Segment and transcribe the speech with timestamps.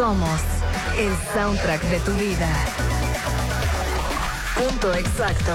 [0.00, 0.40] Somos
[0.96, 2.48] el soundtrack de tu vida.
[4.54, 5.52] Punto exacto.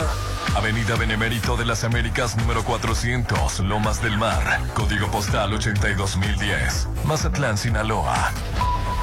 [0.55, 8.31] Avenida Benemérito de las Américas número 400, Lomas del Mar, código postal 82010, Mazatlán, Sinaloa.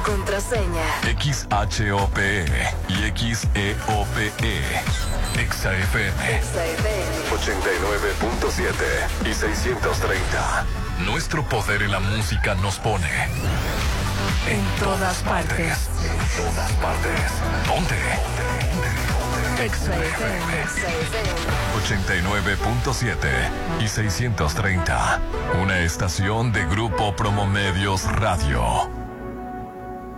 [0.05, 0.85] Contraseña.
[1.19, 2.45] XHOPE
[2.87, 4.31] y XEOPE.
[5.35, 6.41] XAFM XFM.
[7.31, 10.65] 89.7 y 630.
[11.05, 13.09] Nuestro poder en la música nos pone.
[14.47, 15.89] En todas partes.
[16.03, 17.31] En todas partes.
[17.65, 17.95] ¿Dónde?
[19.69, 20.53] XFM.
[21.85, 25.21] 89.7 y 630.
[25.61, 29.02] Una estación de Grupo Promomedios Radio.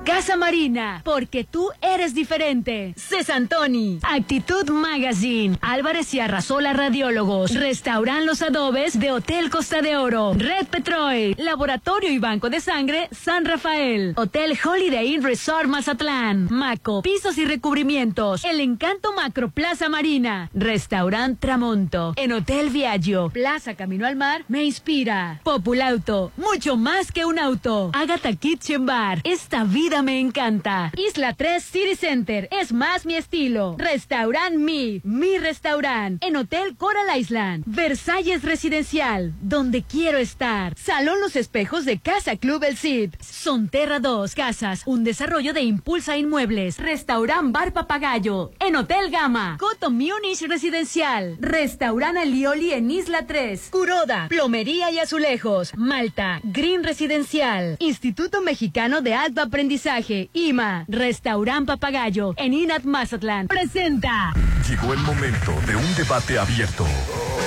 [0.06, 2.94] Casa Marina, porque tú eres diferente.
[2.96, 10.34] Cesantoni, Actitud Magazine, Álvarez y Arrasola Radiólogos, Restauran Los Adobes de Hotel Costa de Oro,
[10.36, 17.02] Red Petrol, Laboratorio y Banco de Sangre San Rafael, Hotel Holiday Inn Resort Mazatlán, Maco,
[17.02, 24.06] Pisos y Recubrimientos, El Encanto Macro Plaza Marina, Restaurant Tramonto, en Hotel Viaggio, Plaza Camino
[24.06, 25.42] al Mar, me inspira.
[25.44, 27.90] Populauto, mucho más que un auto.
[27.94, 30.92] Agatha Kitchen Bar, esta vida me encanta.
[30.98, 33.76] Isla 3 City Center, es más mi estilo.
[33.78, 36.22] Restaurant Mi, mi restaurant.
[36.24, 37.64] En Hotel Coral Island.
[37.66, 40.76] Versalles Residencial, donde quiero estar.
[40.78, 43.14] Salón Los Espejos de Casa Club El Cid.
[43.22, 46.78] Sonterra 2 Casas, un desarrollo de Impulsa Inmuebles.
[46.80, 48.52] Restaurant Bar Papagayo.
[48.60, 49.58] En Hotel Gama.
[49.60, 51.38] Coto Munich Residencial.
[51.40, 53.70] Restaurant Alioli en Isla 3.
[53.72, 55.74] Curoda, Plomería y Azulejos.
[55.78, 57.78] Malta, Green Residencial.
[57.80, 59.85] Instituto Mexicano de Alto Aprendizaje.
[60.34, 60.86] IMA.
[60.88, 62.34] Restaurant Papagayo.
[62.38, 63.48] En Inat Mazatlán.
[63.48, 64.34] Presenta.
[64.68, 66.86] Llegó el momento de un debate abierto.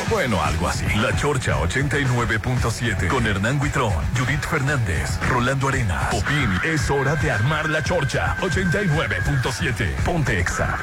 [0.09, 0.85] Bueno, algo así.
[1.01, 6.15] La Chorcha 89.7 con Hernán Guitrón, Judith Fernández, Rolando Arenas.
[6.15, 9.97] Popín, es hora de armar la Chorcha 89.7.
[10.05, 10.79] Ponte Exa.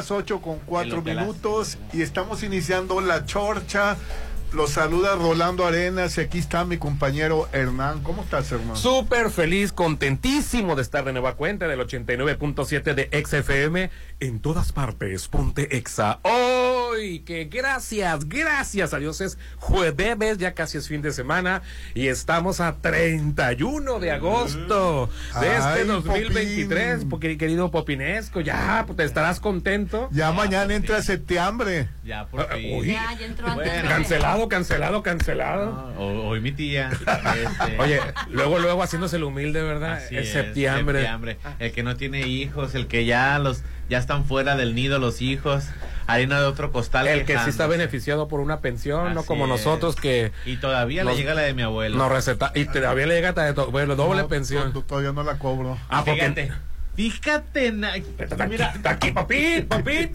[0.00, 3.96] Las 8 con 4 lo que las- minutos y estamos iniciando la chorcha.
[4.52, 8.02] Los saluda Rolando Arenas y aquí está mi compañero Hernán.
[8.02, 8.74] ¿Cómo estás, hermano?
[8.74, 15.28] Súper feliz, contentísimo de estar de nueva cuenta del 89.7 de XFM en todas partes.
[15.28, 16.20] Ponte Exa.
[16.22, 21.62] Hoy, que gracias, gracias a Dios es jueves, ya casi es fin de semana
[21.94, 25.08] y estamos a 31 de agosto
[25.40, 26.94] de Ay, este 2023.
[26.96, 27.08] Popín.
[27.08, 30.08] Porque querido Popinesco, ya pues, te estarás contento.
[30.12, 31.88] Ya mañana entra septiembre.
[32.04, 32.78] Ya, por Ah, fin.
[32.78, 32.88] uy.
[32.88, 33.82] Ya, ya entró antes.
[33.82, 35.66] Cancelado, cancelado, cancelado.
[35.94, 36.90] No, ho- hoy mi tía.
[36.90, 38.00] este, Oye,
[38.30, 39.94] luego, luego haciéndose el humilde, ¿verdad?
[39.94, 41.00] así es es, septiembre.
[41.00, 41.38] septiembre.
[41.58, 45.20] El que no tiene hijos, el que ya los ya están fuera del nido los
[45.20, 45.64] hijos,
[46.06, 47.06] harina de otro costal.
[47.08, 49.50] El que sí está beneficiado por una pensión, no como es.
[49.50, 51.96] nosotros que Y todavía Nos- le llega la de mi abuelo.
[51.98, 54.72] nos receta y todavía le llega de to- bueno, doble No, pensión.
[54.72, 55.76] to- Todavía no la cobro.
[55.90, 56.52] Ah, porque- Fíjate.
[56.96, 60.10] Fíjate, na- Está aquí, mira, está aquí, papi, papi.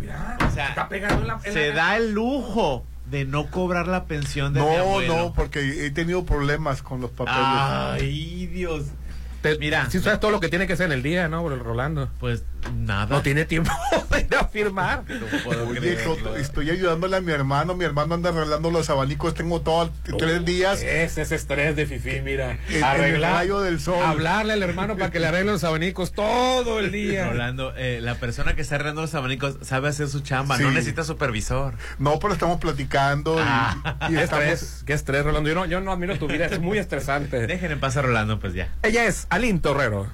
[0.00, 3.50] Mira, o sea, está pegando en la, en se la- da el lujo de no
[3.50, 5.16] cobrar la pensión de mi No, abuelo.
[5.16, 7.40] no, porque he tenido problemas con los papeles.
[7.42, 8.84] Ay, Dios.
[9.42, 9.90] Te- mira.
[9.90, 11.42] si sabes todo lo que tiene que hacer en el día, ¿no?
[11.42, 12.08] Por el Rolando.
[12.18, 13.06] Pues nada.
[13.06, 13.70] No tiene tiempo
[14.10, 15.04] de firmar.
[15.08, 15.96] No puedo Oye,
[16.38, 17.74] estoy ayudándole a mi hermano.
[17.74, 19.34] Mi hermano anda arreglando los abanicos.
[19.34, 20.82] Tengo todo tres días.
[20.82, 22.58] Es ese estrés de Fifi, mira.
[22.68, 24.02] En- en el rayo del sol.
[24.04, 27.28] Hablarle al hermano para que le arregle los abanicos todo el día.
[27.30, 30.62] Rolando, eh, la persona que está arreglando los abanicos sabe hacer su chamba, Sí.
[30.62, 31.74] no necesita supervisor.
[31.98, 33.96] No, pero estamos platicando y, Ah.
[34.10, 34.44] y Qué estamos.
[34.44, 35.48] estrés, qué estrés, Rolando.
[35.48, 37.46] Yo no, yo no admiro tu vida, es muy estresante.
[37.46, 38.68] Dejen en paz a Rolando, pues ya.
[38.82, 40.06] Ella es Aline Torrero.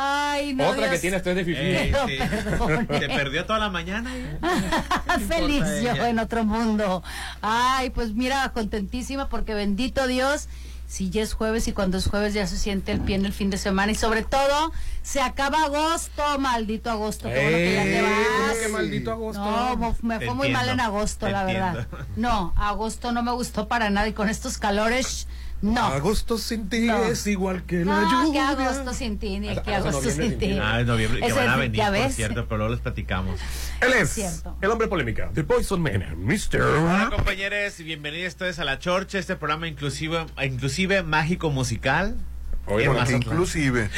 [0.00, 0.68] Ay, no.
[0.68, 1.00] Otra que Dios.
[1.00, 1.58] tiene estrés de Fifi.
[1.60, 2.18] Eh, sí.
[3.00, 4.16] Te perdió toda la mañana.
[4.16, 4.38] ¿eh?
[5.28, 6.08] Feliz yo ella.
[6.08, 7.02] en otro mundo.
[7.42, 10.48] Ay, pues mira, contentísima porque bendito Dios.
[10.86, 13.32] Si ya es jueves y cuando es jueves ya se siente el pie en el
[13.34, 14.72] fin de semana y sobre todo
[15.02, 18.56] se acaba agosto, maldito agosto, qué bueno que ya te Ey, ¿cómo vas.
[18.56, 19.44] que maldito agosto?
[19.44, 21.88] No, me Te fue muy mal en agosto, te la verdad.
[22.16, 25.26] No, agosto no me gustó para nada y con estos calores,
[25.62, 25.84] no.
[25.86, 27.04] Agosto sin ti No.
[27.04, 28.48] es igual que la No, que lluvia.
[28.50, 30.58] agosto sin ti, ni que hasta agosto sin ti.
[30.62, 32.14] Ah, en noviembre, que van a es- venir, por ves.
[32.14, 33.40] cierto, pero luego les platicamos.
[33.80, 34.56] Él es Cierto.
[34.60, 36.60] el hombre polémica de Poison Man, Mr.
[36.62, 42.16] Hola compañeros y bienvenidos todos a La Chorcha, este programa inclusive, inclusive mágico musical.
[42.64, 43.22] Porque Mazatlán.
[43.22, 43.88] inclusive.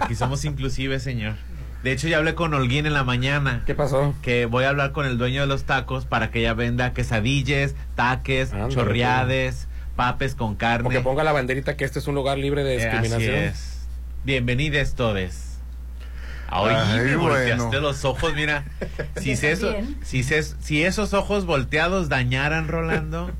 [0.00, 1.34] Aquí somos inclusive, señor.
[1.84, 3.62] De hecho, ya hablé con Holguín en la mañana.
[3.64, 4.12] ¿Qué pasó?
[4.22, 7.74] que voy a hablar con el dueño de los tacos para que ella venda quesadillas,
[7.94, 10.84] taques, Ándale, chorreades, papes con carne.
[10.84, 13.34] Porque ponga la banderita que este es un lugar libre de Eh, así discriminación.
[13.36, 13.86] es.
[14.24, 15.42] Bienvenidos todos.
[16.48, 17.80] Ay, Ay, me volteaste bueno.
[17.80, 18.64] los ojos, mira.
[19.20, 23.30] Si, eso, si, se- si esos ojos volteados dañaran, Rolando.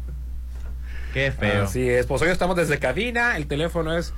[1.14, 1.64] Qué feo.
[1.64, 4.12] Así es, pues hoy estamos desde cabina, el teléfono es...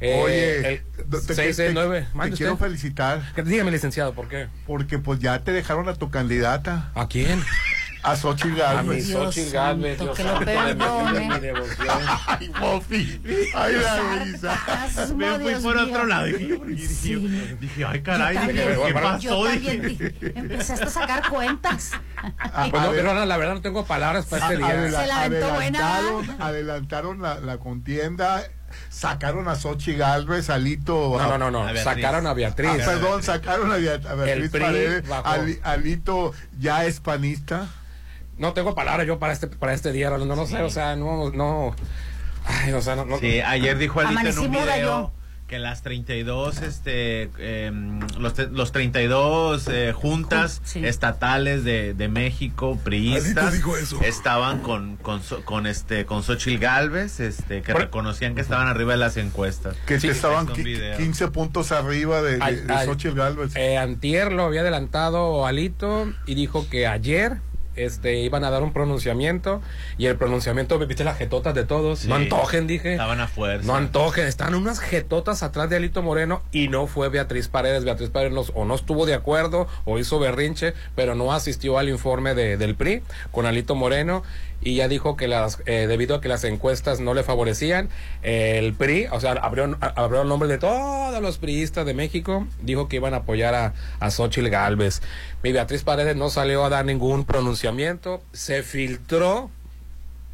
[0.00, 2.08] eh, Oye, el te- te- 669.
[2.24, 4.48] te, quiero felicitar Que- Dígame, licenciado, ¿por qué?
[4.66, 7.40] porque pues ya te dejaron a tu candidata, ¿A quién?
[8.04, 11.28] a Xochitl A mi Dios Xochitl Gálvez, Dios que lo perdone.
[11.28, 11.88] mi devoción.
[12.26, 13.20] Ay, Mofi.
[13.54, 15.14] Ay, la risa.
[15.16, 15.84] Me fui Dios por mío.
[15.84, 16.26] otro lado.
[16.26, 17.14] Dije, dije, Sí.
[17.60, 19.18] dije, ay, caray, ¿qué pasó?
[19.18, 21.92] yo también Dije, di- empezaste a sacar cuentas.
[22.38, 24.68] A- Pues la verdad no tengo palabras para este a- día.
[24.78, 28.42] adela- Se la aventó buena, adelantaron, adelantaron la, la contienda,
[28.88, 31.16] sacaron a Xochitl Galvez, Alito.
[31.18, 31.60] No, no, no, no.
[31.68, 31.84] A Beatriz.
[31.84, 32.70] Sacaron a Beatriz.
[32.72, 35.04] Ah, perdón, sacaron a, Bea- a Beatriz El PRI Paredes,
[35.62, 37.68] Alito ya es panista.
[38.38, 40.36] No tengo palabras yo para este para este día, Rolando.
[40.36, 41.74] No sé, o sea, no, no.
[42.44, 43.04] Ay, o sea, no.
[43.04, 45.12] no Sí, ayer dijo Alito en un video yo.
[45.46, 50.84] que las 32, este, em, los, los 32 eh, juntas Sí.
[50.84, 53.54] estatales de, de México, priistas,
[54.02, 58.98] estaban con, con, con, este, con Xochitl Galvez, este, que reconocían que estaban arriba de
[58.98, 59.76] las encuestas.
[59.86, 60.96] Que Sí, estaban está un qui- video.
[60.96, 63.54] 15 puntos arriba de, de, Ay, de ay, Xochitl Galvez.
[63.54, 67.36] Eh, Antier lo había adelantado Alito y dijo que ayer
[67.76, 69.60] este iban a dar un pronunciamiento
[69.98, 72.00] y el pronunciamiento, viste las jetotas de todos.
[72.00, 72.08] Sí.
[72.08, 72.92] No antojen, dije.
[72.92, 73.66] Estaban a fuerza.
[73.66, 77.84] No antojen, estaban unas jetotas atrás de Alito Moreno y no fue Beatriz Paredes.
[77.84, 81.88] Beatriz Paredes no- o no estuvo de acuerdo o hizo berrinche, pero no asistió al
[81.88, 84.22] informe de, del PRI con Alito Moreno
[84.62, 87.88] y ya dijo que las eh, debido a que las encuestas no le favorecían,
[88.22, 92.88] el PRI, o sea, abrió, abrió el nombre de todos los priistas de México, dijo
[92.88, 95.02] que iban a apoyar a, a Xochitl Galvez.
[95.42, 99.50] Mi Beatriz Paredes no salió a dar ningún pronunciamiento, se filtró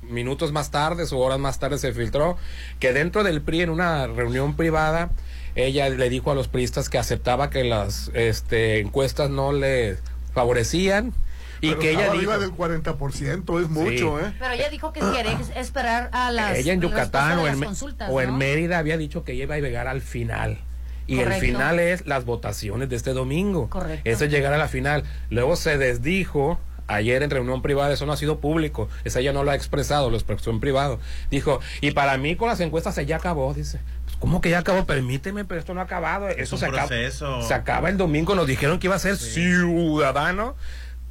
[0.03, 2.37] minutos más tarde o horas más tarde se filtró
[2.79, 5.11] que dentro del PRI en una reunión privada
[5.55, 9.97] ella le dijo a los priistas que aceptaba que las este, encuestas no le
[10.33, 11.13] favorecían
[11.61, 14.33] y Pero que ella estaba dijo arriba del 40%, es mucho, ¿eh?
[14.39, 16.57] Pero ella dijo que quiere esperar a las.
[16.59, 18.37] ella en Yucatán o, en, consultas, o en ¿no?
[18.37, 20.59] Mérida había dicho que ella iba a llegar al final.
[21.07, 23.71] Y el final es las votaciones de este domingo.
[23.71, 24.09] Correcto.
[24.09, 25.05] Eso es llegar a la final.
[25.31, 26.59] Luego se desdijo
[26.89, 28.89] ayer en reunión privada, eso no ha sido público.
[29.05, 30.99] Esa ella no lo ha expresado, lo expresó en privado.
[31.31, 33.81] Dijo, y para mí con las encuestas se ya acabó, dice.
[34.05, 34.85] Pues, ¿Cómo que ya acabó?
[34.85, 36.29] Permíteme, pero esto no ha acabado.
[36.29, 37.43] Eso un se acaba, proceso.
[37.43, 38.35] se acaba el domingo.
[38.35, 40.57] Nos dijeron que iba a ser ciudadano.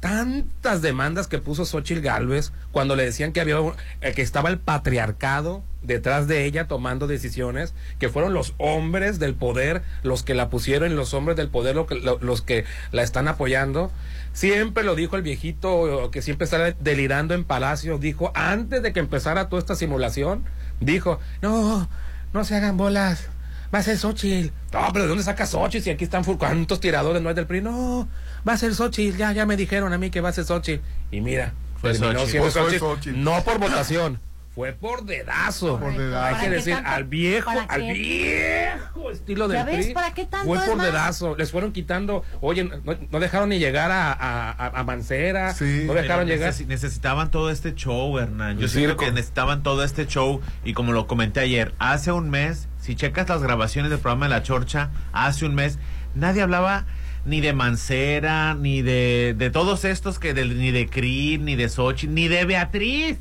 [0.00, 3.56] Tantas demandas que puso Xochitl Galvez cuando le decían que había
[4.00, 9.34] eh, que estaba el patriarcado detrás de ella tomando decisiones, que fueron los hombres del
[9.34, 11.76] poder los que la pusieron los hombres del poder
[12.20, 13.90] los que la están apoyando.
[14.32, 18.92] Siempre lo dijo el viejito eh, que siempre está delirando en Palacio, dijo antes de
[18.92, 20.44] que empezara toda esta simulación,
[20.80, 21.88] dijo, no,
[22.32, 23.28] no se hagan bolas,
[23.74, 24.52] va a ser Xochitl.
[24.72, 25.84] No, pero ¿de dónde saca Xochitl?
[25.84, 27.62] Si aquí están cuántos tiradores no es del PRI.
[27.62, 28.08] No,
[28.46, 29.16] va a ser Xochitl.
[29.16, 30.82] Ya, ya me dijeron a mí que va a ser Xochitl.
[31.10, 32.30] Y mira, Fue terminó Xochitl.
[32.30, 33.22] siendo Fue Xochitl, Xochitl.
[33.24, 34.20] No por votación,
[34.54, 35.78] fue por dedazo.
[35.78, 36.24] Por dedazo.
[36.26, 36.90] Hay ¿Para que decir, tanto?
[36.90, 37.92] al viejo, ¿Para al qué?
[37.92, 39.84] viejo estilo del ¿Ya ves?
[39.86, 39.94] PRI.
[39.94, 40.46] ¿Para qué tanto?
[40.48, 41.36] Fue por más- dedazo.
[41.36, 42.80] Les fueron quitando, oye, no,
[43.10, 45.54] no dejaron ni llegar a, a, a- a Mancera.
[45.54, 45.84] Sí.
[45.86, 46.52] no dejaron llegar.
[46.52, 48.58] necesi- necesitaban todo este show, Hernán.
[48.58, 52.66] Yo siento que necesitaban todo este show y como lo comenté ayer, hace un mes,
[52.80, 55.78] si checas las grabaciones del programa de La Chorcha, hace un mes,
[56.16, 56.84] nadie hablaba
[57.28, 62.06] ni de Mancera, ni de, de todos estos que ni de Creed, ni de Sochi,
[62.08, 63.18] ni de Beatriz.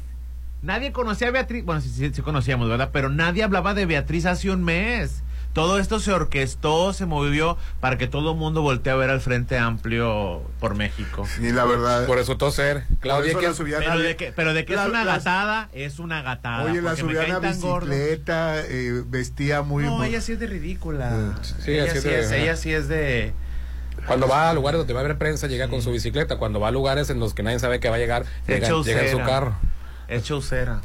[0.63, 2.89] Nadie conocía a Beatriz, bueno, sí, sí, sí conocíamos, ¿verdad?
[2.93, 5.23] Pero nadie hablaba de Beatriz hace un mes.
[5.53, 9.21] Todo esto se orquestó, se movió para que todo el mundo voltee a ver al
[9.21, 11.25] Frente Amplio por México.
[11.35, 12.05] Sí, la verdad.
[12.05, 12.83] Por resultó ser.
[12.87, 15.69] Por Claudia, eso que Pero a- de que, pero de que la- es una gatada,
[15.73, 16.63] es una gatada.
[16.63, 19.83] Oye, la subían a bicicleta, eh, vestía muy...
[19.83, 21.35] No, muy- ella sí es de ridícula.
[21.41, 23.33] Sí, ella, sí de- es, ella sí es de...
[24.07, 26.37] Cuando va a lugares donde va a haber prensa, llega con su bicicleta.
[26.37, 29.01] Cuando va a lugares en los que nadie sabe que va a llegar, llega, llega
[29.03, 29.55] en su carro.
[30.07, 30.81] Es chaucera.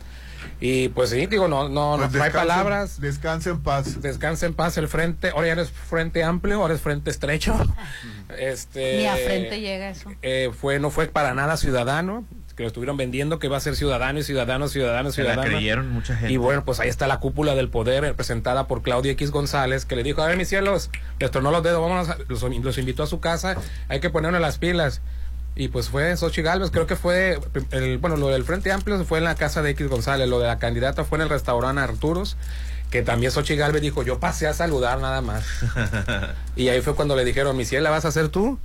[0.60, 3.00] Y pues sí, digo, no, no, Pues no, no hay palabras.
[3.00, 4.00] Descanse en paz.
[4.00, 5.30] Descansa en paz el frente.
[5.30, 7.54] Ahora ya no es frente amplio, ahora es frente estrecho.
[8.38, 8.98] Este.
[8.98, 10.10] Ni a frente llega eso.
[10.22, 12.24] eh, fue, no fue para nada ciudadano.
[12.56, 15.42] Que lo estuvieron vendiendo que va a ser ciudadano y ciudadano, ciudadano, ciudadano.
[15.42, 16.32] creyeron mucha gente.
[16.32, 19.97] Y bueno, pues ahí está la cúpula del poder representada por Claudia X González, que
[19.97, 23.02] le dijo, a ver mis cielos, les tornó los dedos, vámonos, a- los, los invitó
[23.04, 23.56] a su casa,
[23.88, 25.00] hay que ponernos las pilas.
[25.54, 27.38] Y pues fue Xochitl Galvez, creo que fue,
[27.73, 30.47] el, bueno, lo del Frente Amplio fue en la casa de X González, lo de
[30.47, 32.37] la candidata fue en el restaurante Arturos,
[32.90, 35.44] que también Xochitl Galvez dijo, yo pasé a saludar nada más.
[36.56, 38.59] y ahí fue cuando le dijeron, mi ¿la vas a hacer tú?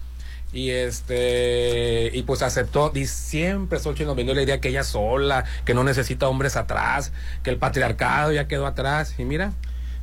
[0.53, 5.43] Y este, y pues aceptó, y siempre Xochitl nos vendió la idea que ella sola,
[5.65, 7.11] que no necesita hombres atrás,
[7.43, 9.51] que el patriarcado ya quedó atrás, y mira,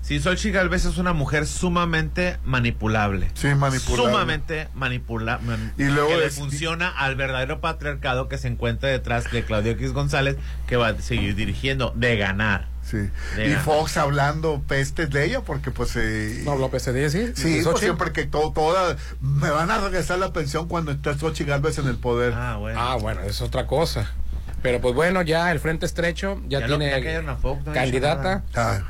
[0.02, 3.30] Sí, Xochitl Galvez es una mujer sumamente manipulable.
[3.32, 4.12] Sí, manipulable.
[4.12, 5.56] Sumamente manipulable.
[5.78, 9.72] Y luego que le es- funciona al verdadero patriarcado que se encuentra detrás de Claudio
[9.72, 10.36] X González,
[10.66, 12.68] que va a seguir dirigiendo, de ganar.
[12.94, 13.36] Sí.
[13.36, 13.54] De Y.
[13.56, 15.94] Fox hablando pestes de ella porque pues...
[15.96, 17.32] Eh, No habló PSD, sí.
[17.34, 21.50] Sí, pues siempre que todo, toda, me van a regresar la pensión cuando esté Xochitl
[21.50, 22.32] Galvez en el poder.
[22.34, 22.80] Ah, bueno.
[22.80, 24.10] Ah, bueno, es otra cosa.
[24.62, 27.84] Pero pues bueno, ya el Frente Estrecho ya, Ya tiene ya Fox, no ha dicho
[27.84, 28.44] candidata.
[28.54, 28.80] Ah,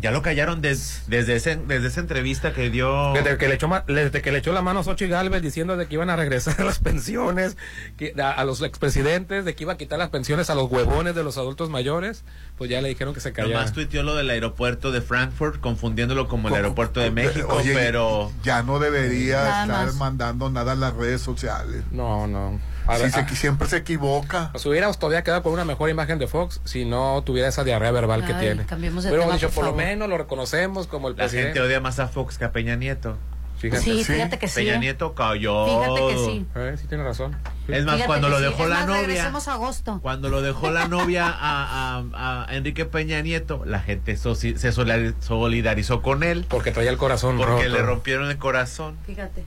[0.00, 3.12] Ya lo callaron des- desde, ese- desde esa entrevista que dio.
[3.14, 5.86] Desde que, le echó, desde que le echó la mano a Xochitl Galvez diciendo de
[5.86, 7.56] que iban a regresar las pensiones
[7.96, 11.14] que, a, a los expresidentes, de que iba a quitar las pensiones a los huevones
[11.14, 12.22] de los adultos mayores,
[12.56, 13.56] pues ya le dijeron que se callara.
[13.58, 17.74] Nomás tuiteó lo del aeropuerto de Frankfurt, confundiéndolo como el aeropuerto de co- México, oye,
[17.74, 18.30] pero.
[18.44, 19.94] Ya no debería Nada estar más.
[19.96, 21.82] mandando nada a las redes sociales.
[21.90, 22.60] No, no.
[22.96, 24.50] Sí, se- ah, siempre se equivoca.
[24.54, 27.90] Nos hubiéramos todavía quedado con una mejor imagen de Fox si no tuviera esa diarrea
[27.90, 28.64] verbal que tiene.
[28.64, 31.48] cambiemos de Hubiéramos tema, dicho, por por lo menos lo reconocemos como el La presidente.
[31.54, 33.16] gente odia más a Fox que a Peña Nieto.
[33.58, 33.82] Fíjate.
[33.82, 34.12] Sí, Sí.
[34.12, 34.54] fíjate que sí.
[34.54, 34.78] Peña ¿eh?
[34.78, 35.66] Nieto cayó.
[35.66, 36.46] Fíjate que sí.
[36.54, 37.36] Eh, sí, tiene razón.
[37.66, 37.72] Sí.
[37.72, 38.44] Es más, Fíjate cuando lo sí.
[38.44, 39.00] dejó Es la más, novia.
[39.00, 39.98] regresemos a agosto.
[40.00, 44.70] Cuando lo dejó la novia a, a- a Enrique Peña Nieto, la gente soci- se
[44.70, 47.68] solidar- solidarizó con él Porque traía el corazón porque roto.
[47.68, 48.96] le rompieron el corazón.
[49.04, 49.44] Fíjate.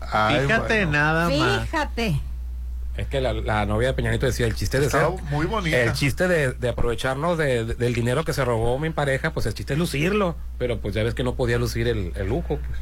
[0.00, 0.92] Ay, Fíjate bueno.
[0.92, 1.62] nada más.
[1.64, 2.20] Fíjate.
[2.96, 5.02] Es que la, la novia de Peñanito decía, el chiste de ser...
[5.30, 5.76] Muy bonita.
[5.80, 9.46] El chiste de, de aprovecharnos de- de- del dinero que se robó mi pareja, pues
[9.46, 10.36] el chiste es lucirlo.
[10.58, 12.78] Pero pues ya ves que no podía lucir el, el lujo, pues.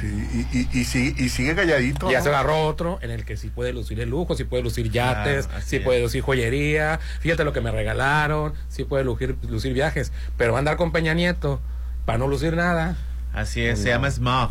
[0.00, 0.06] Sí,
[0.52, 2.08] y, y, y sigue, y sigue calladito.
[2.08, 2.24] Y ya ¿no?
[2.24, 5.48] se agarró otro en el que sí puede lucir el lujo, sí puede lucir yates,
[5.54, 5.82] así sí es.
[5.82, 10.58] puede lucir joyería, fíjate lo que me regalaron, sí puede lucir, lucir viajes, pero va
[10.58, 11.60] a andar con Peña Nieto
[12.04, 12.96] para no lucir nada.
[13.32, 14.50] Así es, se llama Smog.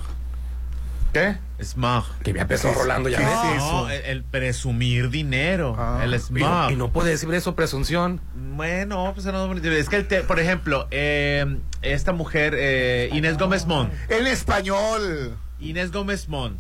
[1.16, 1.38] ¿Qué?
[1.64, 2.04] Smog.
[2.24, 3.34] Que ya empezó ¿Qué es- Rolando ya qué ves.
[3.34, 3.90] es No, eso?
[3.90, 5.74] el, el presumir dinero.
[5.80, 6.02] Ah.
[6.04, 6.42] el Y smog.
[6.42, 8.20] no, y no puede decir eso presunción.
[8.36, 13.66] Bueno, pues no, es que, el te- por ejemplo, eh, esta mujer, eh, Inés Gómez
[13.66, 13.94] Mont.
[14.10, 15.38] En español.
[15.62, 16.60] Inés Gómez Mont.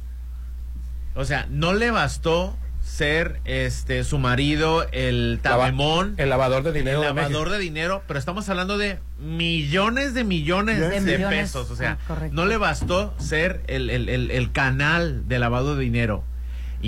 [1.15, 2.55] O sea, no le bastó
[2.95, 7.01] ser este su marido, el Lava- tabemón, El lavador de el dinero.
[7.01, 11.39] de lavador de dinero, pero estamos hablando de millones de millones De de, millones.
[11.51, 11.69] pesos.
[11.71, 15.83] O sea, Ah, no le bastó ser el, el- el- el canal de lavado de
[15.83, 16.23] dinero.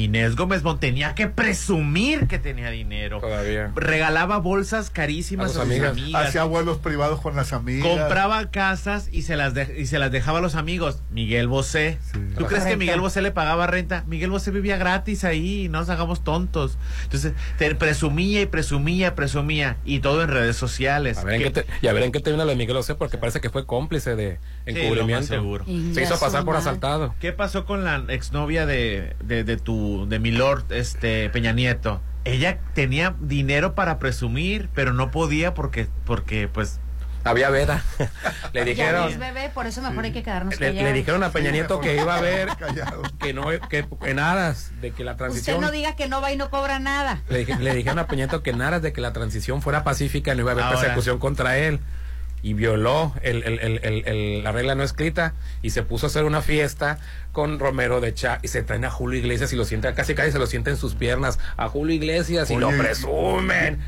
[0.03, 3.19] Inés Gómez Mont tenía que presumir que tenía dinero.
[3.19, 3.71] Todavía.
[3.75, 5.91] Regalaba bolsas carísimas A a, sus amigas.
[5.91, 6.27] amigas.
[6.27, 7.87] Hacía vuelos privados con las amigas.
[7.87, 11.01] Compraba casas y se las de- y se las dejaba a los amigos.
[11.09, 11.97] Miguel Bosé.
[12.13, 12.19] Sí.
[12.37, 12.77] ¿Tú crees que.
[12.77, 14.03] Miguel Bosé le pagaba renta?
[14.07, 16.77] Miguel Bosé vivía gratis ahí, y no nos hagamos tontos.
[17.03, 21.17] Entonces, te presumía y presumía, presumía y todo en redes sociales.
[21.17, 22.95] A ver en qué te- y a ver en qué termina lo de Miguel José,
[22.95, 25.21] porque parece que fue cómplice de Sí, lo encubrimiento.
[25.21, 25.65] más seguro.
[25.93, 27.15] Se hizo pasar por asaltado.
[27.19, 32.01] ¿Qué pasó con la exnovia de, de, de tu de mi lord este Peña Nieto?
[32.25, 36.79] Ella tenía dinero para presumir, pero no podía porque porque pues
[37.23, 37.83] Había veda.
[38.53, 40.83] le dijeron, ves, bebé, por eso mejor hay que quedarnos le, callados.
[40.83, 42.49] le dijeron a Peña Nieto que iba a haber
[43.19, 46.31] que no que en aras de que la Usted transición no diga que no va
[46.31, 47.21] y no cobra nada.
[47.29, 49.83] le, dije- le dijeron a Peña Nieto que en aras de que la transición fuera
[49.83, 50.79] pacífica no iba a haber Ahora.
[50.79, 51.79] persecución contra él
[52.43, 53.59] y violó el- el-
[54.05, 56.99] el- la regla no escrita y se puso a hacer una fiesta
[57.31, 60.31] con Romero de Cha y se traen a Julio Iglesias y lo sienta casi casi
[60.31, 63.79] se lo sienta en sus piernas a Julio Iglesias y lo presumen.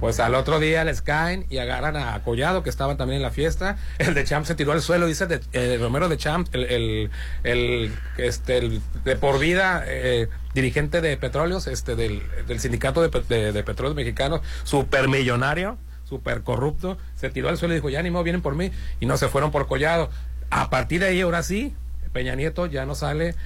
[0.00, 3.30] Pues al otro día les caen y agarran a Collado, que estaban también en la
[3.30, 3.76] fiesta.
[3.98, 7.10] El de Champ se tiró al suelo, dice de, eh, Romero de Champ, el, el,
[7.44, 13.20] el, este, el de por vida eh, dirigente de petróleos, este, del, del sindicato de,
[13.28, 15.76] de, de petróleos mexicanos, supermillonario,
[16.10, 19.06] super corrupto, se tiró al suelo y dijo, ya ni modo, vienen por mí, y
[19.06, 20.10] no se fueron por Collado.
[20.50, 21.72] A partir de ahí, ahora sí,
[22.12, 23.36] Peña Nieto ya no sale,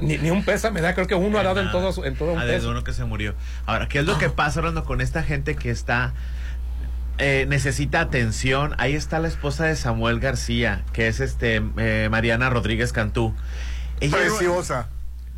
[0.00, 2.38] ni, ni un pésame da, creo que uno ha dado en todo, en todo un
[2.38, 2.70] Ah, desde peso.
[2.70, 3.34] uno que se murió.
[3.66, 6.14] Ahora, ¿qué es lo que pasa hablando con esta gente que está
[7.18, 8.74] eh, necesita atención?
[8.78, 13.34] Ahí está la esposa de Samuel García, que es este eh, Mariana Rodríguez Cantú.
[14.00, 14.88] Ella- Preciosa.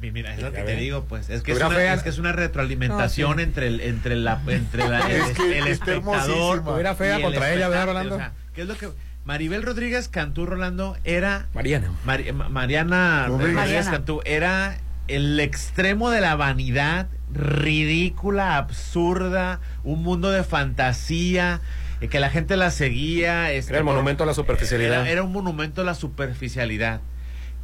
[0.00, 1.28] Mi- Mira, es lo que te digo, pues.
[1.30, 3.42] Es que es, una, es que es una retroalimentación No, sí.
[3.42, 6.60] entre el, entre la, entre la, el, Es que el espectador.
[6.66, 7.86] Hubiera fea contra ella, ¿verdad.
[7.86, 8.14] Rolando?
[8.14, 8.88] O sea, ¿qué es lo que
[9.26, 11.92] Maribel Rodríguez Cantú, Rolando, era Mariana.
[12.06, 13.54] Mari- Ma- Mariana Rodríguez.
[13.54, 13.90] Rodríguez Mariana.
[13.90, 14.78] Cantú era
[15.08, 21.60] el extremo de la vanidad ridícula, absurda, un mundo de fantasía,
[22.00, 23.52] eh, que la gente la seguía.
[23.52, 25.02] este, Era el monumento a la superficialidad.
[25.02, 27.00] Era, era un monumento a la superficialidad.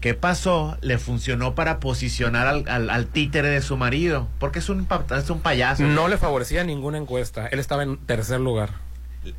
[0.01, 0.77] ¿Qué pasó?
[0.83, 4.87] Le funcionó para posicionar al, al- al títere de su marido, porque es un,
[5.17, 5.83] es un payaso.
[5.85, 7.47] No le favorecía ninguna encuesta.
[7.49, 8.71] Él estaba en tercer lugar.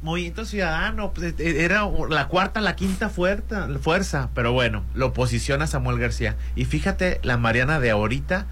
[0.01, 5.65] Movimiento Ciudadano, pues, e- era la cuarta, la quinta fuerza, fuerza, pero bueno, lo posiciona
[5.67, 6.35] Samuel García.
[6.55, 8.47] Y fíjate, la Mariana de ahorita,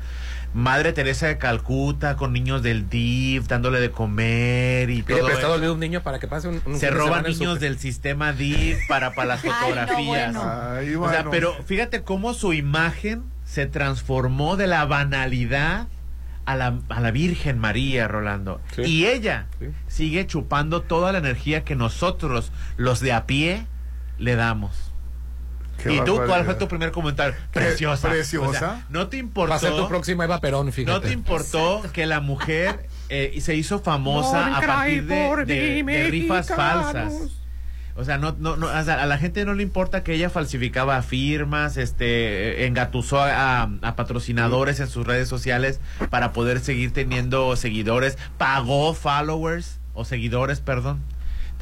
[0.56, 5.28] Madre Teresa de Calcuta, con niños del DIF, dándole de comer y Pide todo.
[5.28, 5.74] prestado eso.
[5.74, 9.40] un niño para que pase un, Se roban niños del sistema DIF para, para las
[9.44, 10.06] Ay, no, fotografías.
[10.34, 10.42] bueno.
[10.46, 11.30] Ay, O sea, bueno.
[11.32, 15.88] pero fíjate cómo su imagen se transformó de la banalidad
[16.46, 18.62] a la, a la Virgen María, Rolando.
[18.76, 18.84] Sí.
[18.84, 19.66] Y ella Sí.
[19.88, 23.66] sigue chupando toda la energía que nosotros, los de a pie,
[24.20, 24.85] le damos.
[25.86, 27.36] Qué ¿Y tú cuál fue tu primer comentario?
[27.52, 28.10] Preciosa.
[28.10, 28.50] preciosa.
[28.50, 29.52] O sea, no te importó.
[29.52, 30.92] Va a ser tu próxima Eva Perón, fíjate.
[30.92, 36.08] No te importó que la mujer eh, se hizo famosa a partir de, de- de
[36.10, 37.14] rifas falsas.
[37.98, 40.30] O sea, no, no, no, o sea, a la gente no le importa que ella
[40.30, 46.92] falsificaba firmas, este, engatusó a, a- a patrocinadores en sus redes sociales para poder seguir
[46.92, 51.02] teniendo seguidores, pagó followers o seguidores, perdón.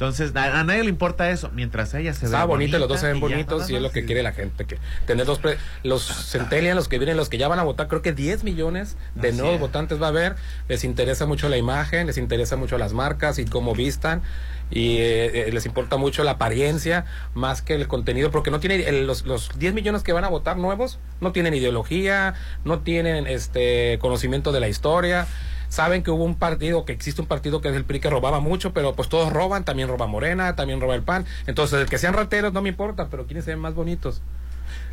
[0.04, 3.00] Entonces, a, a nadie le importa eso, mientras ella se ve Estaba bonita, los dos
[3.00, 4.64] se ven y bonitos y es lo que quiere la gente.
[4.64, 7.88] que Tener los, pre- los centennials, los que vienen, los que ya van a votar,
[7.88, 9.60] creo que 10 millones de Así nuevos es.
[9.60, 10.36] votantes va a haber.
[10.68, 14.22] Les interesa mucho la imagen, les interesa mucho las marcas y cómo vistan.
[14.70, 18.88] Y eh, eh, les importa mucho la apariencia más que el contenido, porque no tiene
[18.88, 22.34] el- los, los 10 millones que van a votar nuevos, no tienen ideología,
[22.64, 25.26] no tienen este conocimiento de la historia.
[25.68, 28.40] Saben que hubo un partido, que existe un partido que es el PRI que robaba
[28.40, 31.26] mucho, pero pues todos roban, también roba Morena, también roba el PAN.
[31.46, 34.22] Entonces, el que sean rateros no me importa, pero ¿quiénes se ven más bonitos?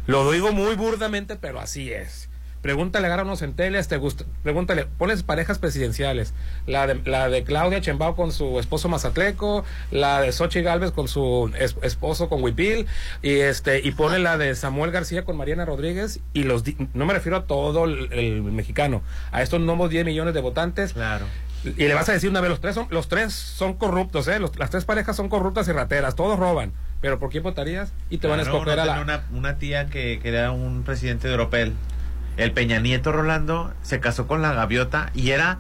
[0.07, 2.30] Lo digo muy burdamente, pero así es.
[2.61, 6.33] Pregúntale, agarra unos centeles, te gusta, pregúntale, pones parejas presidenciales,
[6.67, 11.07] la de, la de Claudia Chembao con su esposo Mazatleco, la de Xochitl Galvez con
[11.07, 12.85] su es- esposo con Huipil,
[13.23, 16.63] y este, y pone la de Samuel García con Mariana Rodríguez, y los,
[16.93, 19.01] no me refiero a todo el, el mexicano,
[19.31, 21.25] a estos nuevos 10 millones de votantes, Claro.
[21.63, 24.37] y le vas a decir una vez, los tres son, los tres son corruptos, ¿eh?
[24.39, 26.73] Los- las tres parejas son corruptas y rateras, todos roban.
[27.01, 27.91] Pero ¿por quién votarías?
[28.11, 29.23] Y te van a escoger uno a la...
[29.33, 31.73] una tía que, que era un presidente de Europel.
[32.37, 35.59] El Peña Nieto Rolando se casó con la gaviota y era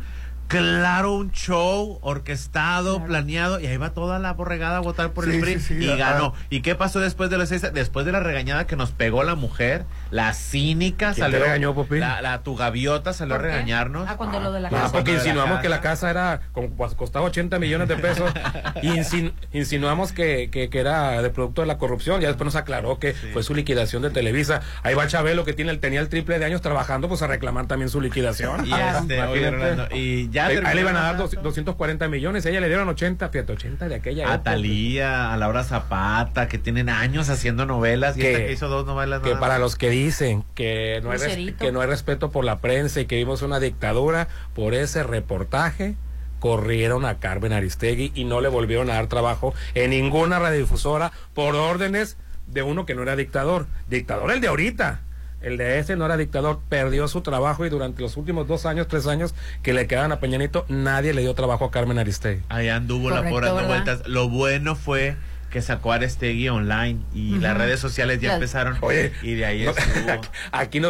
[0.51, 5.31] claro un show orquestado, planeado y ahí va toda la borregada a votar por Sí,
[5.35, 6.33] el PRI sí, sí, y ah, ganó.
[6.49, 7.61] ¿Y qué pasó después de seis?
[7.73, 11.73] Después de la regañada que nos pegó la mujer, la cínica ¿Quién te salió regañó,
[11.73, 11.99] Popi?
[11.99, 14.07] la, la tu gaviota salió a regañarnos.
[14.09, 14.91] Ah, cuando lo de la Ah, casa.
[14.91, 18.31] porque de la insinuamos que la casa era como pues, costaba 80 millones de pesos
[18.81, 22.55] y insin- insinuamos que, que, que era de producto de la corrupción ya después nos
[22.55, 26.09] aclaró que fue su liquidación de Televisa ahí va Chabelo que tiene el tenía el
[26.09, 29.51] triple de años trabajando pues a reclamar también su liquidación Y, este, oye, Imagínate.
[29.51, 31.35] Rolando, y ya Ahí- ahí le iban a dar mandato.
[31.35, 34.51] dos- 240 millones ella le dieron 80 fíjate 80 de aquella A época.
[34.51, 38.85] Talía, a Laura Zapata, que tienen años haciendo novelas y Que- esta que hizo dos
[38.85, 39.21] novelas.
[39.21, 39.61] que nada para más.
[39.61, 43.15] los que dicen que no, hay que no hay respeto por la prensa y que
[43.17, 45.95] vimos una dictadura, por ese reportaje
[46.39, 51.55] corrieron a Carmen Aristegui y no le volvieron a dar trabajo en ninguna radiodifusora por
[51.55, 53.67] órdenes de uno que no era dictador.
[53.89, 55.01] Dictador el de ahorita.
[55.41, 58.87] El de ese no era dictador, perdió su trabajo y durante los últimos dos años,
[58.87, 62.43] tres años que le quedaban a Peñanito, nadie le dio trabajo a Carmen Aristegui.
[62.49, 64.07] Allá anduvo la Correcto, por dando vueltas.
[64.07, 65.15] Lo bueno fue
[65.49, 68.77] que sacó a Arestegui online y las redes sociales ya empezaron.
[68.81, 70.11] Oye, y de ahí no, estuvo.
[70.11, 70.89] aquí, aquí no,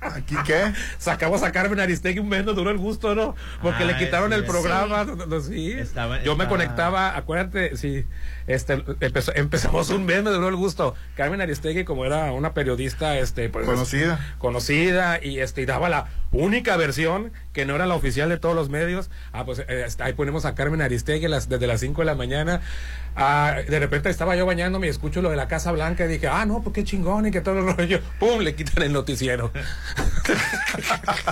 [0.00, 0.72] ¿Aquí qué?
[0.98, 3.34] sacamos a Carmen Aristegui un mes, nos duró el gusto, ¿no?
[3.62, 4.46] Porque Ah, le quitaron sí, el sí.
[4.50, 5.72] programa, no, no, sí.
[5.72, 8.04] Estaba- Yo me conectaba, acuérdate, sí,
[8.46, 10.94] este, empezó- empezamos un mes, me duró el gusto.
[11.16, 14.18] Carmen Aristegui, como era una periodista, este, pues, Conocida.
[14.38, 18.54] conocida y este y daba la única versión que no era la oficial de todos
[18.54, 19.10] los medios.
[19.32, 22.60] Ah, pues eh, ahí ponemos a Carmen Aristegui las, desde las 5 de la mañana.
[23.16, 26.28] Ah, de repente estaba yo bañándome y escucho lo de la Casa Blanca y dije,
[26.28, 28.00] ah, no, pues qué chingón y que todo el rollo.
[28.20, 28.40] ¡Pum!
[28.40, 29.50] Le quitan el noticiero.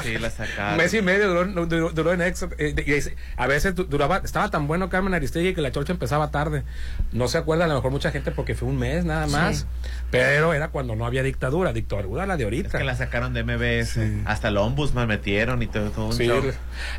[0.02, 0.76] Sí, la Un sacaron.
[0.78, 2.48] mes y medio duró, duró, duró en Exa.
[2.58, 6.30] eh, y a veces du- duraba, estaba tan bueno Carmen Aristegui que la chorcha empezaba
[6.30, 6.64] tarde.
[7.12, 9.58] No se acuerda a lo mejor mucha gente porque fue un mes nada más.
[9.58, 9.64] Sí.
[10.10, 11.72] Pero era cuando no había dictadura.
[11.72, 12.78] Dictadura la de Es ahorita.
[12.78, 13.98] que la sacaron de MBS.
[14.26, 16.42] Hasta el ombudsman metieron y todo, todo un Sí, show.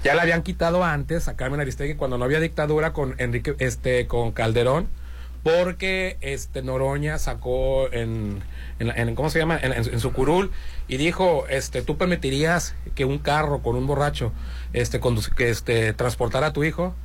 [0.04, 4.08] ya la habían quitado antes a Carmen Aristegui cuando no había dictadura con Enrique, este,
[4.08, 4.88] con Calderón,
[5.43, 8.41] porque este Noroña sacó en,
[8.80, 9.58] en, ¿cómo se llama?
[9.62, 10.52] En, su curul
[10.88, 14.34] y dijo, este, tú permitirías que un carro con un borracho,
[14.73, 15.00] este,
[15.36, 16.95] que este, transportara a tu hijo.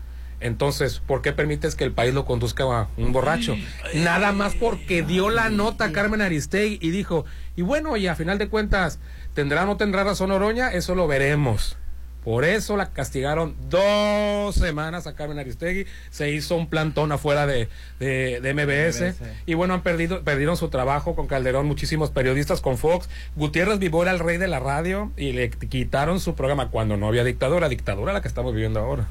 [0.41, 3.55] Entonces, ¿por qué permites que el país lo conduzca a un borracho?
[3.95, 8.17] Nada más porque dio la nota a Carmen Aristegui y dijo, y bueno, y a
[8.17, 8.99] final de cuentas,
[9.35, 10.73] ¿tendrá o no tendrá razón Oroña?
[10.73, 11.77] Eso lo veremos.
[12.25, 15.87] Por eso la castigaron dos semanas a Carmen Aristegui.
[16.11, 17.69] Se hizo un plantón afuera de,
[17.99, 19.17] de, de MBS.
[19.19, 19.29] MBS.
[19.45, 23.09] Y bueno, han perdido, perdieron su trabajo con Calderón, muchísimos periodistas con Fox.
[23.35, 27.09] Gutiérrez Vivó era el rey de la radio y le quitaron su programa cuando no
[27.09, 27.69] había dictadura.
[27.69, 29.09] Dictadura la que estamos viviendo ahora.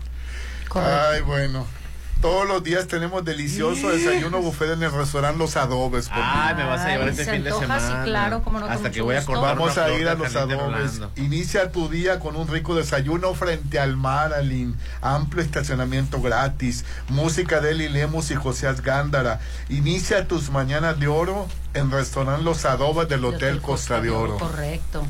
[0.70, 0.96] Correcto.
[1.12, 1.81] Ay, bueno.
[2.22, 6.08] Todos los días tenemos delicioso desayuno buffet en el restaurante Los Adobes.
[6.12, 8.04] Ay, me vas a llevar Ay, este se fin de sí, semana.
[8.04, 11.02] claro, no, Hasta que voy a cortar Vamos una a ir a los adobes.
[11.16, 14.76] Inicia tu día con un rico desayuno frente al mar, Aline.
[15.02, 16.86] Amplio estacionamiento gratis.
[17.10, 19.40] Música de Eli Lemus y José Gándara.
[19.70, 24.38] Inicia tus mañanas de oro en restaurante Los Adobes del Hotel Costa de Oro.
[24.38, 25.04] Correcto.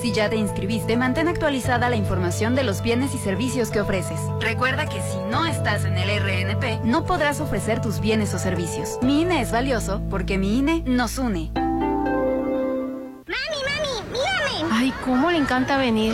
[0.00, 4.20] Si ya te inscribiste, mantén actualizada la información de los bienes y servicios que ofreces.
[4.40, 8.98] Recuerda que si no estás en el RNP, no podrás ofrecer tus bienes o servicios.
[9.02, 11.50] Mi INE es valioso porque mi INE nos une.
[14.90, 16.12] Ay, cómo le encanta venir.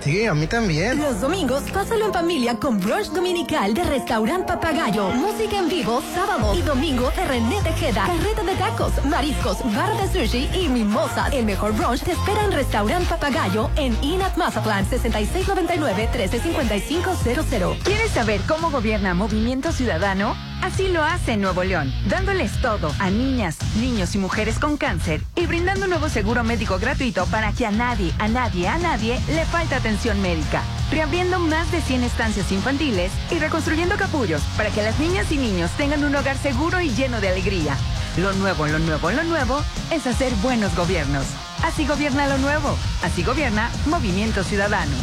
[0.00, 0.98] Sí, a mí también.
[0.98, 5.10] Los domingos, pásalo en familia con brunch dominical de Restaurant Papagayo.
[5.10, 8.04] Música en vivo, sábado y domingo de René Tejeda.
[8.06, 11.32] Carreta de tacos, mariscos, barra de sushi y mimosas.
[11.32, 17.78] El mejor brunch te espera en Restaurant Papagayo en Inat Mazatlán, 6699-135500.
[17.84, 20.34] ¿Quieres saber cómo gobierna Movimiento Ciudadano?
[20.62, 25.20] Así lo hace en Nuevo León, dándoles todo a niñas, niños y mujeres con cáncer
[25.36, 29.20] y brindando un nuevo seguro médico gratuito para que a nadie, a nadie, a nadie
[29.28, 30.62] le falte atención médica.
[30.90, 35.70] Reabriendo más de 100 estancias infantiles y reconstruyendo capullos para que las niñas y niños
[35.76, 37.76] tengan un hogar seguro y lleno de alegría.
[38.16, 41.26] Lo nuevo, lo nuevo, lo nuevo es hacer buenos gobiernos.
[41.62, 42.76] Así gobierna lo nuevo.
[43.02, 44.94] Así gobierna Movimiento Ciudadano.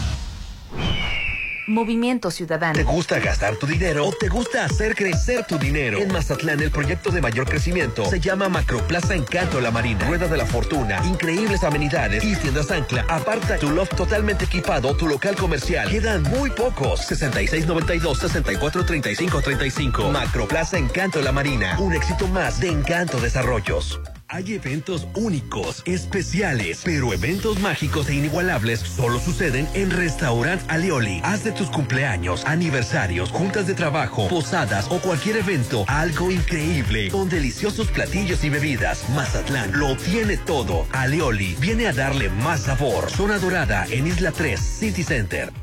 [1.67, 2.73] Movimiento Ciudadano.
[2.73, 5.97] ¿Te gusta gastar tu dinero o te gusta hacer crecer tu dinero?
[5.97, 10.05] En Mazatlán, el proyecto de mayor crecimiento se llama Macroplaza Encanto La Marina.
[10.05, 13.05] Rueda de la Fortuna, increíbles amenidades y tiendas ancla.
[13.09, 15.89] Aparta tu loft totalmente equipado, tu local comercial.
[15.89, 16.99] Quedan muy pocos.
[17.11, 20.11] 6692-643535.
[20.11, 21.79] Macroplaza Encanto La Marina.
[21.79, 23.99] Un éxito más de Encanto Desarrollos.
[24.33, 31.21] Hay eventos únicos, especiales, pero eventos mágicos e inigualables solo suceden en Restaurant Alioli.
[31.23, 37.29] Haz de tus cumpleaños, aniversarios, juntas de trabajo, posadas o cualquier evento algo increíble con
[37.29, 39.07] deliciosos platillos y bebidas.
[39.09, 40.87] Mazatlán lo tiene todo.
[40.93, 43.11] Alioli viene a darle más sabor.
[43.11, 45.62] Zona Dorada en Isla 3, City Center.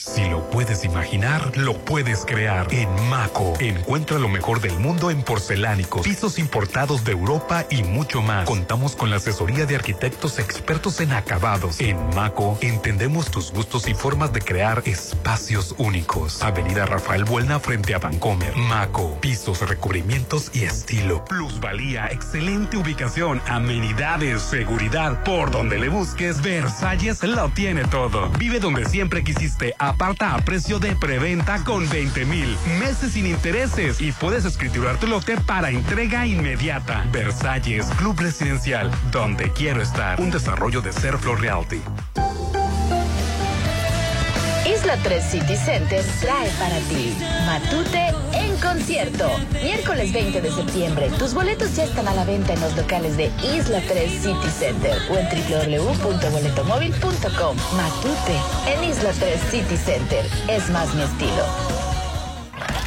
[0.00, 2.72] Si lo puedes imaginar, lo puedes crear.
[2.72, 8.22] En Maco, encuentra lo mejor del mundo en porcelánicos, pisos importados de Europa y mucho
[8.22, 8.46] más.
[8.46, 11.80] Contamos con la asesoría de arquitectos expertos en acabados.
[11.80, 16.44] En Maco, entendemos tus gustos y formas de crear espacios únicos.
[16.44, 18.54] Avenida Rafael Buelna frente a Vancomer.
[18.54, 21.24] Maco, pisos, recubrimientos y estilo.
[21.24, 25.24] Plusvalía, excelente ubicación, amenidades, seguridad.
[25.24, 28.28] Por donde le busques, Versalles lo tiene todo.
[28.38, 29.74] Vive donde siempre quisiste.
[29.88, 35.06] Aparta a precio de preventa con 20 mil meses sin intereses y puedes escriturar tu
[35.06, 37.06] lote para entrega inmediata.
[37.10, 40.20] Versalles, Club Residencial, donde quiero estar.
[40.20, 41.80] Un desarrollo de Serflo Realty.
[44.68, 49.30] Isla 3 City Center trae para ti Matute en concierto.
[49.62, 51.08] Miércoles 20 de septiembre.
[51.18, 54.94] Tus boletos ya están a la venta en los locales de Isla 3 City Center
[55.10, 57.56] o en www.boletomóvil.com.
[57.76, 60.26] Matute en Isla 3 City Center.
[60.48, 61.46] Es más mi estilo.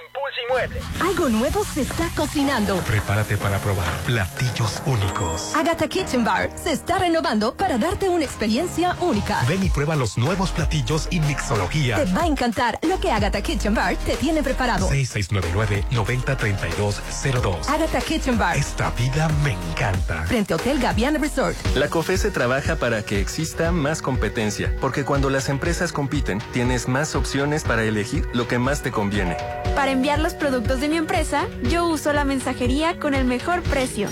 [0.43, 0.79] Inmueble.
[1.01, 2.77] Algo nuevo se está cocinando.
[2.81, 5.55] Prepárate para probar platillos únicos.
[5.55, 9.43] Agatha Kitchen Bar se está renovando para darte una experiencia única.
[9.47, 12.03] Ven y prueba los nuevos platillos y mixología.
[12.03, 14.89] Te va a encantar lo que Agatha Kitchen Bar te tiene preparado.
[14.89, 17.69] 6699-903202.
[17.69, 18.57] Agatha Kitchen Bar.
[18.57, 20.23] Esta vida me encanta.
[20.23, 21.55] Frente Hotel Gaviana Resort.
[21.75, 27.15] La COFESE trabaja para que exista más competencia, porque cuando las empresas compiten, tienes más
[27.15, 29.37] opciones para elegir lo que más te conviene.
[29.75, 34.09] Para enviar los productos de mi empresa, yo uso la mensajería con el mejor precio.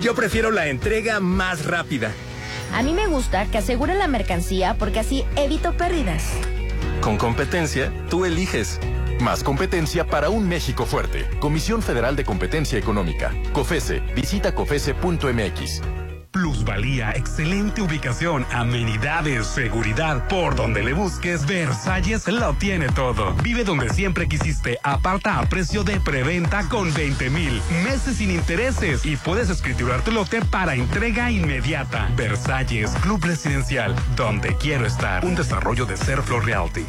[0.00, 2.12] Yo prefiero la entrega más rápida.
[2.74, 6.30] A mí me gusta que aseguren la mercancía porque así evito pérdidas.
[7.00, 8.78] Con competencia, tú eliges.
[9.20, 11.26] Más competencia para un México fuerte.
[11.40, 13.34] Comisión Federal de Competencia Económica.
[13.52, 14.00] COFESE.
[14.14, 15.82] Visita COFESE.mx.
[16.32, 20.28] Plusvalía, excelente ubicación, amenidades, seguridad.
[20.28, 23.34] Por donde le busques, Versalles lo tiene todo.
[23.42, 24.78] Vive donde siempre quisiste.
[24.84, 30.12] Aparta a precio de preventa con 20 mil meses sin intereses y puedes escriturar tu
[30.12, 32.08] lote para entrega inmediata.
[32.16, 35.24] Versalles, Club Residencial, donde quiero estar.
[35.24, 36.84] Un desarrollo de Serflo Realty.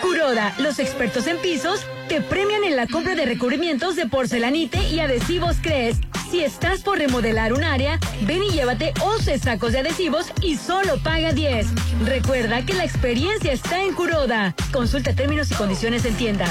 [0.00, 5.00] Kuroda, los expertos en pisos, te premian en la compra de recubrimientos de porcelanite y
[5.00, 5.98] adhesivos Cres.
[6.34, 11.00] Si estás por remodelar un área, ven y llévate 11 sacos de adhesivos y solo
[11.00, 11.64] paga 10.
[12.04, 14.52] Recuerda que la experiencia está en Kuroda.
[14.72, 16.46] Consulta términos y condiciones en tienda.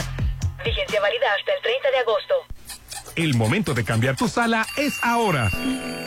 [0.63, 2.52] Vigencia válida hasta el 30 de agosto.
[3.15, 5.51] El momento de cambiar tu sala es ahora.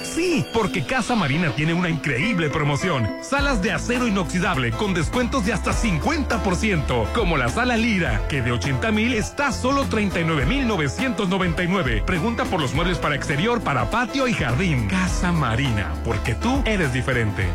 [0.03, 3.09] Sí, porque Casa Marina tiene una increíble promoción.
[3.23, 8.53] Salas de acero inoxidable con descuentos de hasta 50%, como la sala Lira, que de
[8.53, 12.03] 80 mil está solo 39 mil 999.
[12.05, 14.89] Pregunta por los muebles para exterior, para patio y jardín.
[14.89, 17.47] Casa Marina, porque tú eres diferente.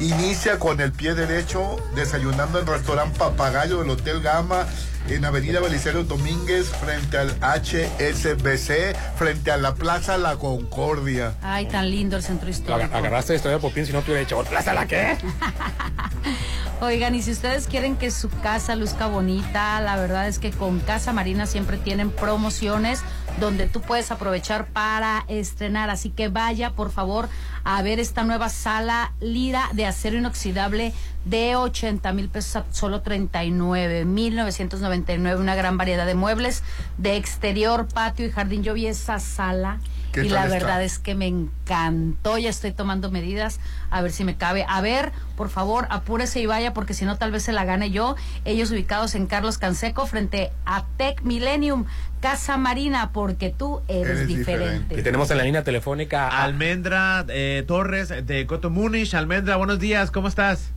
[0.00, 4.66] Inicia con el pie derecho desayunando en el restaurante Papagayo del Hotel Gama
[5.10, 11.34] en Avenida Belisario Domínguez frente al HSBC, frente a la Plaza La Concordia.
[11.42, 12.94] Ay, tan lindo el centro histórico.
[12.94, 15.16] Agarraste esto de Popín si no te hubiera dicho, ¿plaza la qué?
[16.80, 20.78] Oigan, y si ustedes quieren que su casa luzca bonita, la verdad es que con
[20.80, 23.02] Casa Marina siempre tienen promociones
[23.40, 25.90] donde tú puedes aprovechar para estrenar.
[25.90, 27.28] Así que vaya, por favor,
[27.64, 30.92] a ver esta nueva sala Lira de acero inoxidable
[31.24, 35.40] de 80 mil pesos a solo 39 mil 999.
[35.40, 36.62] Una gran variedad de muebles
[36.96, 38.62] de exterior, patio y jardín.
[38.62, 40.58] Yo vi esa sala ¿Qué y tal la está?
[40.58, 42.38] verdad es que me encantó.
[42.38, 44.64] Ya estoy tomando medidas a ver si me cabe.
[44.68, 47.90] A ver, por favor, apúrese y vaya porque si no tal vez se la gane
[47.90, 48.16] yo.
[48.44, 51.84] Ellos ubicados en Carlos Canseco frente a Tech Millennium,
[52.20, 54.98] Casa Marina, porque tú eres, diferente.
[54.98, 59.14] Y tenemos en la línea telefónica a Almendra eh, Torres de Coto Múnich.
[59.14, 60.72] Almendra, buenos días, ¿cómo estás?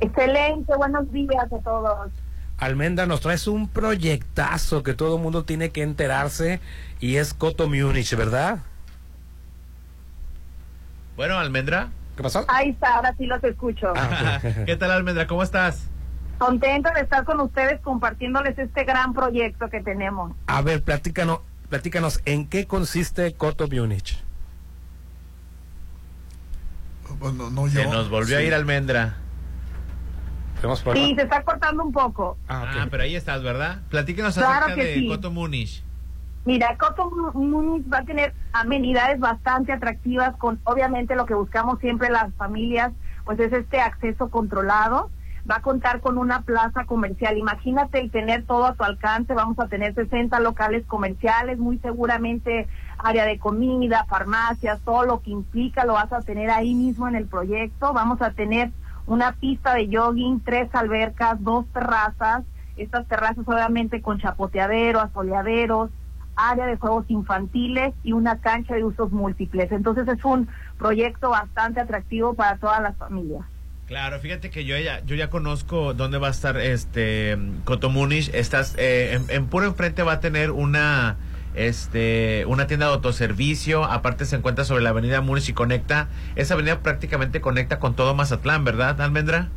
[0.00, 2.10] Excelente, buenos días a todos.
[2.58, 3.06] Almendra.
[3.06, 6.60] Nos traes un proyectazo que todo el mundo tiene que enterarse
[7.00, 8.60] y es Coto Múnich, ¿verdad?
[11.16, 11.90] Bueno, Almendra.
[12.16, 12.44] ¿Qué pasó?
[12.48, 13.92] Ahí está, ahora sí los escucho.
[14.66, 15.26] ¿Qué tal, Almendra?
[15.26, 15.88] ¿Cómo estás?
[16.38, 20.32] Contento de estar con ustedes compartiéndoles este gran proyecto que tenemos.
[20.46, 24.18] A ver, platícanos, platícanos, ¿en qué consiste Coto Múnich?
[27.18, 27.92] Bueno, no Se yo.
[27.92, 29.16] nos volvió a ir Almendra.
[30.94, 32.38] Sí, se está cortando un poco.
[32.48, 33.80] Ah, pero ahí estás, ¿verdad?
[33.88, 35.08] Platícanos Claro acerca que de sí.
[35.08, 35.82] Coto Múnich.
[36.44, 36.76] Mira,
[37.34, 42.92] Múnich va a tener amenidades bastante atractivas con, obviamente, lo que buscamos siempre las familias,
[43.24, 45.10] pues es este acceso controlado.
[45.48, 47.38] Va a contar con una plaza comercial.
[47.38, 49.34] Imagínate el tener todo a tu alcance.
[49.34, 55.30] Vamos a tener 60 locales comerciales, muy seguramente área de comida, farmacias, todo lo que
[55.30, 57.92] implica lo vas a tener ahí mismo en el proyecto.
[57.92, 58.70] Vamos a tener
[59.06, 62.44] una pista de jogging, tres albercas, dos terrazas.
[62.76, 65.90] Estas terrazas obviamente con chapoteadero, asoleaderos,
[66.36, 69.70] área de juegos infantiles y una cancha de usos múltiples.
[69.72, 73.44] Entonces es un proyecto bastante atractivo para todas las familias.
[73.86, 78.30] Claro, fíjate que yo ya, yo ya conozco dónde va a estar este Coto Múnich.
[78.32, 81.16] Estás, eh, en, en puro enfrente va a tener una
[81.54, 83.84] este una tienda de autoservicio.
[83.84, 86.08] Aparte se encuentra sobre la avenida Múnich y conecta.
[86.36, 89.48] Esa avenida prácticamente conecta con todo Mazatlán, ¿verdad, Almendra?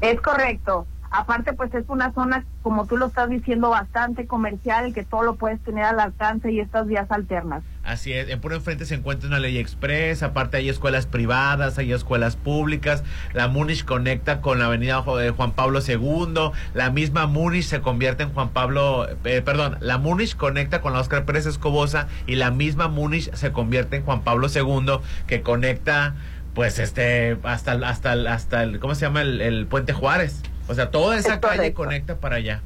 [0.00, 0.86] Es correcto.
[1.16, 5.36] Aparte, pues es una zona, como tú lo estás diciendo, bastante comercial, que todo lo
[5.36, 7.62] puedes tener al alcance y estas vías alternas.
[7.84, 11.92] Así es, en puro enfrente se encuentra una ley express, aparte hay escuelas privadas, hay
[11.92, 17.66] escuelas públicas, la Múnich conecta con la avenida eh, Juan Pablo II, la misma Múnich
[17.66, 22.08] se convierte en Juan Pablo, eh, perdón, la Múnich conecta con la Oscar Pérez Escobosa
[22.26, 24.98] y la misma Múnich se convierte en Juan Pablo II
[25.28, 26.16] que conecta
[26.54, 29.22] pues este hasta hasta hasta el ¿cómo se llama?
[29.22, 30.42] el Puente Juárez.
[30.68, 31.82] O sea, toda esa Es calle correcto.
[31.84, 32.60] conecta para allá.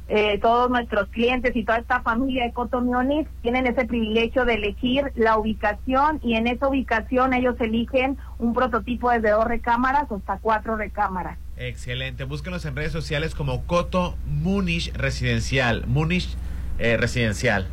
[0.09, 5.11] Eh, todos nuestros clientes y toda esta familia de Cotomionis tienen ese privilegio de elegir
[5.15, 10.77] la ubicación y en esa ubicación ellos eligen un prototipo desde dos recámaras hasta cuatro
[10.77, 11.37] recámaras.
[11.57, 16.37] Excelente, búsquenos en redes sociales como Coto Munich Residencial, Munich
[16.79, 17.67] eh, Residencial.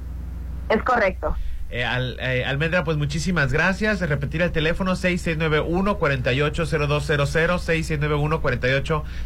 [0.70, 1.36] Es correcto.
[1.74, 3.98] Eh, Al- eh, Almendra, pues muchísimas gracias.
[4.00, 6.70] Repetir el teléfono 6691-4800,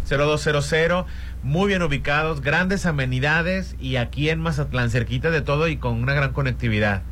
[0.06, 1.04] 6691-480200.
[1.42, 6.14] Muy bien ubicados, grandes amenidades y aquí en Mazatlán, cerquita de todo y con una
[6.14, 7.02] gran conectividad.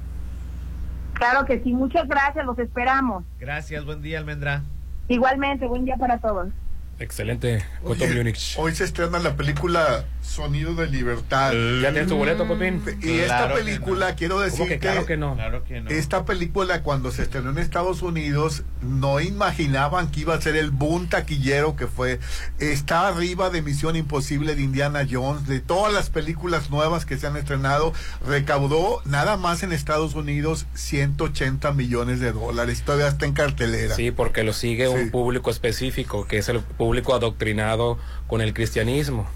[1.12, 3.22] Claro que sí, muchas gracias, los esperamos.
[3.38, 4.62] Gracias, buen día, Almendra.
[5.08, 6.48] Igualmente, buen día para todos.
[6.98, 8.32] Excelente, Coto Oye.
[8.56, 11.52] Hoy se estrena la película Sonido de Libertad.
[11.82, 12.82] ¿Ya tienes tu boleto, Popín?
[13.02, 14.16] Y esta Claro película, no.
[14.16, 15.34] quiero ¿Cómo decir que claro que no?
[15.34, 15.90] Claro que no.
[15.90, 20.70] Esta película, cuando se estrenó en Estados Unidos, no imaginaban que iba a ser el
[20.70, 22.18] boom taquillero que fue.
[22.58, 27.26] Está arriba de Misión Imposible de Indiana Jones, de todas las películas nuevas que se
[27.26, 27.92] han estrenado,
[28.26, 32.82] recaudó nada más en Estados Unidos 180 millones de dólares.
[32.82, 33.94] Todavía está en cartelera.
[33.94, 39.26] Sí, porque lo sigue un público específico, que es el público adoctrinado con el cristianismo.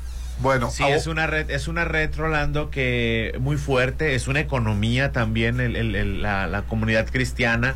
[0.41, 5.13] Bueno, Sí, es una red, es una red, Rolando, que muy fuerte, es una economía
[5.13, 7.75] también, el- el- el- la, la comunidad cristiana,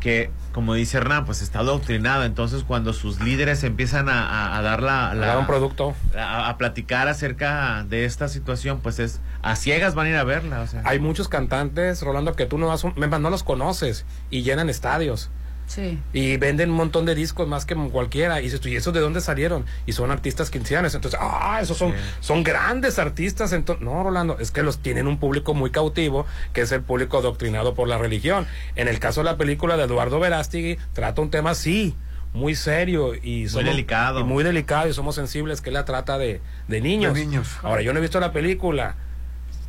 [0.00, 2.24] que, como dice Hernán, pues está adoctrinada.
[2.26, 5.94] Entonces, cuando sus líderes empiezan a, a- a dar la, la- Dar un producto.
[6.16, 10.24] A, a platicar acerca de esta situación, pues es a ciegas van a ir a
[10.24, 10.62] verla.
[10.62, 10.82] O sea.
[10.86, 15.30] Hay muchos cantantes, Rolando, que tú no, vas, no los conoces y llenan estadios.
[15.70, 16.00] Sí.
[16.12, 18.40] Y venden un montón de discos más que cualquiera.
[18.40, 19.64] Y dices tú, ¿y esos de dónde salieron?
[19.86, 20.96] Y son artistas cristianos.
[20.96, 23.52] Entonces, ah, esos son, son grandes artistas.
[23.52, 27.18] Entonces, no, Rolando, es que los tienen un público muy cautivo, que es el público
[27.18, 28.48] adoctrinado por la religión.
[28.74, 31.94] En el caso de la película de Eduardo Verástegui, trata un tema así,
[32.32, 34.18] muy serio y somos- delicado.
[34.18, 37.14] Y muy delicado y somos sensibles, que la trata de, de niños.
[37.14, 37.48] De niños.
[37.62, 38.96] Ahora, yo no he visto la película.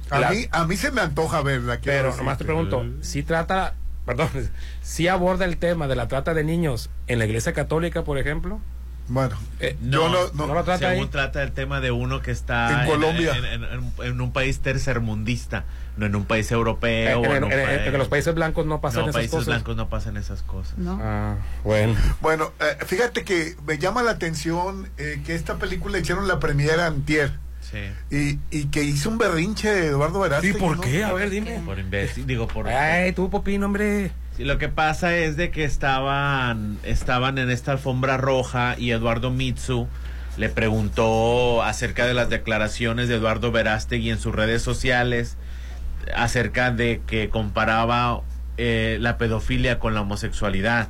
[0.09, 1.77] A, La- mí, a mí se me antoja verla.
[1.83, 2.17] pero decirte.
[2.17, 3.75] nomás te pregunto, si trata,
[4.05, 4.29] perdón,
[4.81, 8.59] si aborda el tema de la trata de niños en la iglesia católica, por ejemplo.
[9.07, 11.09] Bueno, eh, No, no lo trata según ahí.
[11.09, 13.35] trata el tema de uno que está En Colombia.
[13.35, 15.65] en, en- en- en un país tercermundista,
[15.97, 17.19] no en un país Eh, europeo.
[17.25, 19.31] en, o en- un en- país- en los países blancos no pasan no, esas países
[19.31, 19.47] cosas.
[19.47, 20.75] blancos no pasan esas cosas.
[20.87, 21.95] Ah, bueno.
[22.21, 26.85] Bueno, eh, fíjate que me llama la atención eh, que esta película hicieron la premiera
[26.85, 27.33] antier.
[27.71, 28.39] Sí.
[28.51, 30.57] Y, y que hizo un berrinche Eduardo Verástegui.
[30.57, 30.81] ¿Y por ¿no?
[30.83, 31.03] qué?
[31.03, 31.61] A ver, dime.
[31.65, 32.67] Por imbécil, digo, por...
[32.67, 34.11] Ay, tú, Popín, hombre.
[34.35, 39.31] Sí, lo que pasa es de que estaban, estaban en esta alfombra roja y Eduardo
[39.31, 39.87] Mitsu
[40.37, 45.37] le preguntó acerca de las declaraciones de Eduardo Verástegui en sus redes sociales
[46.15, 48.21] acerca de que comparaba
[48.57, 50.89] eh, la pedofilia con la homosexualidad.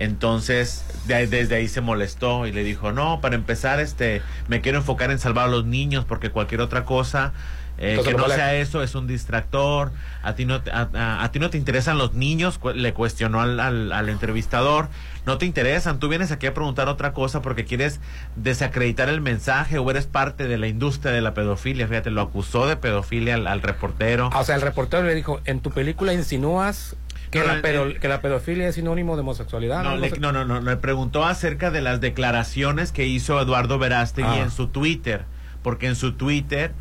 [0.00, 4.78] Entonces, de desde ahí se molestó y le dijo, no, para empezar, este, me quiero
[4.78, 7.32] enfocar en salvar a los niños porque cualquier otra cosa
[7.78, 9.92] eh, que no sea eso es un distractor.
[10.22, 12.92] A ti no te, a, a- a ti no te interesan los niños, cu- le
[12.92, 14.88] cuestionó al, al- al entrevistador.
[15.26, 18.00] No te interesan, tú vienes aquí a preguntar otra cosa porque quieres
[18.36, 21.86] desacreditar el mensaje o eres parte de la industria de la pedofilia.
[21.88, 24.30] Fíjate, lo acusó de pedofilia al, al reportero.
[24.32, 26.96] Ah, O sea, el reportero le dijo, en tu película insinúas
[27.30, 29.82] que, la, en- pedo- que la pedofilia es sinónimo de homosexualidad.
[29.82, 29.96] No, ¿no?
[29.96, 34.42] le, no, no, no, le preguntó acerca de las declaraciones que hizo Eduardo Verástegui Ah.
[34.42, 35.22] en su Twitter,
[35.62, 36.72] porque en su Twitter,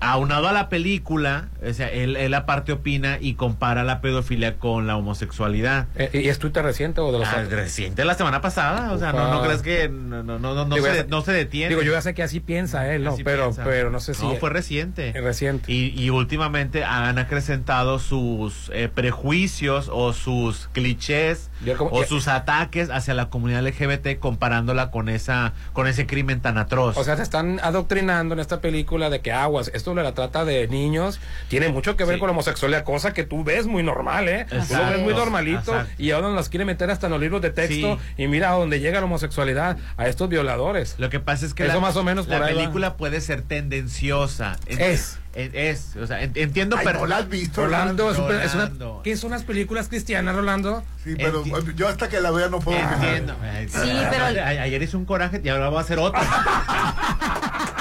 [0.00, 4.86] aunado a la película, o sea, él, él aparte opina y compara la pedofilia con
[4.86, 5.86] la homosexualidad.
[5.96, 9.12] Eh, ¿Y es Twitter reciente o de los Ah, reciente la semana pasada, o sea,
[9.12, 11.68] no, no crees que no, no, no, no Digo, se, ya sé- no se detiene.
[11.68, 13.12] Digo, yo ya sé que así piensa él, ¿no?
[13.12, 13.64] Así pero, piensa.
[13.64, 14.22] pero no sé si...
[14.26, 15.12] No, fue reciente.
[15.12, 15.70] Reciente.
[15.70, 22.26] Y, y últimamente han acrecentado sus eh, prejuicios o sus clichés como- o ya- sus
[22.28, 26.96] ataques hacia la comunidad LGBT comparándola con esa con ese crimen tan atroz.
[26.96, 30.44] O sea, se están adoctrinando en esta película de que aguas, esto de la trata
[30.44, 32.20] de niños tiene mucho que ver Sí.
[32.20, 34.46] con la homosexualidad, cosa que tú ves muy normal, ¿eh?
[34.48, 35.92] Tú lo ves muy normalito exacto.
[35.98, 38.80] y ahora nos quiere meter hasta en los libros de texto y mira a dónde
[38.80, 40.94] llega la homosexualidad, a estos violadores.
[40.98, 42.46] Lo que pasa es que Eso la, más o menos la va.
[42.46, 44.56] película puede ser tendenciosa.
[44.66, 45.18] En- Es.
[45.34, 48.26] Es, es, o sea, en- entiendo Ay, pero no la has visto, Rolando, es, un-
[48.26, 48.44] Rolando.
[48.44, 50.84] es una, ¿qué son las películas cristianas, Rolando?
[51.02, 51.42] Sí, pero
[51.74, 52.78] yo hasta que la vea no puedo.
[52.78, 53.34] Entiendo.
[53.42, 53.78] Ay, Sí,
[54.10, 56.20] pero- Ayer hice un coraje y ahora voy a hacer otro.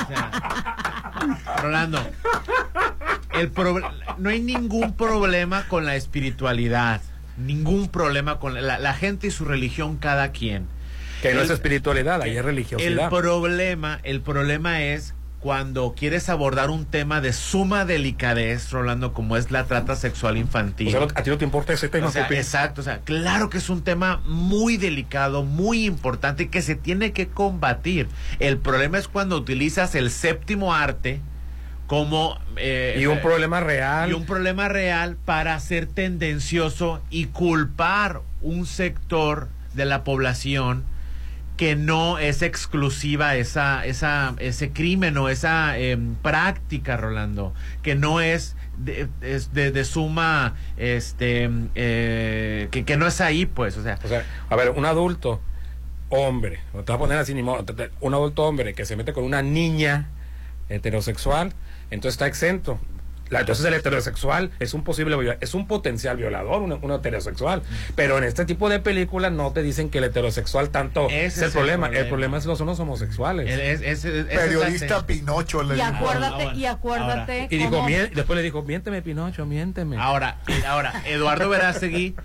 [0.02, 1.11] O sea,
[1.62, 2.00] Rolando,
[3.34, 3.50] el
[4.18, 7.02] no hay ningún problema con la espiritualidad.
[7.38, 10.68] Ningún problema con la, la gente y su religión, cada quien.
[11.22, 13.10] Que no El- es espiritualidad, ahí es El religiosidad.
[13.10, 19.50] problema, el problema es cuando quieres abordar un tema de suma delicadez, Rolando, como es
[19.50, 20.90] la trata sexual infantil.
[20.90, 22.40] O sea, a ti no te importa ese tema, O sea, Pepe?
[22.40, 27.12] exacto, o sea, claro que es un tema muy delicado, muy importante que se tiene
[27.12, 28.08] que combatir.
[28.38, 31.20] El problema es cuando utilizas el séptimo arte
[31.88, 34.12] como eh, Y un problema real.
[34.12, 40.84] y un problema real para ser tendencioso y culpar un sector de la población
[41.62, 47.54] que no es exclusiva esa, esa, ese crimen o esa em, práctica, Rolando,
[47.84, 53.78] que no es de, es de, suma, este, eh, que, que no es ahí, pues,
[53.78, 55.40] o sea, O sea, a ver, un adulto,
[56.10, 57.64] hombre, te vas a poner así ni modo,
[58.00, 60.10] un adulto hombre que se mete con una niña
[60.68, 61.54] heterosexual,
[61.92, 62.80] entonces está exento.
[63.32, 67.64] La- entonces el heterosexual es un posible es un potencial violador, un, un heterosexual.
[67.96, 71.34] Pero en este tipo de películas no te dicen que el heterosexual tanto Ese es
[71.38, 71.88] es el el problema.
[71.88, 72.10] El problema.
[72.10, 73.50] problema es, no son los homosexuales.
[73.50, 77.48] es- es- es- es- Periodista es- Pinocho le Y acuérdate, ahora, y acuérdate.
[77.50, 79.98] y dijo, después le dijo, miénteme Pinocho, miénteme.
[79.98, 82.16] Ahora, ahora Eduardo Verástegui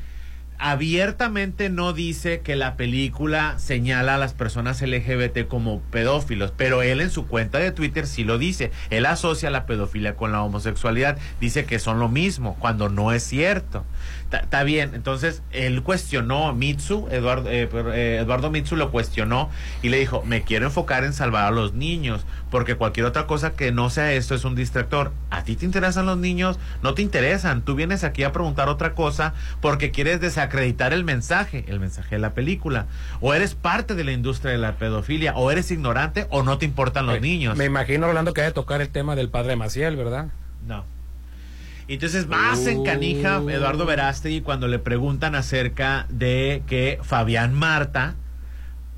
[0.59, 7.01] abiertamente no dice que la película señala a las personas LGBT como pedófilos, pero él
[7.01, 8.71] en su cuenta de Twitter sí lo dice.
[8.91, 13.23] Él asocia la pedofilia con la homosexualidad, dice que son lo mismo, cuando no es
[13.23, 13.85] cierto.
[14.33, 19.51] Está bien, entonces él cuestionó a Mitsu, Eduardo, eh, eh, Eduardo Mitsu lo cuestionó
[19.83, 23.53] y le dijo, me quiero enfocar en salvar a los niños, porque cualquier otra cosa
[23.53, 25.13] que no sea esto es un distractor.
[25.31, 26.59] ¿A ti te interesan los niños?
[26.83, 27.63] No te interesan.
[27.63, 32.21] Tú vienes aquí a preguntar otra cosa porque quieres desacreditar el mensaje, el mensaje de
[32.21, 32.87] la película.
[33.21, 36.65] O eres parte de la industria de la pedofilia, o eres ignorante o no te
[36.65, 37.57] importan los niños.
[37.57, 40.29] Me imagino, Rolando, que hay de tocar el tema del padre Maciel, ¿verdad?
[40.67, 40.96] No.
[41.89, 43.37] Entonces, más en canija.
[43.49, 48.17] Eduardo Verástegui cuando le preguntan acerca de que Fabián Marta,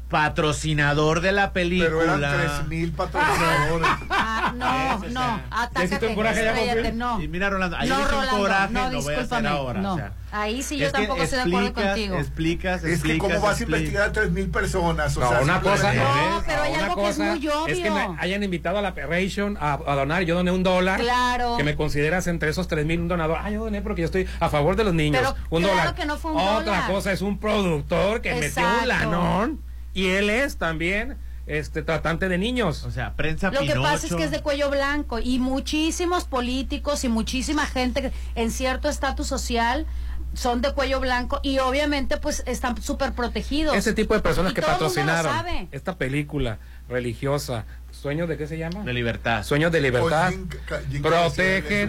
[0.09, 1.89] patrocinador de la película.
[1.91, 3.89] Pero eran tres mil patrocinadores.
[4.11, 7.21] Ah, no, no, atácate, un coraje ya, estrellate, no.
[7.21, 9.81] Y mira, Rolando, ahí no, hice un Rolando, coraje, no, lo voy a hacer ahora,
[9.81, 9.93] no.
[9.95, 10.13] o sea.
[10.33, 12.19] Ahí sí yo Es que tampoco estoy de acuerdo explicas, contigo.
[12.19, 13.81] Explicas, Es que explicas, cómo vas a explicas.
[13.81, 15.17] investigar a tres mil personas.
[15.17, 17.49] O No, sea, una cosa, simplemente- No, pero hay una algo que es cosa muy
[17.49, 17.67] obvio.
[17.67, 21.01] es que me hayan invitado a la Peration a, a donar, yo doné un dólar.
[21.01, 21.57] Claro.
[21.57, 23.39] Que me consideras entre esos tres mil un donador.
[23.43, 25.21] Ah, yo doné porque yo estoy a favor de los niños.
[25.21, 25.95] Pero un claro dólar.
[25.95, 26.87] que no fue un Otra dólar.
[26.91, 29.61] cosa es un productor que metió un lanón
[29.99, 31.17] y él es también
[31.49, 32.85] este tratante de niños.
[32.85, 37.03] O sea, prensa Lo que pasa es que es de cuello blanco y muchísimos políticos
[37.03, 39.87] y muchísima gente que en cierto estatus social
[40.35, 43.75] son de cuello blanco y obviamente pues están súper protegidos.
[43.75, 45.69] Ese tipo de personas Y que todo el mundo lo patrocinaron sabe.
[45.73, 48.85] esta película religiosa, ¿Sueños de qué se llama?
[48.85, 49.43] De libertad.
[49.43, 50.31] Sueños de libertad.
[50.31, 50.49] Jim
[50.91, 51.89] Jim Protegen,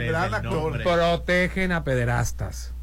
[0.84, 2.74] protegen a pederastas.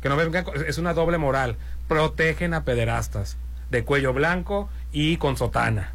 [0.00, 1.56] Que no vengan, es una doble moral.
[1.88, 3.36] Protegen a pederastas
[3.70, 5.92] de cuello blanco y con sotana.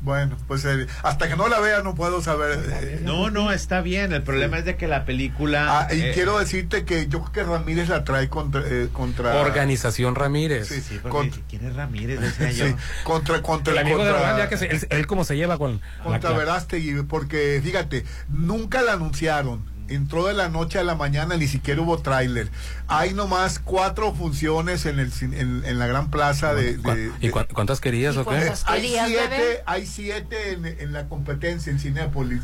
[0.00, 2.56] Bueno, pues eh, hasta que no la vea no puedo saber.
[2.70, 4.12] eh, No, no, está bien.
[4.12, 5.80] El problema es de que la película.
[5.80, 8.62] Ah, y eh, quiero decirte que yo creo que Ramírez la trae contra.
[8.64, 10.68] eh, contra Organización Ramírez.
[10.68, 12.20] Sí, Sí, porque contra, ¿Quién es Ramírez?
[12.38, 12.66] Decía yo.
[12.68, 15.36] sí, contra, contra, El amigo de contra- Román, ya que se- él, él cómo se
[15.36, 19.64] lleva con contra Verástegui, porque fíjate, nunca la anunciaron.
[19.88, 22.48] Entró de la noche a la mañana, ni siquiera hubo tráiler.
[22.88, 27.46] Hay nomás cuatro funciones en el en, en la gran plaza de, de- ¿Y cuán-
[27.52, 28.24] cuántas querías ¿Y o qué?
[28.26, 28.64] cuántas?
[28.66, 29.62] hay ¿Querías, siete, bebé?
[29.66, 32.40] hay siete en, en la competencia en Cinépolis.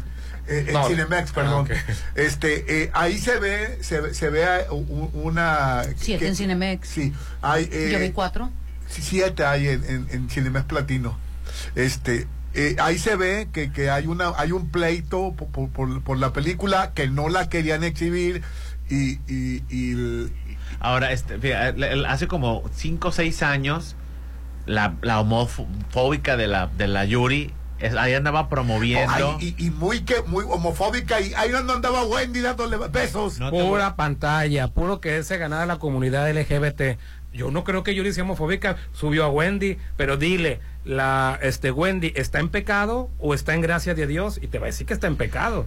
[0.46, 1.68] eh, en No, Cinemex, ah, perdón.
[2.14, 4.46] Este, eh, ahí se ve, se, ve- se ve
[5.14, 5.82] una.
[5.96, 6.88] Siete que- en Cinemex.
[6.88, 7.68] Sí, hay.
[7.72, 8.50] eh, Yo vi cuatro.
[8.88, 11.18] sí, siete hay en, en, en Cinemex Platino.
[11.74, 15.70] Este, eh, ahí se ve que, que hay una hay un pleito por,
[16.02, 18.42] por- la película que no la querían exhibir
[18.88, 20.32] y, y, y el-
[20.80, 23.96] Ahora, este, fíjate, hace como 5 o 6 años,
[24.66, 29.36] la, la homofóbica de la, de la Yuri, es- ahí andaba promoviendo.
[29.40, 33.38] Ay, y, y muy que muy homofóbica y ahí no andaba Wendy dándole besos.
[33.38, 36.98] No voy- Pura pantalla, puro que se ganara la comunidad LGBT.
[37.32, 42.12] Yo no creo que Yuri sea homofóbica, subió a Wendy, pero dile, la este Wendy
[42.14, 44.92] está en pecado o está en gracia de Dios y te va a decir que
[44.92, 45.66] está en pecado.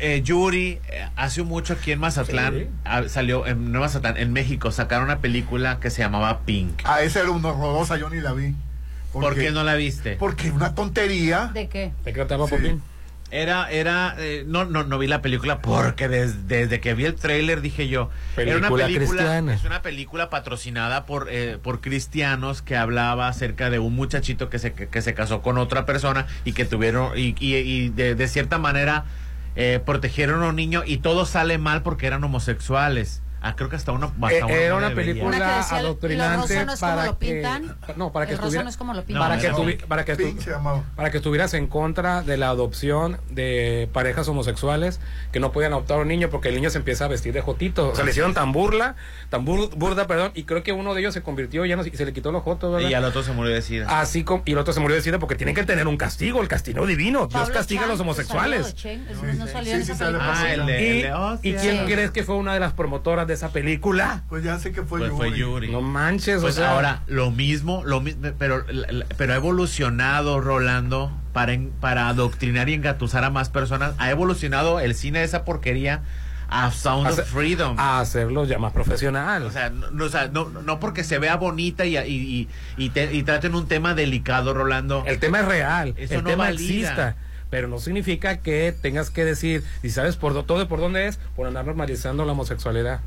[0.00, 2.66] Eh, Yuri, eh, hace mucho aquí en Mazatlán, Sí.
[2.84, 6.82] ah, salió en no Mazatlán, en México, sacaron una película que se llamaba Pink.
[6.84, 8.54] A esa era una horrorosa, yo ni la vi.
[9.12, 10.16] ¿Por qué no la viste?
[10.16, 11.50] Porque una tontería.
[11.54, 11.92] ¿De qué?
[12.04, 12.56] ¿De qué trataba Sí.
[12.56, 12.82] Popín?
[13.32, 17.16] Era, era, eh, no, no, no vi la película porque des- desde que vi el
[17.16, 19.54] tráiler dije yo, era una Película película, cristiana.
[19.54, 24.60] es una película patrocinada por, eh, por cristianos que hablaba acerca de un muchachito que
[24.60, 28.14] se, que, que se casó con otra persona y que tuvieron, y, y, y de,
[28.14, 29.06] de cierta manera
[29.56, 33.22] eh, protegieron a un niño y todo sale mal porque eran homosexuales.
[33.48, 34.12] Ah, creo que hasta Eh, uno
[34.48, 37.76] era una película Una que decía, "Lo adoctrinante no para lo que pintan".
[37.96, 39.22] no para que El rosa estuviera no es como lo No, pintan.
[39.28, 39.38] para
[40.04, 40.14] que,
[40.96, 45.00] para, que estuvieras en contra de la adopción de parejas homosexuales
[45.32, 47.40] que no podían adoptar a un niño porque el niño se empieza a vestir de
[47.40, 47.90] jotito.
[47.90, 48.96] O sea, le hicieron tan burla,
[49.30, 51.90] tan bur- burda, perdón, y creo que uno de ellos se convirtió ya no, y
[51.90, 52.88] se le quitó los jotos, ¿verdad?
[52.88, 54.00] Y al otro se murió de sida.
[54.00, 56.40] Así como, y el otro se murió de sida porque tienen que tener un castigo,
[56.42, 57.26] el castigo divino.
[57.26, 58.66] Dios Pablo castiga a los homosexuales.
[58.76, 60.40] salió de Chen, no salió Sí, en sí, esa sale película.
[60.40, 61.84] Ah, el de, ¿Y, el de- oh, ¿y sí, quién ah.
[61.86, 64.24] crees que fue una de las promotoras de esa película?
[64.28, 65.70] Pues ya sé que fue Pues fue Yuri.
[65.70, 68.64] No manches, Pues o sea, ahora lo mismo, lo mismo, pero,
[69.16, 73.94] pero ha evolucionado Rolando para en- para adoctrinar y engatusar a más personas.
[73.98, 76.02] Ha evolucionado el cine de esa porquería
[76.48, 77.76] a Sound Hace- of Freedom.
[77.78, 79.42] a hacerlo ya más profesional.
[79.42, 82.48] O sea, no, no, o sea, no, no porque se vea bonita y, y, y,
[82.76, 85.02] y te- y traten un tema delicado, Rolando.
[85.06, 86.62] El tema es real, Eso el no tema valida.
[86.62, 87.16] exista,
[87.50, 91.18] pero no significa que tengas que decir, si sabes por do- todo por dónde es,
[91.34, 93.00] por andar normalizando la homosexualidad.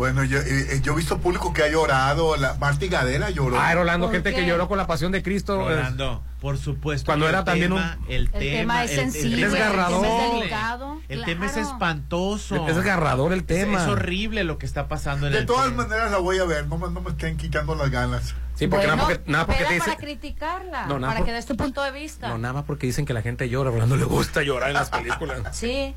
[0.00, 3.60] Bueno, yo, eh, eh, yo he visto público que ha llorado, la Marti Gadela lloró.
[3.60, 5.58] Ah, Rolando, gente que lloró con la pasión de Cristo.
[5.58, 7.04] Rolando, por supuesto.
[7.04, 11.44] Cuando era también un- El, El tema, es sensible, el- es el- delicado, El tema
[11.44, 12.66] es espantoso.
[12.66, 13.82] Es desgarrador el tema.
[13.82, 15.82] Es, horrible lo que está pasando en De el todas tema.
[15.84, 18.34] maneras la voy a ver, no, me- no me estén quitando las ganas.
[18.54, 19.96] Sí, porque Bueno, nada porque, nada porque te para dice.
[19.98, 22.26] criticarla, No, nada para por- que des tu punto de vista.
[22.28, 23.70] No, nada más porque dicen que la gente llora.
[23.70, 25.42] Rolando le gusta llorar en las películas.
[25.54, 25.94] Sí.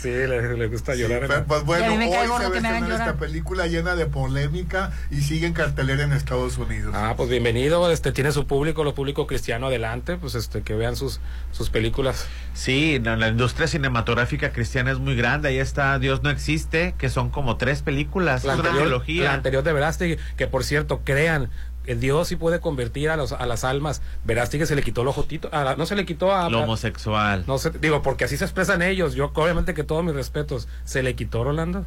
[0.00, 1.22] Sí, le, le gusta llorar.
[1.22, 3.96] en Pues, la- pues bueno, hoy se gordo va a que me esta película llena
[3.96, 6.94] de polémica y sigue en cartelera en Estados Unidos.
[6.96, 10.94] Ah, pues bienvenido, este tiene su público, lo público cristiano adelante, pues este que vean
[10.94, 11.20] sus
[11.50, 12.26] sus películas.
[12.54, 15.48] Sí, no, la industria cinematográfica cristiana es muy grande.
[15.48, 18.44] Ahí está Dios no existe, que son como tres películas.
[18.44, 19.24] La es una anterior, trilogía.
[19.24, 21.50] la anterior de Verástegui, que por cierto, crean,
[21.90, 24.02] el Dios sí puede convertir a, los, a las almas.
[24.24, 26.48] Verástegui se le quitó el ojotito, a la- no se le quitó a...
[26.50, 27.44] Lo homosexual.
[27.46, 29.14] No sé, digo, porque así se expresan ellos.
[29.14, 30.68] Yo, obviamente, que todos mis respetos.
[30.84, 31.84] ¿Se le quitó, Rolando?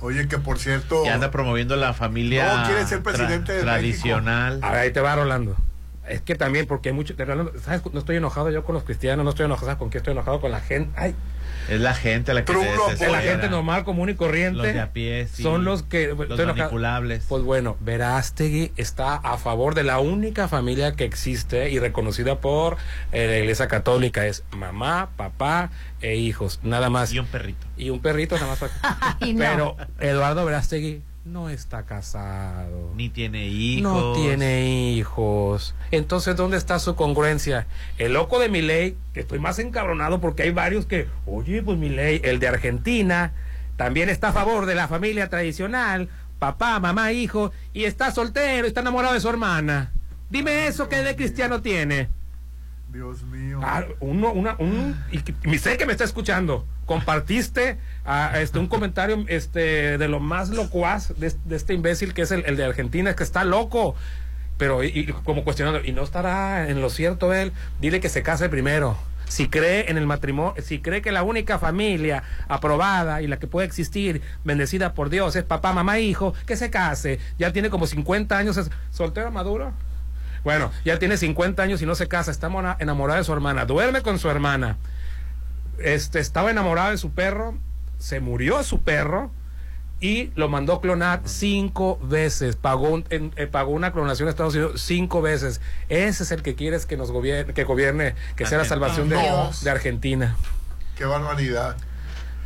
[0.00, 1.04] Oye, que por cierto...
[1.04, 4.60] Y anda promoviendo la familia No, quiere ser presidente de tradicional.
[4.62, 5.56] A ver, ahí te va, Rolando.
[6.08, 7.14] Es que también, porque hay mucho.
[7.14, 7.82] de Rolando, ¿sabes?
[7.92, 9.66] No estoy enojado yo con los cristianos, no estoy enojado.
[9.66, 10.40] ¿Sabes con qué estoy enojado?
[10.40, 10.92] Con la gente.
[10.96, 11.14] Ay,
[11.68, 14.58] Es la gente la que se es la gente normal, común y corriente.
[14.58, 15.42] Los de a pie, sí.
[15.42, 16.08] Son los que.
[16.08, 17.24] Los manipulables.
[17.28, 22.76] Pues bueno, Verástegui está a favor de la única familia que existe y reconocida por
[23.12, 24.26] eh, la Iglesia Católica.
[24.26, 27.12] Es mamá, papá e hijos, nada más.
[27.12, 27.66] Y un perrito.
[27.76, 28.58] Y un perrito, nada más.
[28.58, 29.38] para- Ay, no.
[29.38, 32.92] Pero Eduardo Verástegui no está casado.
[32.94, 33.82] Ni tiene hijos.
[33.82, 35.74] No tiene hijos.
[35.90, 37.66] Entonces, ¿dónde está su congruencia?
[37.98, 41.78] El loco de mi ley, que estoy más encabronado porque hay varios que, oye, pues
[41.78, 43.32] mi ley, el de Argentina,
[43.76, 46.08] también está a favor de la familia tradicional,
[46.38, 49.92] papá, mamá, hijo, y está soltero, está enamorado de su hermana.
[50.30, 52.08] Dime eso, ¿qué de cristiano tiene?
[52.96, 53.60] Dios mío.
[53.62, 56.66] Ah, uno, una, un, y, sé que me está escuchando.
[56.86, 57.76] Compartiste
[58.06, 62.42] ah, este, un comentario este, de lo más locuaz de, este imbécil que es el,
[62.46, 63.94] el de Argentina, que está loco.
[64.56, 67.52] Pero, y como cuestionando, ¿y no estará en lo cierto él?
[67.82, 68.96] Dile que se case primero.
[69.28, 73.46] Si cree en el matrimonio, si cree que la única familia aprobada y la que
[73.46, 77.18] puede existir, bendecida por Dios, es papá, mamá, hijo, que se case.
[77.38, 79.74] Ya tiene como 50 años, es soltero maduro.
[80.46, 83.64] Bueno, ya tiene 50 años y no se casa, está mora- enamorada de su hermana,
[83.66, 84.76] duerme con su hermana.
[85.80, 87.58] Este estaba enamorado de su perro,
[87.98, 89.32] se murió su perro
[90.00, 92.54] y lo mandó clonar cinco veces.
[92.54, 95.60] Pagó, un- en- eh, pagó una clonación a Estados Unidos cinco veces.
[95.88, 99.16] Ese es el que quieres que nos gobierne, que gobierne, que sea la salvación de,
[99.64, 100.36] de Argentina.
[100.96, 101.76] Qué barbaridad.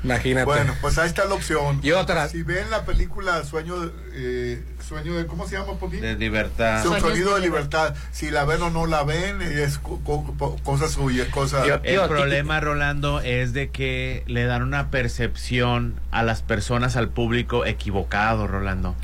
[0.02, 0.46] Imagínate.
[0.46, 1.80] Bueno, pues ahí está la opción.
[1.82, 2.28] Y otra.
[2.28, 6.00] Si ven la película Sueño, de- eh, Sueño de, ¿cómo se llama, Popín?
[6.00, 6.82] De libertad.
[6.82, 7.94] Su sonido de libertad.
[8.10, 11.64] Si la ven o no la ven, es co- co- cosa suya, cosa...
[11.84, 17.66] El problema, Rolando, es de que le dan una percepción a las personas, al público
[17.66, 18.96] equivocado, Rolando.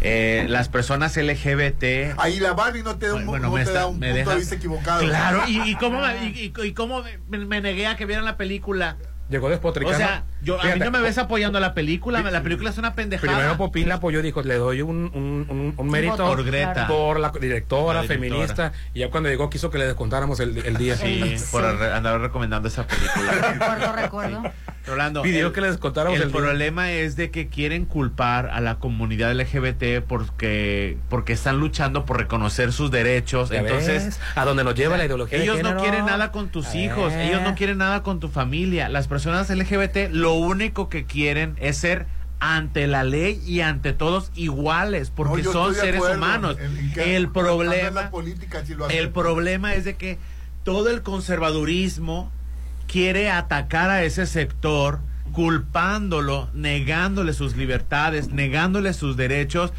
[0.00, 2.14] Eh, las personas LGBT.
[2.18, 3.98] Ahí la van y no te da un, Bueno, no me te está- da un
[3.98, 5.00] me punto deja- de vista equivocado.
[5.02, 8.24] Claro, y, y cómo, me, y, y- y cómo me, me negué a que vieran
[8.24, 8.96] la película.
[9.30, 9.96] Llegó despotricando.
[9.96, 12.76] O sea, yo, a mí Fíjate, no me ves apoyando la película, la película es
[12.76, 13.32] una pendejada.
[13.32, 16.86] Primero Popín la apoyó, dijo, le doy un, un, un- un mérito Por Greta.
[16.86, 18.04] por la directora, La directora.
[18.06, 20.96] feminista, y ya cuando llegó quiso que le descontáramos el, el día.
[20.96, 23.32] Sí, por re- andar recomendando esa película.
[23.52, 24.42] Recuerdo, recuerdo.
[24.86, 26.40] Rolando, Pidió el- que le descontáramos el el día.
[26.40, 32.18] problema es de que quieren culpar a la comunidad LGBT porque porque están luchando por
[32.18, 33.50] reconocer sus derechos.
[33.50, 34.20] ¿Ya Entonces, ves?
[34.34, 37.12] a donde nos lleva la ideología de ellos no quieren nada con tus A hijos,
[37.14, 37.28] ver.
[37.30, 38.88] ellos no quieren nada con tu familia.
[38.88, 42.06] Las personas LGBT lo único que quieren es ser
[42.40, 46.56] ante la ley y ante todos iguales, porque No, son seres acuerdo humanos.
[46.60, 50.18] en- en que el problema la política, si lo el problema es de que
[50.62, 52.30] todo el conservadurismo
[52.86, 55.00] quiere atacar a ese sector
[55.32, 59.72] culpándolo, negándole sus libertades, negándole sus derechos.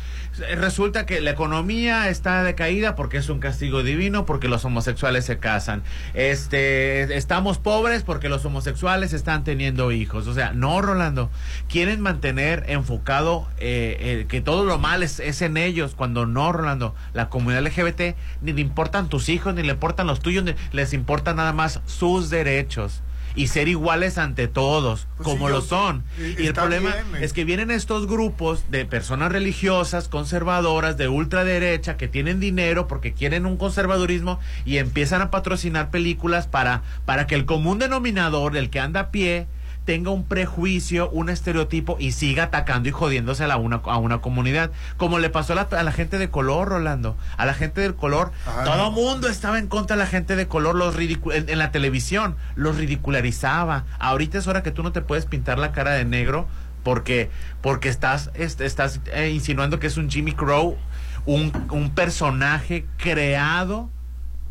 [0.58, 5.38] Resulta que la economía está decaída porque es un castigo divino, porque los homosexuales se
[5.38, 5.84] casan.
[6.14, 10.28] Este, estamos pobres porque los homosexuales están teniendo hijos.
[10.28, 11.30] O sea, no, Rolando.
[11.70, 16.52] Quieren mantener enfocado eh, eh, que todo lo mal es, es en ellos, cuando no,
[16.52, 16.96] Rolando.
[17.14, 20.93] La comunidad LGBT ni le importan tus hijos, ni le importan los tuyos, ni les
[20.93, 23.02] importan nada más sus derechos.
[23.36, 26.03] Y ser iguales ante todos, Pues como sí, lo son.
[26.17, 27.25] Y el problema bien, eh.
[27.25, 33.13] es que vienen estos grupos de personas religiosas, conservadoras, de ultraderecha, que tienen dinero porque
[33.13, 38.69] quieren un conservadurismo y empiezan a patrocinar películas para, para que el común denominador, el
[38.69, 39.47] que anda a pie,
[39.86, 44.17] tenga un prejuicio, un estereotipo y siga atacando y jodiéndose a, la una, a una
[44.19, 44.71] comunidad.
[44.97, 47.15] Como le pasó a la, a la gente de color, Rolando.
[47.38, 48.31] A la gente del color.
[48.65, 51.71] Todo mundo estaba en contra de la gente de color los ridicu- en, en la
[51.71, 52.36] televisión.
[52.55, 53.86] Los ridicularizaba.
[53.99, 56.47] Ahorita es hora que tú no te puedes pintar la cara de negro
[56.83, 57.29] Porque,
[57.61, 60.77] porque estás, est- estás eh, insinuando que es un Jimmy Crow,
[61.25, 63.89] un, un personaje creado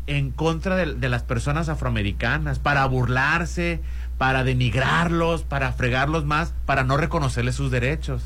[0.07, 3.79] en contra de, de las personas afroamericanas, para burlarse,
[4.17, 8.23] para denigrarlos, para fregarlos más, para no reconocerles sus derechos.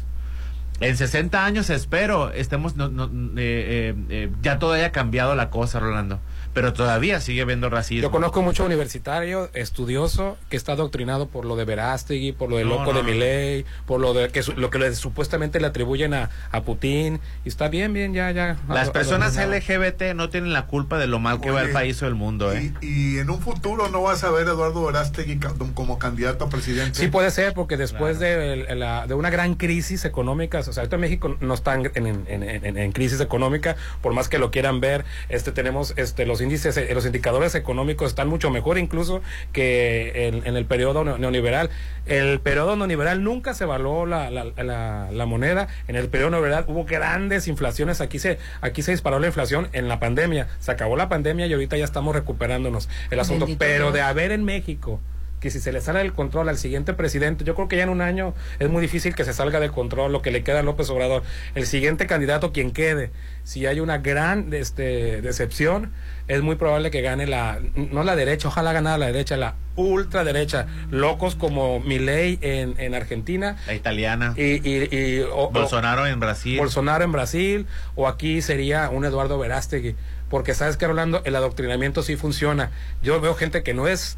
[0.81, 5.49] En 60 años espero estemos no, no, eh, eh, eh, ya todo haya cambiado la
[5.49, 6.19] cosa, Rolando,
[6.59, 8.01] pero todavía sigue habiendo racismo.
[8.01, 12.65] Yo conozco mucho universitario, estudioso, que está adoctrinado por lo de Verástegui, por lo de
[12.65, 13.09] No, loco no, de no.
[13.09, 17.21] Milei, por lo de que su- lo que le- supuestamente le atribuyen a, a Putin.
[17.45, 18.57] Y está bien, bien, ya, ya.
[18.67, 19.85] Las ado- personas adoctrinado.
[19.85, 22.15] LGBT no tienen la culpa de lo mal que va el Oye, país o el
[22.15, 22.73] mundo, ¿eh?
[22.81, 25.39] Y en un futuro no vas a ver a Eduardo Verástegui
[25.73, 26.99] como candidato a presidente.
[26.99, 30.81] Sí puede ser, porque después de, el- la- de una gran crisis económica, o sea,
[30.81, 34.51] ahorita México no está en, en- en- en- en crisis económica, por más que lo
[34.51, 39.21] quieran ver, este tenemos este los índices, eh, los indicadores económicos están mucho mejor incluso
[39.53, 41.69] que en, en el periodo neo- neoliberal.
[42.05, 46.65] El periodo neoliberal nunca se evaluó la, la, la- la moneda, en el periodo neoliberal
[46.67, 50.95] hubo grandes inflaciones, aquí se, aquí se disparó la inflación en la pandemia, se acabó
[50.97, 53.93] la pandemia y ahorita ya estamos recuperándonos el asunto, Bendito pero Dios.
[53.93, 54.99] de haber en México
[55.39, 57.89] que si se le sale del control al siguiente presidente, yo creo que ya en
[57.89, 60.63] un año es muy difícil que se salga de control lo que le queda a
[60.63, 61.23] López Obrador.
[61.55, 63.11] El siguiente candidato, quien quede,
[63.43, 65.91] si hay una gran este, decepción,
[66.27, 70.67] es muy probable que gane la, no la derecha, ojalá ganara la derecha, la ultraderecha.
[70.91, 73.55] Locos como Milei en, en Argentina.
[73.65, 74.33] La italiana.
[74.37, 76.57] Y, y- y- o- o- Bolsonaro en Brasil.
[76.59, 77.65] Bolsonaro en Brasil,
[77.95, 79.95] o aquí sería un Eduardo Verástegui.
[80.29, 82.69] Porque sabes que, Rolando, el adoctrinamiento sí funciona.
[83.01, 84.17] Yo veo gente que no es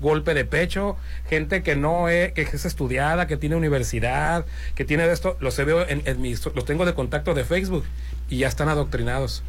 [0.00, 0.96] golpe de pecho,
[1.28, 5.56] gente que no es, que es estudiada, que tiene universidad, que tiene de esto, los
[5.56, 7.84] veo en, en mis, los tengo de contacto de Facebook
[8.28, 9.42] y ya están adoctrinados.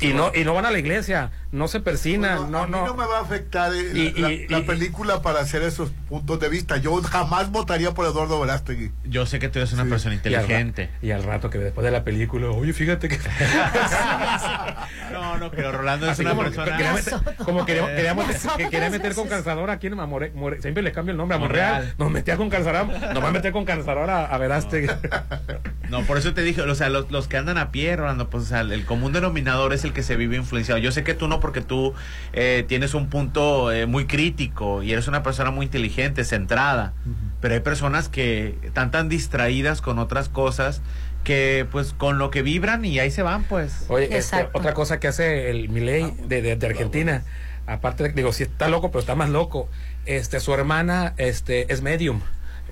[0.00, 2.86] Y no, y no van a la iglesia, no se persinan, no, a mí no.
[2.86, 5.90] no me va a afectar eh, Y- la, y- la y- película para hacer esos
[6.08, 6.76] puntos de vista.
[6.76, 8.90] Yo jamás votaría por Eduardo Verástegui.
[9.04, 10.90] Yo sé que tú eres una persona Y al, ra- inteligente.
[11.00, 13.18] y al rato que después de la película, oye, fíjate que
[15.12, 16.76] No, no, pero Rolando es Así una como, persona.
[16.76, 19.94] quería meter, como quería, quería Me meter- azotas que quería meter con calzador aquí en
[19.94, 23.28] More- More- siempre le cambio el nombre a Monreal, nos metía con calzador, nos va
[23.28, 24.88] a meter con calzador a, a Verástegui.
[25.88, 28.44] No, por eso te dije, o sea, los, los que andan a pie, Rolando, pues
[28.44, 30.78] o sea, el común denominador es el que se vive influenciado.
[30.78, 31.94] Yo sé que tú no, porque tú
[32.32, 36.92] eh, tienes un punto eh, muy crítico y eres una persona muy inteligente, centrada,
[37.40, 40.82] pero hay personas que están tan distraídas con otras cosas
[41.24, 43.86] que pues con lo que vibran y ahí se van, pues.
[43.88, 47.24] Oye, este, otra cosa que hace el Milei de, de, de Argentina,
[47.66, 49.68] aparte, de- digo, sí está loco, pero está más loco.
[50.04, 52.20] Este, su hermana, este, es medium.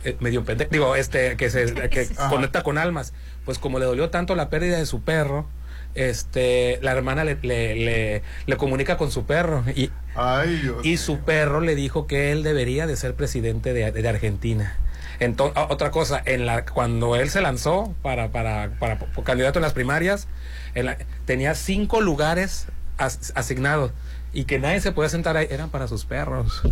[0.05, 3.13] eh, Medium pendejo, digo, este, que se que conecta con almas.
[3.45, 5.49] Pues como le dolió tanto la pérdida de su perro,
[5.95, 10.97] este, la hermana le, le, le, le comunica con su perro y, Ay, Dios y
[10.97, 14.77] su perro le dijo que él debería de ser presidente de, de Argentina.
[15.21, 19.63] Entonces, otra cosa, en la, cuando él se lanzó para, para, para, po- candidato en
[19.63, 20.27] las primarias,
[20.75, 22.67] en la- tenía cinco lugares
[22.99, 23.93] as- asignados
[24.33, 26.63] y que nadie se podía sentar ahí, eran para sus perros.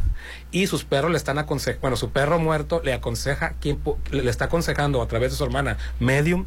[0.50, 4.28] Y sus perros le están aconsejando, bueno, su perro muerto le aconseja, quién pu- le
[4.28, 6.46] está aconsejando a través de su hermana, Medium,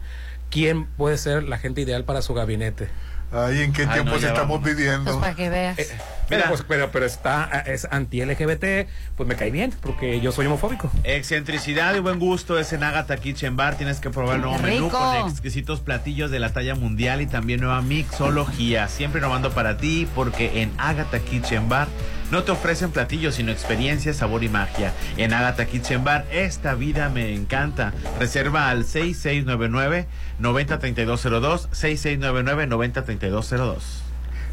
[0.50, 2.90] quién puede ser la gente ideal para su gabinete.
[3.32, 4.64] Ay, ¿en qué Ay, tiempos no, estamos vamos.
[4.64, 5.04] viviendo?
[5.12, 5.78] Pues para que veas.
[5.80, 5.88] Eh,
[6.30, 10.90] pero, pues, pero, pero está, es anti-LGBT, pues me cae bien, porque yo soy homofóbico.
[11.04, 13.76] Excentricidad y buen gusto es en Agatha Kitchen Bar.
[13.78, 17.28] Tienes que probar el nuevo ¡Qué menú con exquisitos platillos de la talla mundial y
[17.28, 18.88] también nueva mixología.
[18.88, 21.88] Siempre innovando para ti porque en Agatha Kitchen Bar
[22.32, 24.94] no te ofrecen platillos sino experiencia, sabor y magia.
[25.18, 27.94] En Agatha Kitchen Bar esta vida me encanta.
[28.20, 30.08] Reserva al 6699
[30.40, 34.02] 903202 6699 903202.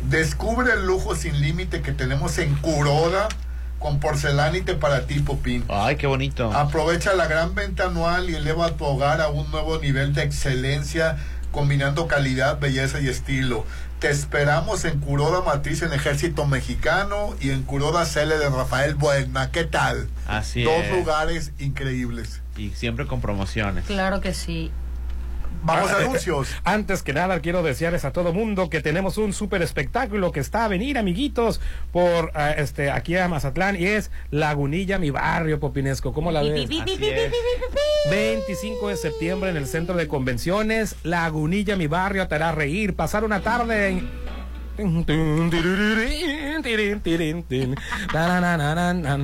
[0.08, 3.28] Descubre el lujo sin límite que tenemos en Curoda
[3.78, 5.64] con porcelánite para ti, Popín.
[5.68, 6.52] Ay, qué bonito.
[6.52, 11.16] Aprovecha la gran venta anual y eleva tu hogar a un nuevo nivel de excelencia,
[11.50, 13.64] combinando calidad, belleza y estilo.
[13.98, 19.50] Te esperamos en Curoda Matriz en Ejército Mexicano y en Curoda Cele de Rafael Buena.
[19.50, 20.08] ¿Qué tal?
[20.26, 20.92] Así Dos es.
[20.92, 22.40] lugares increíbles.
[22.56, 23.84] Y siempre con promociones.
[23.86, 24.70] Claro que sí.
[25.62, 26.48] Vamos a Ah, anuncios.
[26.64, 30.64] Antes que nada, quiero desearles a todo mundo que tenemos un súper espectáculo que está
[30.64, 31.60] a venir, amiguitos,
[31.92, 36.12] por ah, este aquí a Mazatlán y es Lagunilla, mi barrio popinesco.
[36.12, 36.68] ¿Cómo la ves?
[36.82, 37.32] Así es.
[38.10, 43.24] 25 de septiembre en el centro de convenciones, Lagunilla, mi barrio, te hará reír, pasar
[43.24, 44.22] una tarde en.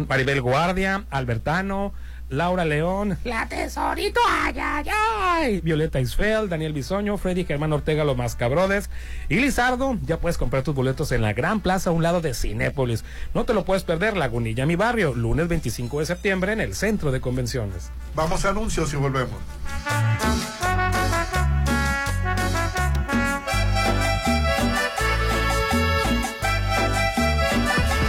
[0.09, 1.95] Maribel Guardia, Albertano,
[2.31, 5.61] Laura León, La Tesorito, ay, ay, ay.
[5.63, 8.91] Violeta Isfel, Daniel Bisoño, Freddy Germán Ortega, los más cabrones.
[9.29, 12.35] Y Lizardo, ya puedes comprar tus boletos en la Gran Plaza a un lado de
[12.35, 13.05] Cinépolis.
[13.35, 17.13] No te lo puedes perder, Lagunilla, mi barrio, lunes 25 de septiembre en el Centro
[17.13, 17.91] de Convenciones.
[18.15, 19.39] Vamos a anuncios y volvemos.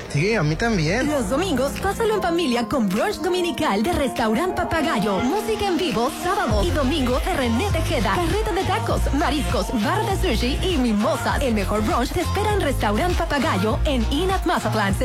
[0.09, 1.07] Sí, a mí también.
[1.07, 5.19] Los domingos, pásalo en familia con brunch dominical de Restaurant Papagayo.
[5.19, 8.15] Música en vivo, sábado y domingo de René Tejeda.
[8.15, 11.41] Carreta de tacos, mariscos, bar de sushi y mimosas.
[11.41, 14.95] El mejor brunch te espera en Restaurant Papagayo en Inat Mazatlán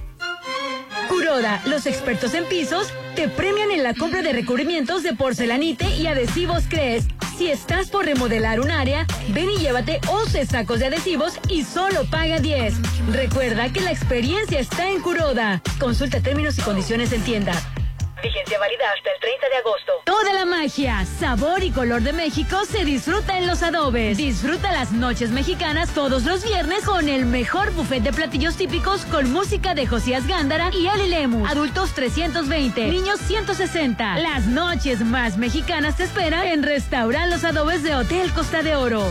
[1.09, 6.09] Kuroda, los expertos en pisos, te premian en la compra de recubrimientos de porcelanite y
[6.09, 7.05] adhesivos Cres.
[7.37, 12.09] Si estás por remodelar un área, ven y llévate 11 sacos de adhesivos y solo
[12.11, 12.75] paga 10.
[13.13, 15.61] Recuerda que la experiencia está en Kuroda.
[15.79, 17.53] Consulta términos y condiciones en tienda.
[18.23, 19.93] Vigencia válida hasta el 30 de agosto.
[20.05, 24.17] Toda la magia, sabor y color de México se disfruta en los adobes.
[24.17, 29.31] Disfruta las noches mexicanas todos los viernes con el mejor buffet de platillos típicos con
[29.33, 31.51] música de Josías Gándara y Ali Lemus.
[31.51, 34.19] Adultos 320, niños 160.
[34.19, 39.07] Las noches más mexicanas te esperan en Restaurant Los Adobes de Hotel Costa de Oro.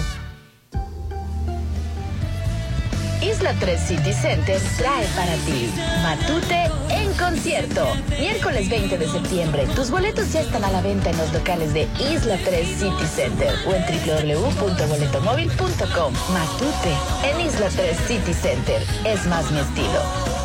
[3.22, 5.72] Isla 3 City Center trae para ti
[6.04, 7.86] Matute en concierto.
[8.20, 9.66] Miércoles 20 de septiembre.
[9.76, 13.54] Tus boletos ya están a la venta en los locales de Isla 3 City Center
[13.68, 16.14] o en www.boletomóvil.com.
[16.34, 16.94] Matute
[17.24, 18.82] en Isla 3 City Center.
[19.06, 20.45] Es más mi estilo.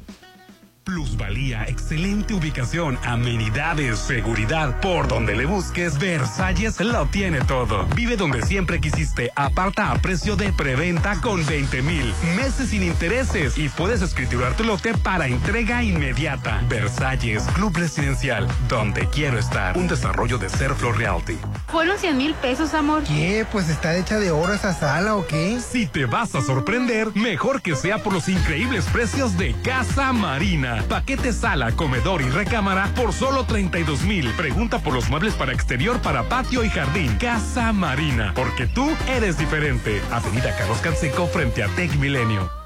[0.91, 4.81] Plusvalía, excelente ubicación, amenidades, seguridad.
[4.81, 7.85] Por donde le busques, Versalles lo tiene todo.
[7.95, 9.31] Vive donde siempre quisiste.
[9.37, 14.65] Aparta a precio de preventa con 20 mil meses sin intereses y puedes escriturar tu
[14.65, 16.61] lote para entrega inmediata.
[16.67, 19.77] Versalles, Club Residencial, donde quiero estar.
[19.77, 21.37] Un desarrollo de Serflo Realty.
[21.67, 23.03] Fueron 100 mil pesos, amor.
[23.05, 23.45] ¿Qué?
[23.49, 25.57] Pues está hecha de oro esa sala o qué?
[25.61, 30.80] Si te vas a sorprender, mejor que sea por los increíbles precios de Casa Marina.
[30.83, 34.29] Paquete sala, comedor y recámara por solo 32 mil.
[34.31, 37.15] Pregunta por los muebles para exterior, para patio y jardín.
[37.17, 40.01] Casa Marina, porque tú eres diferente.
[40.11, 42.60] Avenida Carlos Canseco frente a Tech Milenio.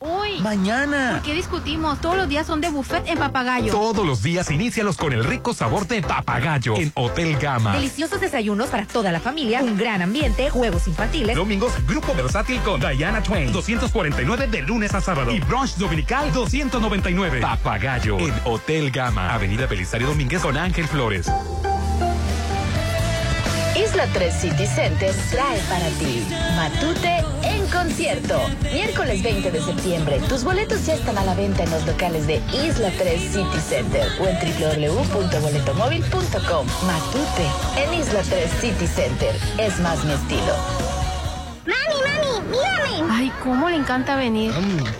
[0.00, 0.40] Uy.
[0.40, 1.12] Mañana.
[1.12, 2.00] ¿Por qué discutimos?
[2.00, 3.72] Todos los días son de buffet en Papagayo.
[3.72, 7.74] Todos los días inícialos con el rico sabor de papagayo en Hotel Gama.
[7.74, 11.36] Deliciosos desayunos para toda la familia, un gran ambiente, juegos infantiles.
[11.36, 15.32] Domingos, grupo versátil con Diana Twain, 249 de lunes a sábado.
[15.32, 17.40] Y brunch dominical, 299.
[17.40, 21.30] Papagayo en Hotel Gama, Avenida Belisario Domínguez con Ángel Flores.
[23.78, 26.26] Isla 3 City Center trae para ti
[26.56, 28.40] Matute en concierto.
[28.72, 30.18] Miércoles 20 de septiembre.
[30.28, 34.04] Tus boletos ya están a la venta en los locales de Isla 3 City Center
[34.20, 36.66] o en www.boletomóvil.com.
[36.86, 39.32] Matute en Isla 3 City Center.
[39.58, 40.56] Es más mi estilo.
[41.64, 41.97] Mami,
[42.48, 42.88] mírame.
[43.10, 44.52] Ay, cómo le encanta venir.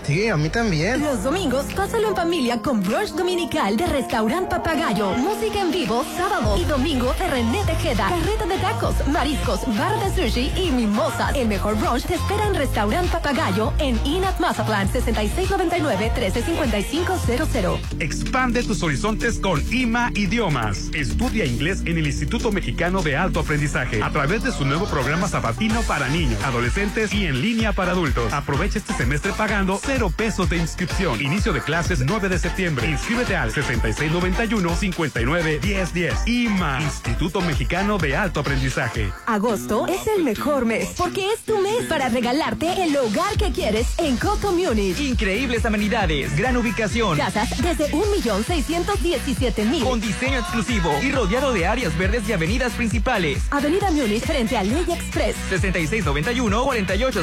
[0.04, 1.00] Sí, a mí también.
[1.00, 5.10] Los domingos, pásalo en familia con brunch dominical de Restaurant Papagayo.
[5.12, 8.08] Música en vivo, sábado y domingo de René Tejeda.
[8.08, 11.34] Carreta de tacos, mariscos, bar de sushi y mimosas.
[11.34, 17.78] El mejor brunch te espera en Restaurant Papagayo en Inat Mazatlán, 6699-135500.
[18.00, 20.88] Expande tus horizontes con IMA Idiomas.
[20.94, 25.28] Estudia inglés en el Instituto Mexicano de Alto Aprendizaje a través de su nuevo programa
[25.28, 28.30] sabatino para niños, adolescentes y en línea para adultos.
[28.32, 31.20] Aprovecha este semestre pagando cero pesos de inscripción.
[31.20, 32.88] Inicio de clases 9 de septiembre.
[32.88, 36.26] Inscríbete al 6691-591010.
[36.26, 39.12] IMA, Instituto Mexicano de Alto Aprendizaje.
[39.26, 43.86] Agosto es el mejor mes porque es tu mes para regalarte el hogar que quieres
[43.98, 44.98] en Coto Munich.
[45.00, 47.16] Increíbles amenidades, gran ubicación.
[47.16, 49.82] Casas desde 1.617.000.
[49.82, 53.42] Con diseño exclusivo y rodeado de áreas verdes y avenidas principales.
[53.50, 55.36] Avenida Múnich frente a Ley Express.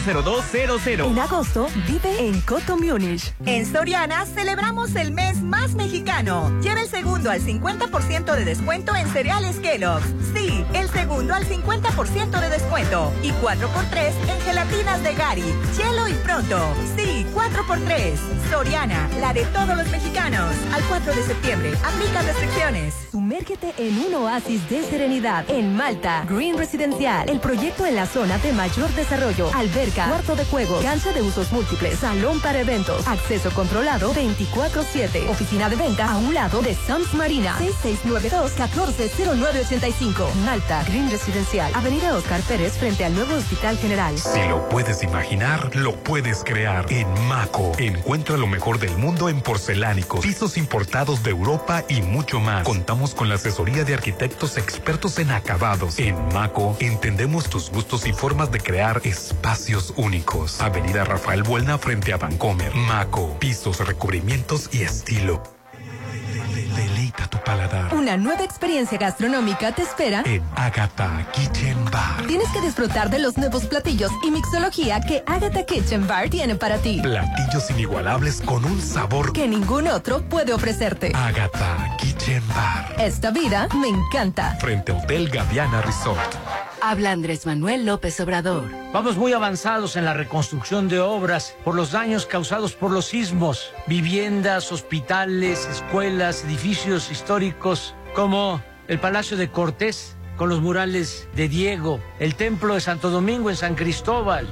[0.06, 1.12] 6691-480200.
[1.12, 3.34] En agosto vive en Coto Munich.
[3.45, 6.51] En Soriana celebramos el mes más mexicano.
[6.62, 10.06] Lleva el segundo al 50% de descuento en cereales Kellogg's.
[10.34, 13.12] Sí, el segundo al 50% de descuento.
[13.24, 15.53] Y 4x3 en gelatinas de Gary.
[15.78, 16.60] Hielo y pronto.
[16.95, 18.14] Sí, 4x3.
[18.51, 20.53] Soriana, la de todos los mexicanos.
[20.74, 21.74] Al 4 de septiembre.
[21.84, 22.93] Aplica restricciones.
[23.12, 26.26] Sumérgete en un oasis de serenidad en Malta.
[26.30, 29.49] Green Residencial, el proyecto en la zona de mayor desarrollo.
[29.53, 35.30] Alberca, cuarto de juegos, cancha de usos múltiples, salón para eventos, acceso controlado 24-7.
[35.30, 37.56] Oficina de venta a un lado de Sams Marina.
[37.60, 40.34] 6692-140985.
[40.46, 44.18] Malta, Green Residencial, Avenida Oscar Pérez frente al nuevo Hospital General.
[44.18, 46.86] Si lo puedes imaginar, lo puedes crear.
[46.89, 52.39] En Maco, encuentra lo mejor del mundo en porcelánicos, pisos importados de Europa y mucho
[52.39, 52.64] más.
[52.64, 56.00] Contamos con la asesoría de arquitectos expertos en acabados.
[56.00, 60.61] En Maco, entendemos tus gustos y formas de crear espacios únicos.
[60.61, 62.73] Avenida Rafael Buelna frente a Vancomer.
[62.75, 65.55] Maco, pisos, recubrimientos y estilo.
[66.43, 67.93] Deleita tu paladar.
[67.93, 72.27] Una nueva experiencia gastronómica te espera En Agatha Kitchen Bar.
[72.27, 76.77] Tienes que disfrutar de los nuevos platillos y mixología que Agatha Kitchen Bar tiene para
[76.77, 76.99] ti.
[77.01, 81.11] Platillos inigualables con un sabor Que ningún otro puede ofrecerte.
[81.15, 82.95] Agatha Kitchen Bar.
[82.99, 84.57] Esta vida me encanta.
[84.59, 86.36] Frente a Hotel Gaviana Resort.
[86.81, 88.69] Habla Andrés Manuel López Obrador.
[88.93, 93.71] Vamos muy avanzados en la reconstrucción de obras por los daños causados por los sismos.
[93.88, 101.99] Viviendas, hospitales, escuelas, edificios históricos como el Palacio de Cortés con los murales de Diego,
[102.19, 104.47] el Templo de Santo Domingo en San Cristóbal.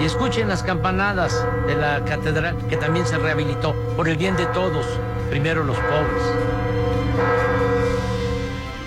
[0.00, 4.46] Y escuchen las campanadas de la catedral que también se rehabilitó por el bien de
[4.46, 4.86] todos,
[5.28, 6.22] primero los pobres.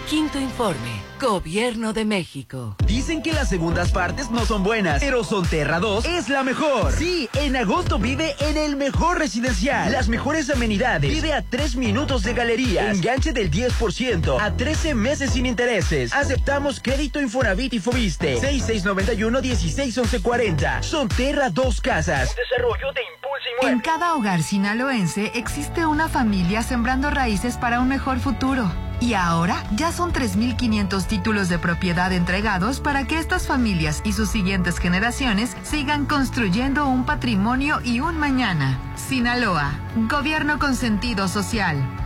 [0.10, 1.03] Quinto informe.
[1.24, 2.76] Gobierno de México.
[2.86, 6.92] Dicen que las segundas partes no son buenas, pero Sonterra 2 es la mejor.
[6.92, 9.90] Sí, en agosto vive en el mejor residencial.
[9.90, 11.10] Las mejores amenidades.
[11.10, 12.92] Vive a 3 minutos de galería.
[12.92, 16.12] Enganche del 10% a 13 meses sin intereses.
[16.12, 18.42] Aceptamos crédito Infonavit y Fobiste.
[18.42, 20.84] 6691-161140.
[20.84, 22.36] Sonterra 2 Casas.
[22.36, 28.20] Desarrollo de impulso En cada hogar sinaloense existe una familia sembrando raíces para un mejor
[28.20, 28.70] futuro.
[29.00, 34.30] Y ahora ya son 3.500 títulos de propiedad entregados para que estas familias y sus
[34.30, 38.80] siguientes generaciones sigan construyendo un patrimonio y un mañana.
[38.96, 39.72] Sinaloa,
[40.10, 42.03] gobierno con sentido social.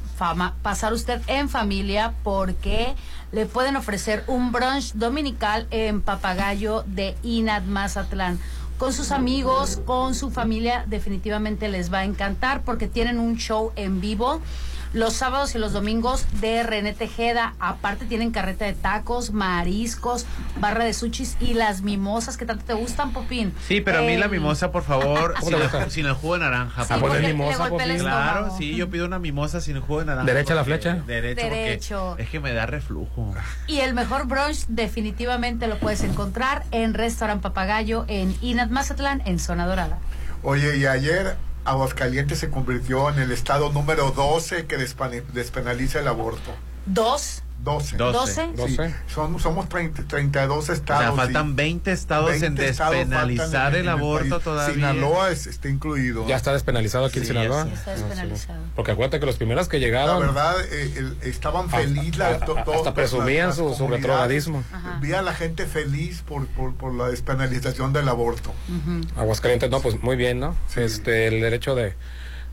[0.61, 2.93] pasar usted en familia porque
[3.31, 8.39] le pueden ofrecer un brunch dominical en Papagayo de Inat Mazatlán.
[8.77, 13.71] Con sus amigos, con su familia, definitivamente les va a encantar porque tienen un show
[13.75, 14.41] en vivo
[14.93, 17.53] los sábados y los domingos de René Tejeda.
[17.59, 20.25] Aparte tienen carreta de tacos, mariscos,
[20.59, 23.53] barra de sushis y las mimosas que tanto te gustan, Popín.
[23.67, 25.89] Sí, pero a mí la El- mimosa, por favor, ¿Cómo sin, el, gusta?
[25.89, 26.83] sin el jugo de naranja.
[26.83, 27.97] Sí, por porque mimosa, Popín.
[27.99, 30.25] Claro, sí, yo pido una mimosa sin el jugo de naranja.
[30.31, 30.95] ¿Derecha la flecha?
[31.07, 32.17] Derecho, Derecho.
[32.17, 33.33] es que me da reflujo.
[33.67, 39.39] Y el mejor brunch definitivamente lo puedes encontrar en Restaurant Papagayo en Inat Mazatlán, en
[39.39, 39.99] Zona Dorada.
[40.43, 41.35] Oye, y ayer
[41.65, 46.51] Aguascalientes se convirtió en el estado número 12 que despenaliza el aborto.
[46.85, 47.43] Dos.
[47.63, 47.97] 12.
[47.97, 48.45] Doce.
[48.45, 48.95] Sí, Doce.
[49.07, 51.03] son, somos 30 32 O estados.
[51.03, 54.43] sea, y faltan 20 estados en 20 estados despenalizar faltan en- el en aborto país.
[54.43, 54.73] todavía.
[54.75, 56.27] Sinaloa es- está incluido.
[56.27, 57.65] Ya está despenalizado aquí en Sí, Sinaloa.
[57.65, 58.01] ya Sí, está sí.
[58.03, 58.59] despenalizado.
[58.75, 60.19] Porque acuérdate que los primeros que La llegaron.
[60.21, 62.17] verdad, eh, el- estaban Hasta- felices.
[62.17, 64.63] la- hasta todos- presumían las- su- las su retrogradismo.
[65.01, 68.53] Vi a la gente feliz por, por, por la despenalización del aborto.
[69.17, 70.55] Aguascalientes, no, pues muy bien, ¿no?
[70.67, 70.81] Sí.
[70.81, 71.95] Este, el derecho de,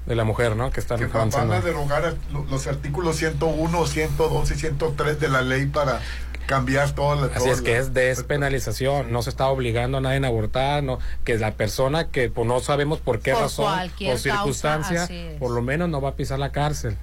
[0.09, 0.71] de la mujer, ¿no?
[0.71, 5.43] Que están Que van a derogar lo- los artículos 101, 102 y 103 de la
[5.43, 6.01] ley para
[6.47, 7.37] cambiar todas las...
[7.37, 11.37] Así es que es despenalización, no se está obligando a nadie a abortar, no, que
[11.37, 15.61] la persona que pues, no sabemos por qué Por razón o circunstancia, causa, por lo
[15.61, 16.97] menos no va a pisar la cárcel.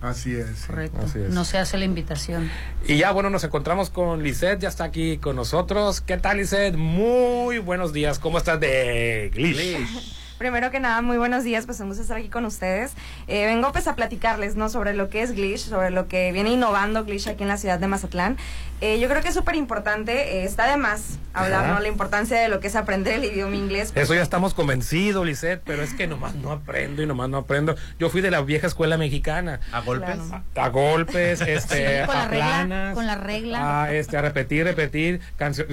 [0.00, 0.64] Así es.
[0.66, 0.98] Correcto.
[1.00, 1.28] Así es.
[1.30, 2.50] No se hace la invitación.
[2.88, 6.00] Y ya bueno, nos encontramos con Lisette, ya está aquí con nosotros.
[6.00, 6.74] ¿Qué tal Lisette?
[6.76, 10.18] Muy buenos días, ¿cómo estás de Glish?
[10.42, 12.94] Primero que nada, muy buenos días, pues un gusto estar aquí con ustedes.
[13.28, 14.68] Eh, vengo pues a platicarles, ¿no?
[14.68, 17.78] Sobre lo que es Glish, sobre lo que viene innovando Glish aquí en la ciudad
[17.78, 18.36] de Mazatlán.
[18.80, 21.74] Eh, yo creo que es súper importante, eh, está de más hablar, Ajá.
[21.74, 21.78] ¿no?
[21.80, 23.92] La importancia de lo que es aprender el idioma inglés.
[23.94, 27.76] Eso ya estamos convencidos, Lisette, pero es que nomás no aprendo y nomás no aprendo.
[28.00, 29.60] Yo fui de la vieja escuela mexicana.
[29.70, 30.16] ¿A golpes?
[30.28, 30.42] Claro.
[30.56, 32.94] A golpes, este, Sí, con la a regla, planas.
[32.94, 33.82] con la regla.
[33.84, 35.20] A, este, a repetir, repetir.
[35.36, 35.68] Canción,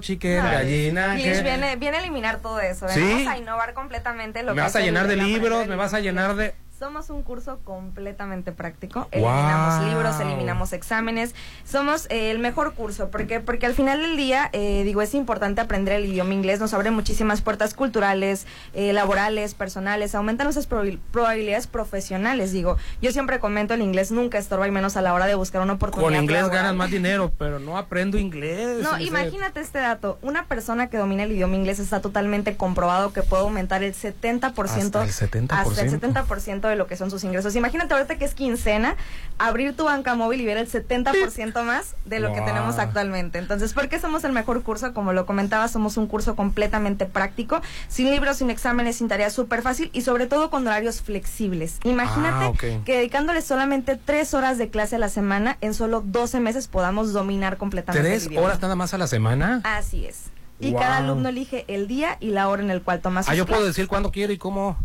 [0.00, 1.14] chicken, Ah, gallina.
[1.16, 1.40] ¿qué?
[1.40, 2.88] viene, viene a eliminar todo eso.
[2.88, 2.98] Sí.
[3.00, 5.76] Venimos a innovar completamente lo Me que vas es a llenar de aprender libros, me
[5.76, 6.54] vas a llenar de...
[6.76, 9.00] Somos un curso completamente práctico.
[9.02, 9.08] Wow.
[9.12, 11.32] Eliminamos libros, eliminamos exámenes.
[11.64, 13.10] Somos eh, el mejor curso.
[13.10, 16.58] porque Porque al final del día, eh, digo, es importante aprender el idioma inglés.
[16.58, 20.16] Nos abre muchísimas puertas culturales, eh, laborales, personales.
[20.16, 22.50] Aumenta nuestras probabil- probabilidades profesionales.
[22.50, 25.62] Digo, yo siempre comento, el inglés nunca estorba y menos a la hora de buscar
[25.62, 26.08] una oportunidad.
[26.10, 26.62] Con inglés laboral.
[26.64, 28.82] ganas más dinero, pero no aprendo inglés.
[28.82, 30.18] No, imagínate este dato.
[30.22, 34.96] Una persona que domina el idioma inglés está totalmente comprobado que puede aumentar el 70%.
[34.96, 35.52] Hasta el 70%.
[35.52, 37.56] Hasta el 70% de lo que son sus ingresos.
[37.56, 38.96] Imagínate ahorita que es quincena,
[39.38, 43.38] abrir tu banca móvil y ver el 70% más de lo que tenemos actualmente.
[43.38, 44.92] Entonces, ¿por qué somos el mejor curso?
[44.92, 49.62] Como lo comentaba, somos un curso completamente práctico, sin libros, sin exámenes, sin tareas, súper
[49.62, 51.78] fácil y sobre todo con horarios flexibles.
[51.84, 56.40] Imagínate Ah, que dedicándole solamente tres horas de clase a la semana, en solo 12
[56.40, 59.60] meses podamos dominar completamente ¿Tres horas nada más a la semana?
[59.64, 60.24] Así es.
[60.60, 60.80] Y Wow.
[60.80, 63.44] cada alumno elige el día y la hora en el cual toma sus Ah, yo
[63.44, 64.76] puedo decir cuándo quiero y cómo.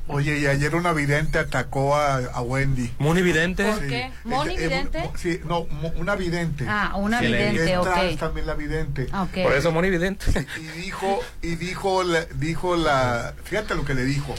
[0.08, 2.92] Oye, y ayer una vidente atacó a, a Wendy.
[2.98, 3.64] ¿Muy vidente?
[3.64, 4.12] ¿Por qué?
[4.22, 5.00] ¿Moni Eh, eh, vidente?
[5.00, 6.64] mo- sí, no, mo- una vidente.
[6.68, 7.84] Ah, una le- vidente, es ok.
[7.84, 9.08] trans también la vidente.
[9.10, 9.42] Ah, ok.
[9.42, 10.46] Por eso Moni Vidente.
[10.60, 14.32] Y dijo, y dijo, la, dijo la, fíjate lo que le dijo,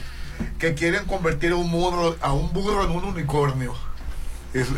[0.57, 3.75] que quieren convertir a un burro, a un burro en un unicornio.
[4.61, 4.69] Es-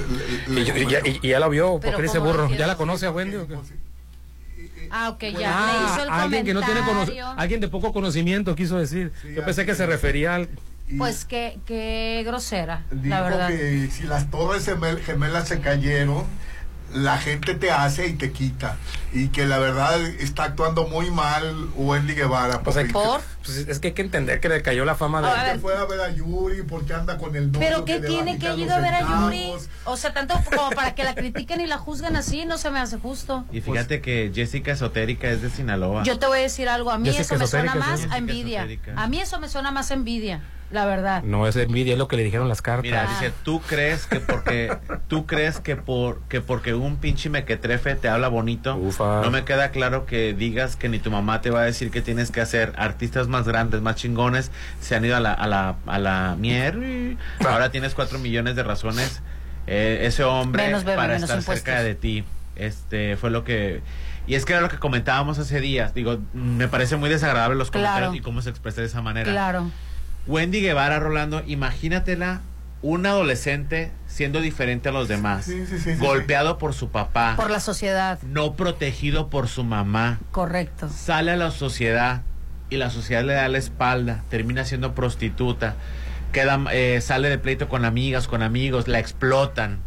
[0.48, 2.50] le- le- Y, y- y ya, y- y ya la vio, porque dice ¿cómo burro.
[2.56, 3.38] ¿Ya la conoce a Wendy?
[3.38, 3.58] o qué?
[4.92, 5.52] Ah, ok, ya.
[5.54, 7.06] Ah, le hizo el alguien que no tiene cono-
[7.38, 9.12] alguien de poco conocimiento quiso decir.
[9.36, 10.50] Yo pensé que se refería al
[10.98, 13.48] Pues qué, qué grosera, dijo la verdad.
[13.50, 16.24] que si las torres gemel- gemelas se cayeron,
[16.92, 18.78] la gente te hace y te quita.
[19.12, 22.62] Y que la verdad está actuando muy mal Wendy Guevara.
[22.62, 23.22] Pues, porque- ¿Por?
[23.44, 25.28] Pues es que hay que entender que le cayó la fama de...
[25.28, 25.54] A ver.
[25.54, 27.68] que fue a ver a Yuri porque anda con el novio.
[27.68, 29.02] Pero ¿qué le tiene que ir a ver a.
[29.02, 29.54] Yuri?
[29.86, 32.80] O sea, tanto como para que la critiquen y la juzguen así, no se me
[32.80, 33.46] hace justo.
[33.52, 36.04] Y fíjate que Jessica Esotérica es de Sinaloa.
[36.04, 38.68] Yo te voy a decir algo, a mí Jessica eso me suena más a envidia.
[38.96, 41.24] A mí eso me suena más a envidia, la verdad.
[41.24, 42.84] No es envidia, es lo que le dijeron las cartas.
[42.84, 44.78] Mira, dice, tú crees que porque
[45.08, 49.72] tú crees que por que porque un pinche mequetrefe te habla bonito, no me queda
[49.72, 52.74] claro que digas que ni tu mamá te va a decir que tienes que hacer.
[52.78, 54.52] Artistas más grandes, más chingones,
[54.82, 56.76] se han ido a la a la a la mier.
[56.78, 59.22] y Ahora tienes cuatro millones de razones.
[59.68, 61.64] Eh, ese hombre Menos bebé, para menos estar impuestos.
[61.66, 62.24] cerca de ti.
[62.56, 63.82] Este fue lo que
[64.28, 65.94] y es que era lo que comentábamos hace días.
[65.94, 67.88] Digo, me parece muy desagradable los Claro.
[67.88, 69.32] comentarios y cómo se expresa de esa manera.
[69.32, 69.72] Claro.
[70.28, 72.42] Wendy Guevara, Rolando, imagínatela
[72.82, 77.34] un adolescente siendo diferente a los demás, Sí, sí, sí, sí, golpeado por su papá,
[77.36, 80.88] Por la sociedad, no protegido por su mamá, correcto.
[80.90, 82.22] sale a la sociedad
[82.70, 85.76] y la sociedad le da la espalda, termina siendo prostituta,
[86.32, 89.80] queda, eh, sale de pleito con amigas, con amigos, la explotan.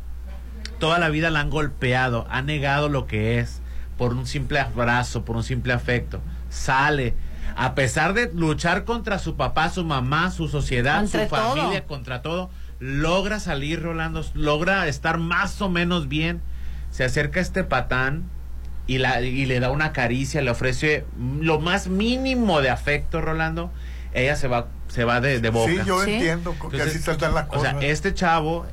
[0.78, 3.60] Toda la vida la han golpeado, ha negado lo que es
[3.97, 6.20] por un simple abrazo, por un simple afecto.
[6.51, 7.14] Sale,
[7.56, 11.86] a pesar de luchar contra su papá, su mamá, su sociedad, Entre su familia, todo.
[11.86, 12.51] contra todo,
[12.82, 16.40] logra salir, Rolando, logra estar más o menos bien.
[16.90, 18.24] Se acerca este patán
[18.88, 21.04] y, la, y le da una caricia, le ofrece
[21.40, 23.70] lo más mínimo de afecto, Rolando.
[24.14, 25.70] Ella se va, se va de, de boca.
[25.72, 27.84] Sí, yo entiendo que así saltan las O sea, cosas.
[27.84, 28.66] este chavo,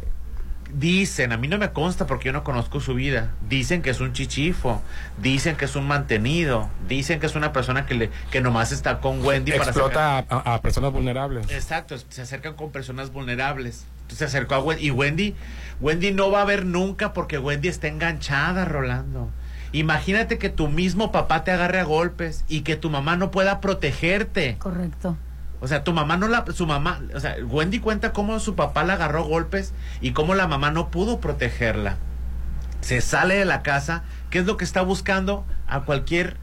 [0.74, 4.00] dicen, a mí no me consta porque yo no conozco su vida, dicen que es
[4.02, 4.82] un chichifo,
[5.22, 9.00] dicen que es un mantenido, dicen que es una persona que, le, que nomás está
[9.00, 11.50] con Wendy para Explota a, a- a personas vulnerables.
[11.52, 13.86] Exacto, se acercan con personas vulnerables.
[14.10, 15.36] Se acercó a Wendy y Wendy,
[15.80, 19.30] Wendy no va a ver nunca porque Wendy está enganchada, Rolando.
[19.72, 23.62] Imagínate que tu mismo papá te agarre a golpes y que tu mamá no pueda
[23.62, 24.58] protegerte.
[24.58, 25.16] Correcto.
[25.62, 28.84] O sea, tu mamá no la, su mamá, o sea, Wendy cuenta cómo su papá
[28.84, 31.98] la agarró a golpes y cómo la mamá no pudo protegerla.
[32.82, 35.46] Se sale de la casa, ¿qué es lo que está buscando?
[35.68, 36.38] A cualquier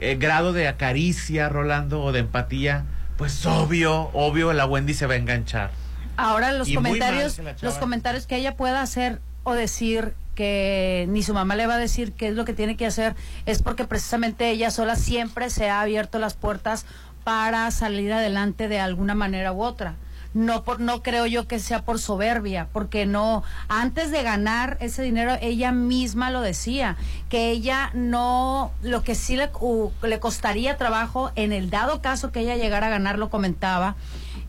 [0.00, 2.84] eh, grado de acaricia, Rolando, o de empatía,
[3.18, 5.70] pues obvio, obvio, la Wendy se va a enganchar.
[6.16, 11.34] Ahora los Y comentarios, los comentarios que ella pueda hacer o decir que ni su
[11.34, 13.14] mamá le va a decir qué es lo que tiene que hacer
[13.44, 16.86] es porque precisamente ella sola siempre se ha abierto las puertas
[17.24, 19.94] para salir adelante de alguna manera u otra.
[20.34, 25.02] No por no creo yo que sea por soberbia, porque no antes de ganar ese
[25.02, 26.96] dinero ella misma lo decía,
[27.28, 32.32] que ella no lo que sí le, u- le costaría trabajo en el dado caso
[32.32, 33.94] que ella llegara a ganar lo comentaba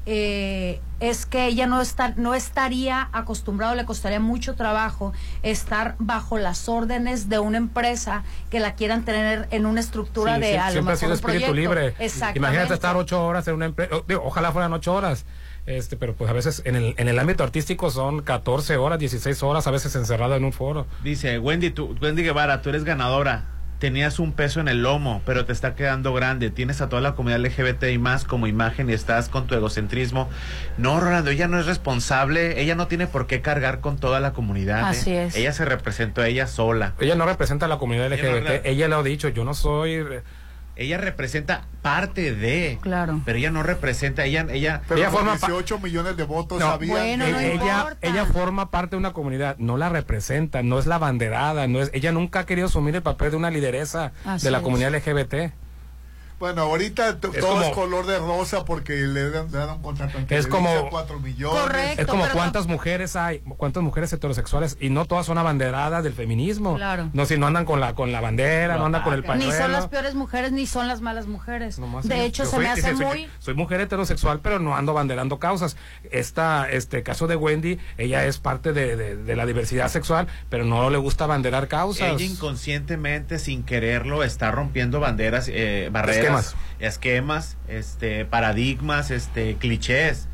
[0.05, 5.13] eh, es que ella no está no estaría acostumbrado le costaría mucho trabajo
[5.43, 10.41] estar bajo las órdenes de una empresa que la quieran tener en una estructura Sí,
[10.41, 11.53] de sí, a lo siempre ha sido espíritu proyecto.
[11.53, 11.87] libre.
[11.99, 12.39] Exactamente.
[12.39, 13.95] Imagínate estar ocho horas en una empresa.
[14.23, 15.25] Ojalá fueran ocho horas.
[15.65, 19.41] Este, pero pues a veces en el, en el ámbito artístico son 14 horas, 16
[19.43, 20.85] horas, a veces encerrado en un foro.
[21.05, 23.45] Dice, Wendy, tú, Wendy Guevara, tú eres ganadora.
[23.83, 26.49] Tenías un peso en el lomo, pero te está quedando grande.
[26.51, 30.29] Tienes a toda la comunidad LGBT y más como imagen y estás con tu egocentrismo.
[30.77, 32.61] No, Rolando, ella no es responsable.
[32.61, 34.79] Ella no tiene por qué cargar con toda la comunidad.
[34.83, 34.85] ¿eh?
[34.85, 35.35] Así es.
[35.35, 36.93] Ella se representó a ella sola.
[37.01, 38.47] Ella no representa a la comunidad Ella no LGBT.
[38.47, 40.01] re- Ella lo ha dicho, yo no soy...
[40.75, 42.79] Ella representa parte de.
[42.81, 43.21] Claro.
[43.25, 46.67] Pero ella no representa, ella, ella, Pero ella forma pa- 18 millones de votos No,
[46.67, 47.21] habían.
[47.21, 51.67] e- ella, ella forma parte de una comunidad, no la representa, no es la banderada,
[51.67, 54.57] no es, ella nunca ha querido asumir el papel de una lideresa Así de la
[54.59, 54.63] es.
[54.63, 55.53] comunidad LGBT.
[56.43, 60.17] Bueno, ahorita todo como- es color de rosa porque le dan, le dan un contrato
[60.17, 61.97] en Es como- Televisa, cuatro millones.
[61.97, 66.75] es como cuántas mujeres hay, cuántas mujeres heterosexuales y no todas son abanderadas del feminismo.
[66.75, 67.09] Claro.
[67.13, 69.53] No, si no andan con la con la bandera, no, andan con el Ni pañuelo.
[69.57, 71.79] son las peores mujeres ni son las malas mujeres.
[71.79, 74.75] Nomás de hecho, yo se soy- me hace soy- muy Soy mujer heterosexual, pero no
[74.75, 75.77] ando banderando causas.
[76.11, 80.65] Esta, este caso de Wendy, ella es parte de, de- de la diversidad sexual, pero
[80.65, 82.19] no le gusta banderar causas.
[82.21, 86.55] Ella inconscientemente, sin quererlo, está rompiendo banderas, eh, barreras, Esquemas.
[86.79, 90.27] esquemas, este, paradigmas, este, clichés.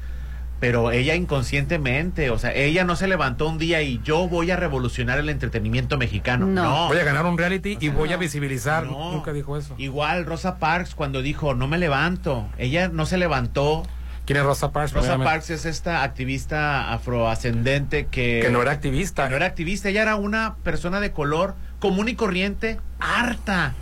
[0.60, 4.58] Pero ella inconscientemente, o sea, ella no se levantó un día y yo voy a
[4.58, 6.48] revolucionar el entretenimiento mexicano.
[6.48, 6.88] No.
[6.90, 8.86] Voy a ganar un reality y voy a visibilizar.
[8.86, 9.74] Nunca dijo eso.
[9.78, 13.84] Igual Rosa Parks cuando dijo no me levanto, ella no se levantó.
[14.26, 14.92] ¿Quién es Rosa Parks?
[14.94, 15.18] Rosa.
[15.18, 19.24] Parks es esta activista afroascendente que Que no era activista.
[19.24, 23.74] que no era activista, ella era una persona de color común y corriente, harta,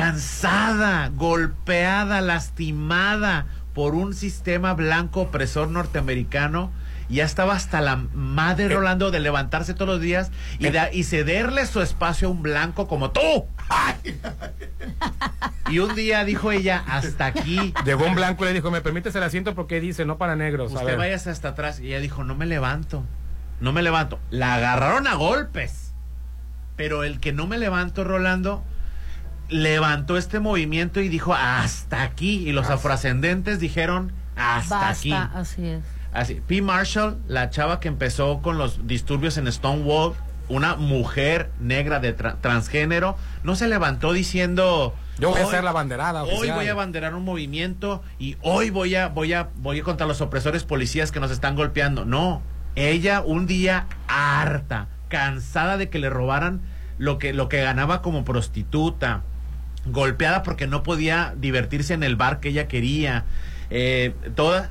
[0.00, 6.70] cansada, golpeada, lastimada por un sistema blanco opresor norteamericano
[7.08, 11.64] ya estaba hasta la madre Rolando de levantarse todos los días y, da- y cederle
[11.64, 13.20] su espacio a un blanco como tú.
[15.70, 17.74] Y un día dijo ella, hasta aquí.
[17.84, 20.70] Llegó un blanco y le dijo, me permites el asiento porque dice, no para negros.
[20.72, 20.96] A Usted ver.
[20.96, 21.80] váyase hasta atrás.
[21.80, 23.02] Y ella dijo, no me levanto.
[23.60, 24.20] No me levanto.
[24.30, 25.92] La agarraron a golpes.
[26.76, 28.62] Pero el que no me levanto, Rolando,
[29.48, 32.48] levantó este movimiento y dijo, hasta aquí.
[32.48, 35.12] Y los afroascendentes dijeron, hasta Basta, aquí.
[35.12, 35.84] así es.
[36.12, 36.40] Así.
[36.46, 36.62] P.
[36.62, 40.14] Marshall, la chava que empezó con los disturbios en Stonewall,
[40.48, 45.64] una mujer negra de tra- transgénero, no se levantó diciendo Yo voy a "Hoy- ser
[45.64, 46.56] la banderada Hoy oficial".
[46.56, 50.20] voy a abanderar un movimiento y hoy voy a voy a voy a contra los
[50.20, 52.04] opresores policías que nos están golpeando.
[52.04, 52.40] No,
[52.76, 56.62] ella un día harta, cansada de que le robaran
[56.98, 59.22] lo que lo que ganaba como prostituta,
[59.86, 63.24] golpeada porque no podía divertirse en el bar que ella quería,
[63.70, 64.70] eh, toda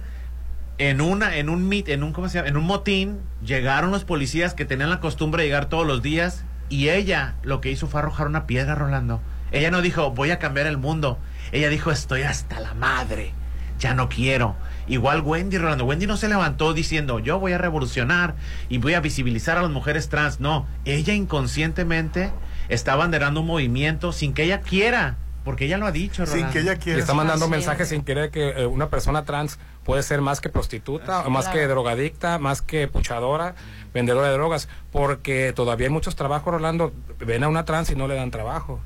[0.77, 2.49] en una en un mit, en un ¿cómo se llama?
[2.49, 6.43] en un motín llegaron los policías que tenían la costumbre de llegar todos los días
[6.69, 9.21] y ella lo que hizo fue arrojar una piedra Rolando.
[9.51, 11.19] Ella no dijo voy a cambiar el mundo.
[11.51, 13.33] Ella dijo estoy hasta la madre.
[13.79, 14.55] Ya no quiero.
[14.87, 15.85] Igual Wendy Rolando.
[15.85, 18.35] Wendy no se levantó diciendo yo voy a revolucionar
[18.67, 20.39] y voy a visibilizar a las mujeres trans.
[20.39, 22.31] No, ella inconscientemente
[22.69, 25.17] está banderando un movimiento sin que ella quiera.
[25.43, 26.59] Porque ella lo ha dicho, Rolando.
[26.59, 30.49] Y está mandando mensajes sin querer que eh, una persona trans puede ser más que
[30.49, 31.59] prostituta, o más claro.
[31.59, 33.53] que drogadicta, más que puchadora,
[33.93, 36.93] vendedora de drogas, porque todavía hay muchos trabajos, Rolando.
[37.19, 38.81] Ven a una trans y no le dan trabajo.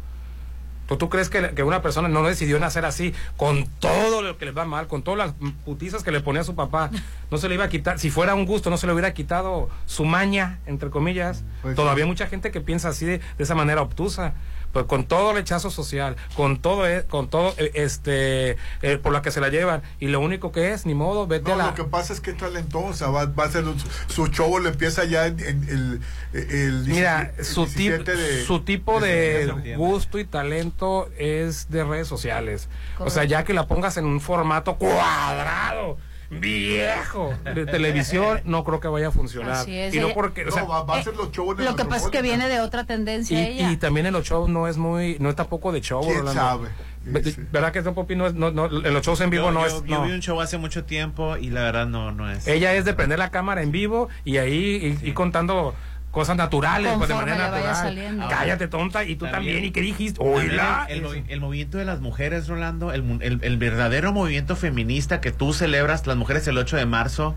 [0.89, 4.45] ¿Tú, tú crees que, que una persona no decidió nacer así, con todo lo que
[4.45, 6.89] le va mal, con todas las putizas que le ponía a su papá?
[7.31, 9.69] No se le iba a quitar, si fuera un gusto, no se le hubiera quitado
[9.85, 11.43] su maña, entre comillas.
[11.61, 12.01] Pues Todavía sí.
[12.01, 14.33] hay mucha gente que piensa así, de, de esa manera obtusa.
[14.73, 18.51] Pues con todo el rechazo social, con todo, eh, con todo, eh, este,
[18.83, 21.47] eh, por la que se la llevan, y lo único que es, ni modo, vete
[21.49, 21.65] No, a la...
[21.67, 23.65] lo que pasa es que es talentosa, va, va a ser
[24.07, 26.01] su show le empieza ya en, en el,
[26.33, 27.75] el Mira, 17 su, tip-
[28.05, 32.69] 17 de- su tipo de gusto y talento es de redes sociales.
[32.99, 35.97] O sea, ya que la pongas en un formato cuadrado,
[36.29, 39.51] viejo, de televisión, no creo que vaya a funcionar.
[39.53, 41.65] Así es, Y no porque, o sea, va, va a ser los shows en el
[41.71, 43.71] Lo que pasa es que viene de otra tendencia y, ella.
[43.71, 46.03] y también en los shows no es muy, no es tampoco de show.
[47.51, 49.61] ¿Verdad que este Popi no es, no, no, en los shows en vivo Yo- no
[49.61, 49.83] yo- es?
[49.85, 52.47] Yo vi un show hace mucho tiempo y la verdad no, no es.
[52.47, 55.73] Ella es de prender la cámara en vivo y ahí y, y contando
[56.11, 57.73] cosas naturales, pues de manera natural.
[58.29, 60.85] Cállate tonta y tú también, y qué dijiste, oíla.
[60.89, 64.55] El, el movi- el movimiento de las mujeres, Rolando, el, mu- el- el verdadero movimiento
[64.55, 67.35] feminista que tú celebras, las mujeres el 8 de marzo.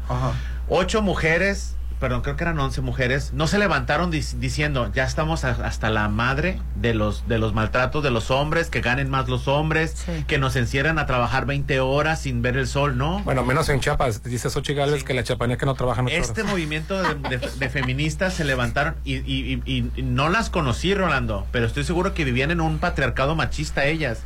[0.68, 5.44] Ocho mujeres, perdón, creo que eran 11 mujeres, no se levantaron dic- diciendo, ya estamos
[5.44, 9.28] a- hasta la madre de los, de los maltratos de los hombres, que ganen más
[9.28, 13.20] los hombres, que nos encierran a trabajar 20 horas sin ver el sol, ¿no?
[13.20, 16.52] Bueno, menos en Chiapas, dice Xochitl Gálvez que la chapanía que no trabajan Este horas.
[16.52, 21.46] movimiento de, de- de feministas se levantaron y, y- y- y no las conocí, Rolando,
[21.52, 24.18] pero estoy seguro que vivían en un patriarcado machista ellas.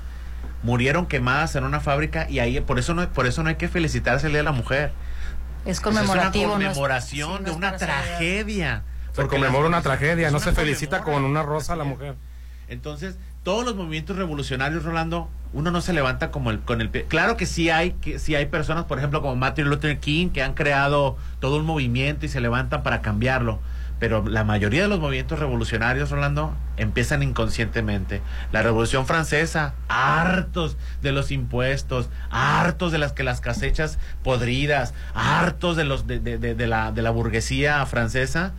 [0.63, 3.69] Murieron quemadas en una fábrica y ahí por eso no por eso no hay que
[3.69, 4.93] felicitarse el Día de la Mujer.
[5.67, 6.45] Es conmemorativo.
[6.45, 8.83] Es no una es- conmemoración sí, no de es una tragedia.
[9.15, 12.15] Porque conmemora una tragedia, es no una se felicita con una rosa a la mujer.
[12.69, 17.05] Entonces, todos los movimientos revolucionarios, Rolando, uno no se levanta como el, con el pie.
[17.05, 20.43] Claro que sí hay, que sí hay personas, por ejemplo, como Martin Luther King, que
[20.43, 23.61] han creado todo un movimiento y se levantan para cambiarlo.
[23.99, 28.21] Pero la mayoría de los movimientos revolucionarios, Rolando, empiezan inconscientemente.
[28.53, 35.77] La Revolución Francesa, hartos de los impuestos, hartos de las que las cosechas podridas, hartos
[35.77, 38.53] de los de, de- de- de la, de la burguesía francesa,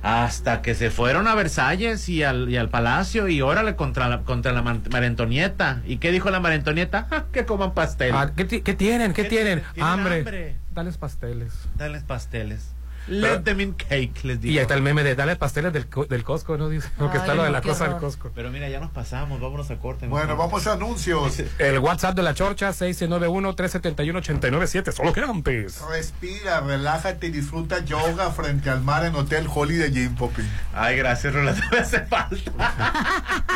[0.00, 4.20] hasta que se fueron a Versalles y al, y al palacio y órale contra la,
[4.20, 5.82] contra la Mar- María Antonieta.
[5.86, 7.08] ¿Y qué dijo la María Antonieta?
[7.10, 8.14] ¡Ja, que coman pastel.
[8.14, 9.12] Ah, ¿qué, ti- qué tienen?
[9.12, 9.62] ¿Qué, tienen?
[9.74, 10.18] tienen hambre.
[10.18, 10.56] hambre.
[10.72, 11.52] Dales pasteles.
[11.76, 12.74] Dales pasteles.
[13.08, 14.52] Let them in cake, les digo.
[14.52, 16.68] Y ahí está el meme de dale pasteles del, del Costco, ¿no?
[16.68, 17.98] Dice, porque Ay, está lo de la cosa del.
[17.98, 18.30] Costco.
[18.34, 20.06] Pero mira, ya nos pasamos, vámonos a corte.
[20.06, 21.42] Bueno, vamos a anuncios.
[21.58, 24.92] El WhatsApp de la Chorcha, 691-371-897.
[24.92, 25.80] Solo que antes.
[25.88, 30.42] Respira, relájate y disfruta yoga frente al mar en Hotel Holiday Inn, Popi.
[30.74, 31.62] Ay, gracias, Rolando.
[31.70, 32.52] Me hace falta.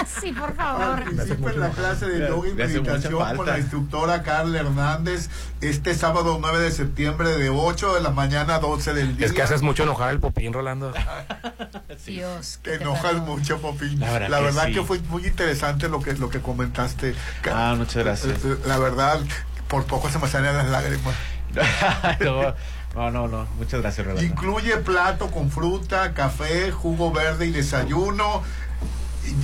[0.21, 1.05] sí, por favor.
[1.05, 5.29] Participa en la clase de yoga y meditación con la instructora Carla Hernández
[5.63, 9.27] este sábado 9 de septiembre de 8 de la mañana a 12 del día.
[9.27, 10.93] Es que haces mucho enojar al popín, Rolando.
[12.07, 12.59] Dios.
[12.63, 14.01] Te enojas mucho, Popín.
[14.01, 17.15] La La verdad que fue muy interesante lo que, lo que comentaste.
[17.51, 18.41] Ah, muchas gracias.
[18.67, 19.21] La verdad,
[19.69, 21.15] por poco se me salen las lágrimas.
[22.21, 22.55] no,
[22.95, 23.47] no, no, no.
[23.59, 24.27] Muchas gracias, Rolando.
[24.27, 28.43] Incluye plato con fruta, café, jugo verde y desayuno.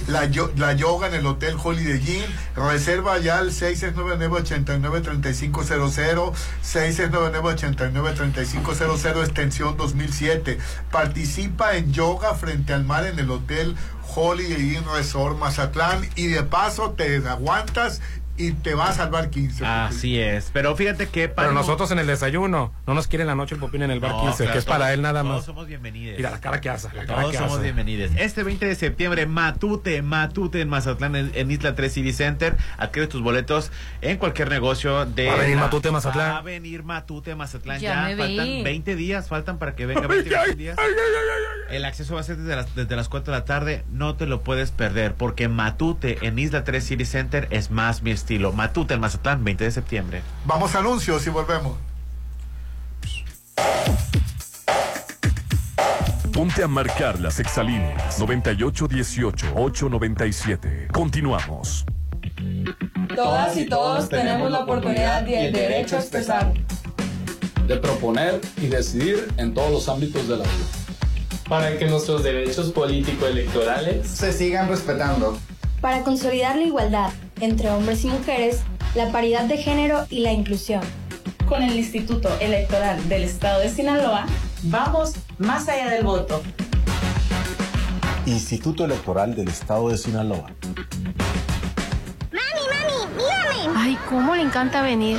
[0.08, 2.24] La, yo- la yoga en el Hotel Holiday Inn.
[2.56, 6.32] Reserva ya al 669-89-3500,
[6.64, 10.58] 669-89-3500, extensión 2007.
[10.90, 13.76] Participa en yoga frente al mar en el Hotel
[14.14, 18.00] Holiday Inn Resort Mazatlán y de paso te aguantas
[18.38, 19.66] y te va a salvar 15.
[19.66, 20.50] Así es.
[20.52, 23.82] Pero fíjate que Pero nosotros en el desayuno, no nos quiere la noche el popín
[23.82, 25.44] en el bar No, 15, claro, que es para todos- él nada todos más.
[25.44, 26.16] somos bienvenidos.
[26.16, 27.62] Mira la cara que hace, la cara Todos que somos hace.
[27.64, 28.10] bienvenidos.
[28.16, 32.56] Este 20 de septiembre, Matute, Matute en Mazatlán, en, en Isla 3 City Center.
[32.78, 35.26] Adquiere tus boletos en cualquier negocio de.
[35.26, 36.30] Va a venir la- Matute, Mazatlán.
[36.32, 37.80] Va a venir Matute, Mazatlán.
[37.80, 38.62] Ya Ya, me faltan vi.
[38.62, 40.76] 20 días, faltan para que venga 20, 20 días.
[41.70, 43.84] El acceso va a ser desde las, desde las 4 de la tarde.
[43.90, 48.10] No te lo puedes perder porque Matute en Isla 3 City Center es más mi
[48.10, 48.27] estilo.
[48.36, 50.22] Matute en Mazatlán, 20 de septiembre.
[50.44, 51.78] Vamos a anuncios y volvemos.
[56.32, 60.88] Ponte a marcar las exalíneas 9818-897.
[60.92, 61.84] Continuamos.
[63.16, 66.52] Todas y todos tenemos la oportunidad y el derecho a expresar.
[67.66, 70.54] de proponer y decidir en todos los ámbitos de la vida.
[71.48, 75.36] Para que nuestros derechos político-electorales se sigan respetando.
[75.80, 77.10] Para consolidar la igualdad
[77.40, 78.62] entre hombres y mujeres,
[78.94, 80.80] la paridad de género y la inclusión.
[81.48, 84.26] Con el Instituto Electoral del Estado de Sinaloa,
[84.64, 86.42] vamos más allá del voto.
[88.26, 90.50] Instituto Electoral del Estado de Sinaloa.
[93.76, 95.18] Ay, cómo le encanta venir.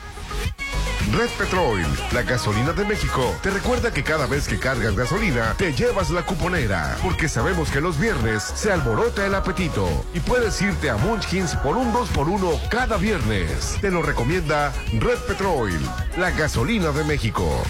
[1.11, 1.81] Red Petrol,
[2.11, 6.23] la gasolina de México, te recuerda que cada vez que cargas gasolina, te llevas la
[6.23, 11.55] cuponera, porque sabemos que los viernes se alborota el apetito y puedes irte a Munchkins
[11.57, 13.77] por un 2x1 cada viernes.
[13.81, 15.71] Te lo recomienda Red Petrol,
[16.17, 17.63] la gasolina de México.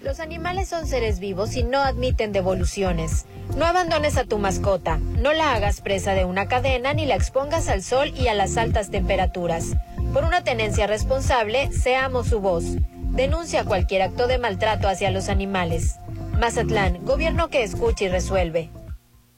[0.05, 3.24] Los animales son seres vivos y no admiten devoluciones.
[3.56, 7.68] No abandones a tu mascota, no la hagas presa de una cadena ni la expongas
[7.68, 9.72] al sol y a las altas temperaturas.
[10.12, 12.64] Por una tenencia responsable, seamos su voz.
[13.12, 15.97] Denuncia cualquier acto de maltrato hacia los animales.
[16.43, 18.70] Mazatlán, gobierno que escucha y resuelve.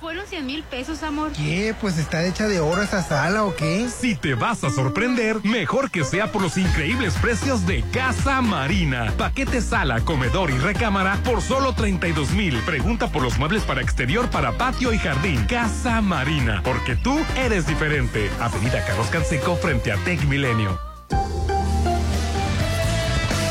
[0.00, 1.32] Fueron 100 mil pesos, amor.
[1.32, 1.74] ¿Qué?
[1.80, 3.88] Pues está hecha de oro esa sala o qué?
[3.88, 9.12] Si te vas a sorprender, mejor que sea por los increíbles precios de Casa Marina.
[9.18, 12.56] Paquete sala, comedor y recámara por solo 32 mil.
[12.60, 15.44] Pregunta por los muebles para exterior, para patio y jardín.
[15.46, 18.30] Casa Marina, porque tú eres diferente.
[18.40, 20.78] Avenida Carlos Canseco frente a Tech Milenio.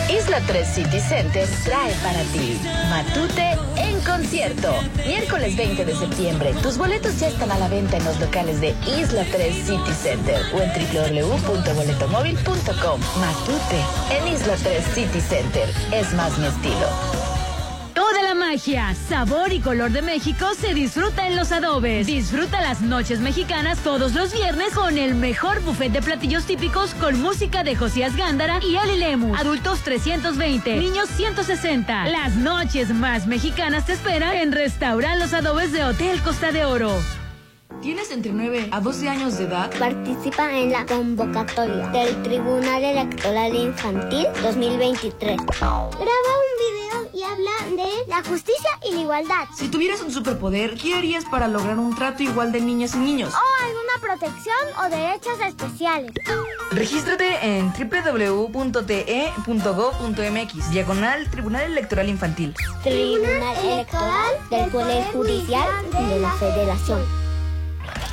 [0.10, 2.58] Isla 3 City Center trae para ti
[2.90, 4.74] Matute en concierto.
[5.06, 6.54] Miércoles 20 de septiembre.
[6.62, 10.42] Tus boletos ya están a la venta en los locales de Isla 3 City Center
[10.54, 13.02] o en www.boletomóvil.com.
[13.20, 13.82] Matute
[14.18, 15.70] en Isla 3 City Center.
[15.92, 16.88] Es más mi estilo.
[18.38, 22.08] Magia, sabor y color de México se disfruta en los adobes.
[22.08, 27.20] Disfruta las noches mexicanas todos los viernes con el mejor buffet de platillos típicos con
[27.20, 29.40] música de Josías Gándara y Ali Lemus.
[29.40, 32.08] Adultos 320, niños 160.
[32.08, 36.92] Las noches más mexicanas te esperan en Restaurant Los Adobes de Hotel Costa de Oro.
[37.82, 39.72] ¿Tienes entre 9 a 12 años de edad?
[39.78, 45.38] Participa en la convocatoria del Tribunal Electoral Infantil 2023.
[45.38, 46.87] Graba un video
[47.18, 49.48] y habla de la justicia y la igualdad.
[49.56, 53.34] Si tuvieras un superpoder, ¿qué harías para lograr un trato igual de niñas y niños?
[53.34, 56.12] O alguna protección o derechos especiales.
[56.72, 58.70] Regístrate en www.te.gov.mx,
[60.70, 62.54] diagonal Tribunal Electoral Infantil.
[62.84, 67.27] Tribunal Electoral del Poder Judicial de la Federación.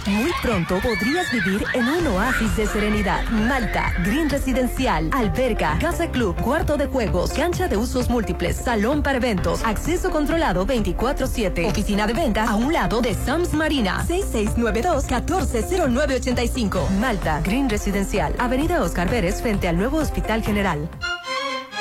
[0.07, 3.25] Muy pronto podrías vivir en un oasis de serenidad.
[3.31, 9.17] Malta, Green Residencial, alberga, casa club, cuarto de juegos, cancha de usos múltiples, salón para
[9.17, 16.91] eventos, acceso controlado 24-7, oficina de venta a un lado de Sams Marina, 6692-140985.
[17.01, 20.87] Malta, Green Residencial, Avenida Oscar Pérez frente al nuevo Hospital General.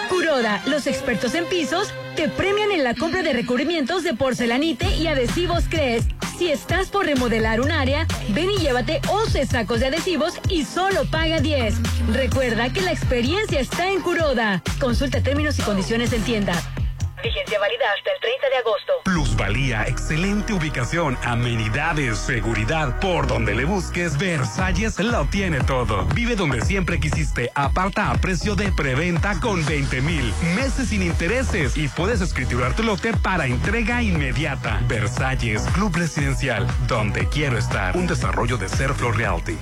[0.09, 5.07] Kuroda, los expertos en pisos, te premian en la compra de recubrimientos de porcelanite y
[5.07, 6.05] adhesivos Cres.
[6.37, 11.05] Si estás por remodelar un área, ven y llévate 11 sacos de adhesivos y solo
[11.05, 11.75] paga 10.
[12.11, 14.63] Recuerda que la experiencia está en Kuroda.
[14.79, 16.53] Consulta términos y condiciones en tienda.
[17.23, 18.93] Vigencia válida hasta el 30 de agosto.
[19.05, 22.99] Plusvalía, excelente ubicación, amenidades, seguridad.
[22.99, 26.05] Por donde le busques, Versalles lo tiene todo.
[26.13, 27.49] Vive donde siempre quisiste.
[27.55, 32.83] Aparta a precio de preventa con 20 mil meses sin intereses y puedes escriturar tu
[32.83, 34.81] lote para entrega inmediata.
[34.89, 37.95] Versalles, Club Residencial, donde quiero estar.
[37.95, 39.57] Un desarrollo de Serflo Realty.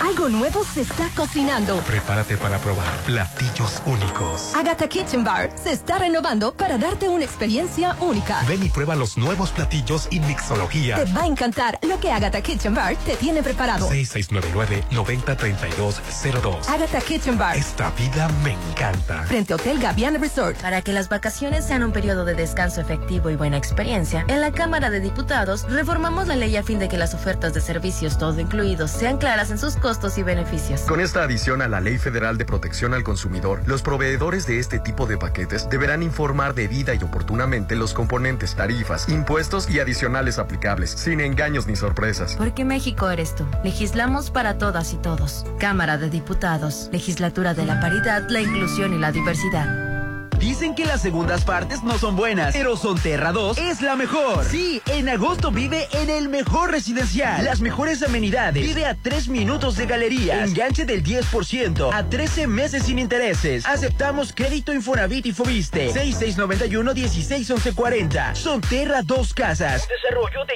[0.00, 1.78] Algo nuevo se está cocinando.
[1.78, 4.54] Prepárate para probar platillos únicos.
[4.54, 8.42] Agatha Kitchen Bar se está renovando para darte una experiencia única.
[8.46, 11.02] Ven y prueba los nuevos platillos y mixología.
[11.02, 13.88] Te va a encantar lo que Agatha Kitchen Bar te tiene preparado.
[13.90, 16.68] 6699-903202.
[16.68, 17.56] Agatha Kitchen Bar.
[17.56, 19.22] Esta vida me encanta.
[19.24, 20.60] Frente a Hotel Gaviana Resort.
[20.60, 24.52] Para que las vacaciones sean un periodo de descanso efectivo y buena experiencia, en la
[24.52, 28.38] Cámara de Diputados reformamos la ley a fin de que las ofertas de servicios todo
[28.38, 30.80] incluidos sean claras en sus costos y beneficios.
[30.80, 34.80] Con esta adición a la Ley Federal de Protección al Consumidor, los proveedores de este
[34.80, 40.90] tipo de paquetes deberán informar debida y oportunamente los componentes, tarifas, impuestos y adicionales aplicables,
[40.90, 42.34] sin engaños ni sorpresas.
[42.36, 43.46] Porque México eres tú.
[43.62, 45.46] Legislamos para todas y todos.
[45.60, 46.88] Cámara de Diputados.
[46.90, 49.95] Legislatura de la Paridad, la Inclusión y la Diversidad.
[50.38, 54.44] Dicen que las segundas partes no son buenas, pero Sonterra 2 es la mejor.
[54.44, 57.44] Sí, en agosto vive en el mejor residencial.
[57.44, 58.62] Las mejores amenidades.
[58.62, 60.48] Vive a 3 minutos de galerías.
[60.48, 63.64] Enganche del 10% a 13 meses sin intereses.
[63.66, 65.92] Aceptamos crédito Infonavit y Fobiste.
[65.92, 68.34] 6691-161140.
[68.34, 69.88] Sonterra 2 Casas.
[69.88, 70.54] Desarrollo de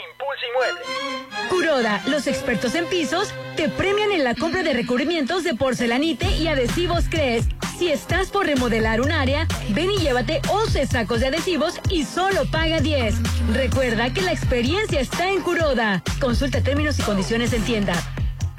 [1.48, 6.46] Kuroda, los expertos en pisos, te premian en la compra de recubrimientos de porcelanite y
[6.46, 7.46] adhesivos Cres.
[7.78, 12.44] Si estás por remodelar un área, ven y llévate 11 sacos de adhesivos y solo
[12.50, 13.14] paga 10.
[13.54, 16.02] Recuerda que la experiencia está en Kuroda.
[16.20, 17.94] Consulta términos y condiciones en tienda.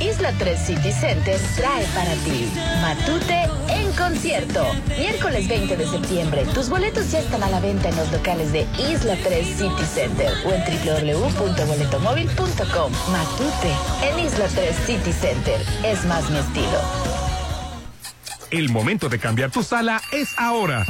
[0.00, 2.50] Isla 3 City Center trae para ti
[2.80, 4.64] Matute en concierto.
[4.98, 6.44] Miércoles 20 de septiembre.
[6.54, 10.32] Tus boletos ya están a la venta en los locales de Isla 3 City Center
[10.46, 12.92] o en www.boletomóvil.com.
[13.10, 13.72] Matute
[14.02, 15.60] en Isla 3 City Center.
[15.84, 16.78] Es más mi estilo.
[18.50, 20.86] El momento de cambiar tu sala es ahora.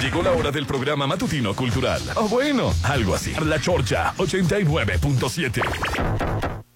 [0.00, 2.00] Llegó la hora del programa matutino cultural.
[2.14, 3.34] O bueno, algo así.
[3.44, 6.67] La Chorcha 89.7.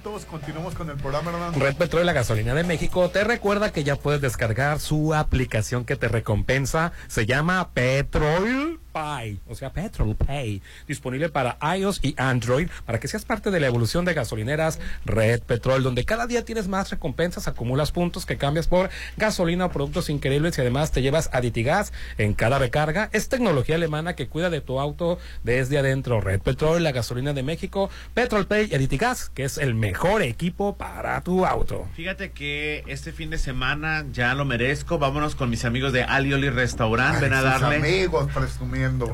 [0.00, 1.50] minutos, continuamos con el programa.
[1.54, 5.84] Red Petrol y la gasolina de México te recuerda que ya puedes descargar su aplicación
[5.84, 6.92] que te recompensa.
[7.08, 13.08] Se llama Petrol Pay, o sea, Petrol Pay, disponible para iOS y Android para que
[13.08, 17.48] seas parte de la evolución de gasolineras Red Petrol, donde cada día tienes más recompensas,
[17.48, 22.34] acumulas puntos que cambias por gasolina o productos increíbles y además te llevas Aditigas en
[22.34, 23.08] cada recarga.
[23.12, 26.20] Es tecnología alemana que cuida de tu auto desde adentro.
[26.20, 30.76] Red Petrol, la gasolina de México, Petrol Pay y Aditigas, que es el mejor equipo
[30.76, 31.88] para tu auto.
[31.94, 34.98] Fíjate que este fin de semana ya lo merezco.
[34.98, 37.20] Vámonos con mis amigos de Alioli Restaurant.
[37.20, 37.76] Ven a darle.
[37.76, 38.28] amigos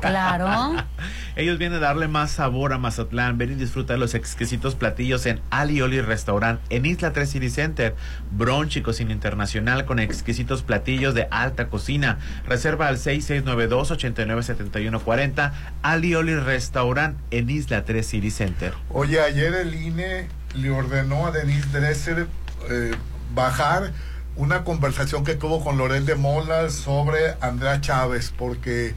[0.00, 0.76] Claro.
[1.36, 3.36] Ellos vienen a darle más sabor a Mazatlán.
[3.38, 7.94] Ven y disfruta de los exquisitos platillos en Alioli Restaurant en Isla 3 City Center.
[8.30, 12.18] Brunch y cocina internacional con exquisitos platillos de alta cocina.
[12.46, 15.52] Reserva al 6692-897140.
[15.82, 18.72] Alioli Restaurant en Isla 3 City Center.
[18.90, 22.28] Oye, ayer el INE le ordenó a Denise Dresser
[22.70, 22.94] eh,
[23.34, 23.92] bajar
[24.36, 28.94] una conversación que tuvo con Lorel de Mola sobre Andrea Chávez, porque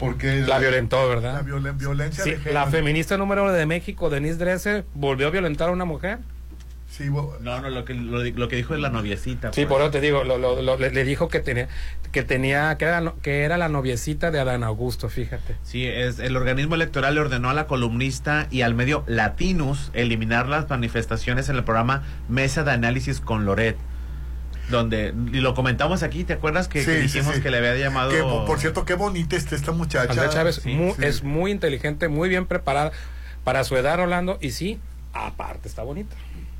[0.00, 1.34] porque La violentó, ¿verdad?
[1.34, 2.54] La violen- violencia Sí, de género.
[2.54, 6.18] la feminista número uno de México, Denise Dresser, volvió a violentar a una mujer.
[7.40, 9.52] No, no, lo que, lo, lo que dijo es la noviecita.
[9.52, 9.68] Sí, pues.
[9.68, 11.68] por eso te digo, lo- lo- lo- le, le dijo que tenía,
[12.12, 15.54] que tenía, que era, no- que era la noviecita de Adán Augusto, fíjate.
[15.62, 20.48] Sí, es, el organismo electoral le ordenó a la columnista y al medio Latinus eliminar
[20.48, 23.76] las manifestaciones en el programa Mesa de Análisis con Loret.
[24.70, 27.40] Donde, y lo comentamos aquí, ¿te acuerdas que, Sí, dijimos sí.
[27.42, 28.10] que le había llamado...
[28.10, 30.10] Que, por, cierto, qué bonita está esta muchacha.
[30.12, 31.04] Andrea Chávez Sí, mu- sí.
[31.04, 32.92] es muy inteligente, muy bien preparada
[33.44, 34.78] para su edad, Rolando, y sí,
[35.12, 36.14] aparte está bonita.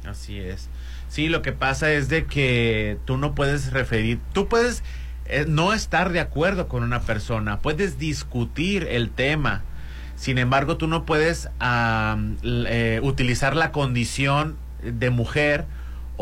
[0.04, 0.68] Así es.
[1.08, 4.82] Sí, lo que pasa es de que tú no puedes referir, tú puedes
[5.26, 9.62] eh, no estar de acuerdo con una persona, puedes discutir el tema.
[10.16, 15.66] Sin embargo, tú no puedes ah, eh, utilizar la condición de mujer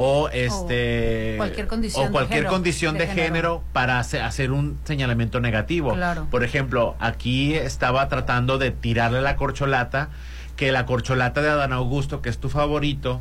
[0.01, 3.25] o este cualquier condición o de cualquier género, condición de de, género.
[3.27, 5.93] género para hace- hacer un señalamiento negativo.
[5.95, 6.29] Claro.
[6.31, 10.11] Por ejemplo, aquí estaba tratando de tirarle la corcholata,
[10.57, 13.21] que la corcholata de Adán Augusto, que es tu favorito,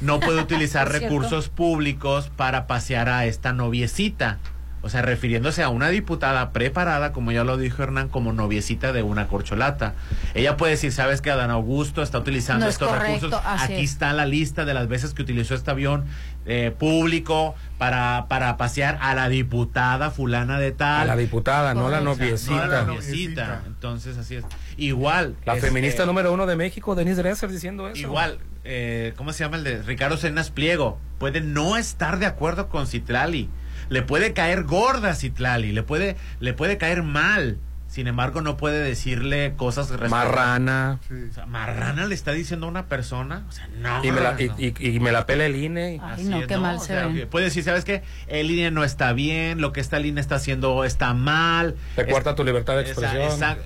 [0.00, 4.38] no puede utilizar recursos públicos para pasear a esta noviecita.
[4.84, 9.04] O sea, refiriéndose a una diputada preparada, como ya lo dijo Hernán, como noviecita de
[9.04, 9.94] una corcholata.
[10.34, 13.40] Ella puede decir, sabes que Adán Augusto está utilizando No es estos correcto, recursos.
[13.46, 13.90] así Aquí es.
[13.92, 16.04] está la lista de las veces que utilizó este avión
[16.46, 21.02] eh, público para, para pasear a la diputada fulana de tal.
[21.02, 22.56] A la diputada, no la noviecita.
[22.56, 23.62] no a la noviecita.
[23.68, 24.44] Entonces, así es.
[24.76, 25.36] Igual.
[25.44, 28.00] La este, feminista número uno de México, Denise Dresser, diciendo eso.
[28.00, 30.98] Igual, eh, ¿cómo se llama el de Ricardo Cenas Pliego?
[31.18, 33.48] Puede no estar de acuerdo con Citlali.
[33.92, 37.58] Le puede caer gorda a Citlali, le puede, le puede caer mal.
[37.88, 40.98] Sin embargo, no puede decirle cosas respecto- Marrana.
[41.30, 43.44] O sea, marrana le está diciendo a una persona.
[43.50, 44.02] O sea, no.
[44.02, 44.54] Y me la, y, no.
[44.58, 46.00] y- y me la pela el INE.
[46.02, 47.26] Ay, no, es, qué mal O se sea, ve.
[47.26, 48.02] Puede decir, ¿sabes qué?
[48.28, 51.76] El INE no está bien, lo que esta línea está haciendo está mal.
[51.94, 53.22] Te cuarta tu libertad de Esa- expresión.
[53.30, 53.56] esa-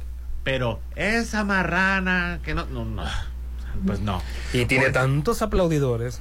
[0.43, 3.05] pero esa marrana que no, no, no.
[3.85, 4.23] Pues no.
[4.53, 6.21] Y tiene tantos aplaudidores.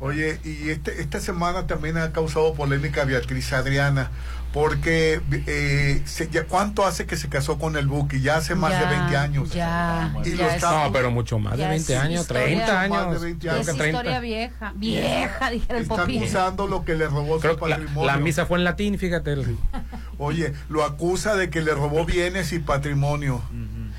[0.00, 4.10] Oye, y este, esta semana también ha causado polémica Beatriz Adriana,
[4.52, 8.20] porque eh, se- ya, ¿cuánto hace que se casó con el Buki?
[8.20, 9.50] Ya hace más de Ya, 20 años.
[9.52, 12.20] Ya, Y ya lo es- está- No, pero mucho más de Ya 20 es años,
[12.22, 12.44] historia.
[12.44, 13.22] 30 Más de años.
[13.22, 13.86] 20 creo es que 30.
[13.98, 17.76] historia vieja, vieja, dijera el Está acusando lo que le robó Creo su que la,
[17.76, 18.10] patrimonio.
[18.10, 19.32] la misa fue en latín, fíjate.
[19.32, 19.56] el-
[20.18, 23.42] Oye, lo acusa de que le robó bienes y patrimonio.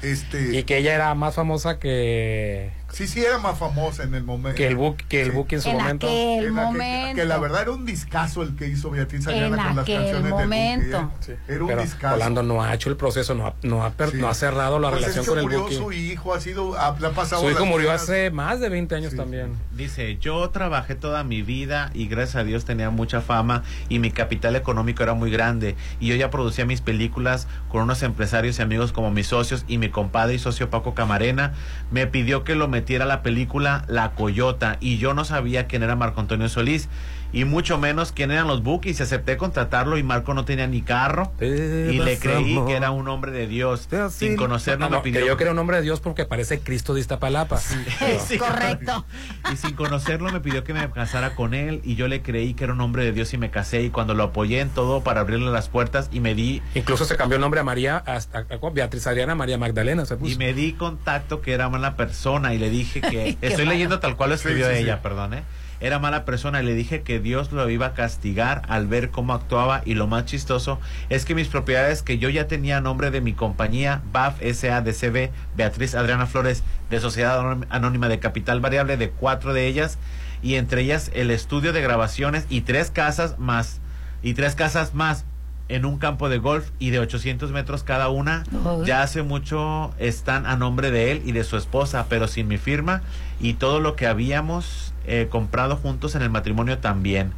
[0.01, 4.23] Este, Y que ella era más famosa que Sí, sí, era más famosa en el
[4.23, 4.55] momento.
[4.55, 6.07] Que el Buki, que el Buki en su En momento.
[6.07, 7.15] aquel En aquel- momento.
[7.17, 10.97] que la verdad era un discazo el que hizo Beatriz En con las canciones momento.
[10.97, 11.31] de Buki.
[11.33, 11.37] ¿eh?
[11.49, 12.15] Era un Pero discazo.
[12.15, 14.17] Rolando no ha hecho el proceso, no ha, no ha, per- Sí.
[14.17, 15.75] no ha cerrado la Pues es relación que con el murió Buki.
[15.75, 19.51] su hijo, ha sido, ha, pasado Su hijo murió hace más de 20 años también.
[19.75, 24.11] Dice, yo trabajé toda mi vida y gracias a Dios tenía mucha fama y mi
[24.11, 28.61] capital económico era muy grande y yo ya producía mis películas con unos empresarios y
[28.61, 31.51] amigos como mis socios y mi compadre y socio Paco Camarena
[31.91, 35.81] me pidió que lo metiera a la película La Coyota y yo no sabía quién
[35.81, 36.87] era Marco Antonio Solís
[37.35, 40.81] y mucho menos quién eran los Bookies y acepté contratarlo y Marco no tenía ni
[40.81, 45.19] carro y le creí que era un hombre de Dios sin conocerlo No, me pidió
[45.21, 47.59] que yo que era un hombre de Dios porque parece Cristo de Iztapalapa.
[48.27, 49.05] Sí, correcto.
[49.53, 52.63] Y sin conocerlo me pidió que me casara con él y yo le creí que
[52.63, 55.21] era un hombre de Dios y me casé y cuando lo apoyé en todo para
[55.21, 58.65] abrirle las puertas y me di Incluso se cambió el nombre a María, hasta, a-
[58.65, 60.31] a Beatriz Adriana María Magdalena se puso.
[60.33, 64.15] y me di contacto que era mala persona y le dije que estoy leyendo tal
[64.15, 64.83] cual lo escribió Sí, sí, sí.
[64.85, 65.43] ella, perdón, ¿eh?
[65.79, 69.33] Era mala persona y le dije que Dios lo iba a castigar al ver cómo
[69.33, 70.79] actuaba y lo más chistoso
[71.09, 75.29] es que mis propiedades que yo ya tenía a nombre de mi compañía BAF SADCB
[75.55, 77.39] Beatriz Adriana Flores de Sociedad
[77.69, 79.97] Anónima- de Capital Variable de cuatro de ellas
[80.41, 83.79] y entre ellas el estudio de grabaciones y tres casas más
[84.23, 85.25] y tres casas más
[85.67, 88.43] en un campo de golf y de 800 metros cada una.
[88.85, 92.57] Ya hace mucho están a nombre de él y de su esposa, pero sin mi
[92.57, 93.01] firma
[93.41, 97.33] y todo lo que habíamos eh, comprado juntos en el matrimonio también.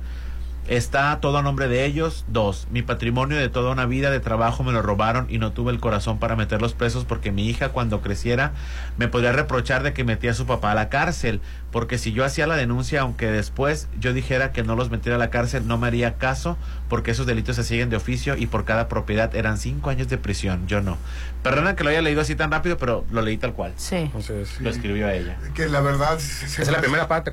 [0.67, 2.25] Está todo a nombre de ellos.
[2.27, 5.71] Dos, mi patrimonio de toda una vida de trabajo me lo robaron y no tuve
[5.71, 8.51] el corazón para meterlos presos porque mi hija cuando creciera
[8.97, 11.39] me podría reprochar de que metía a su papá a la cárcel.
[11.71, 15.19] Porque si yo hacía la denuncia, aunque después yo dijera que no los metiera a
[15.19, 16.57] la cárcel, no me haría caso
[16.89, 20.17] porque esos delitos se siguen de oficio y por cada propiedad eran cinco años de
[20.17, 20.65] prisión.
[20.67, 20.97] Yo no.
[21.43, 23.73] Perdona que lo haya leído así tan rápido, pero lo leí tal cual.
[23.75, 23.95] Sí.
[23.97, 25.37] Entonces, Lo escribió a ella.
[25.53, 26.17] Que la verdad.
[26.19, 27.31] se- se es la hace- primera parte.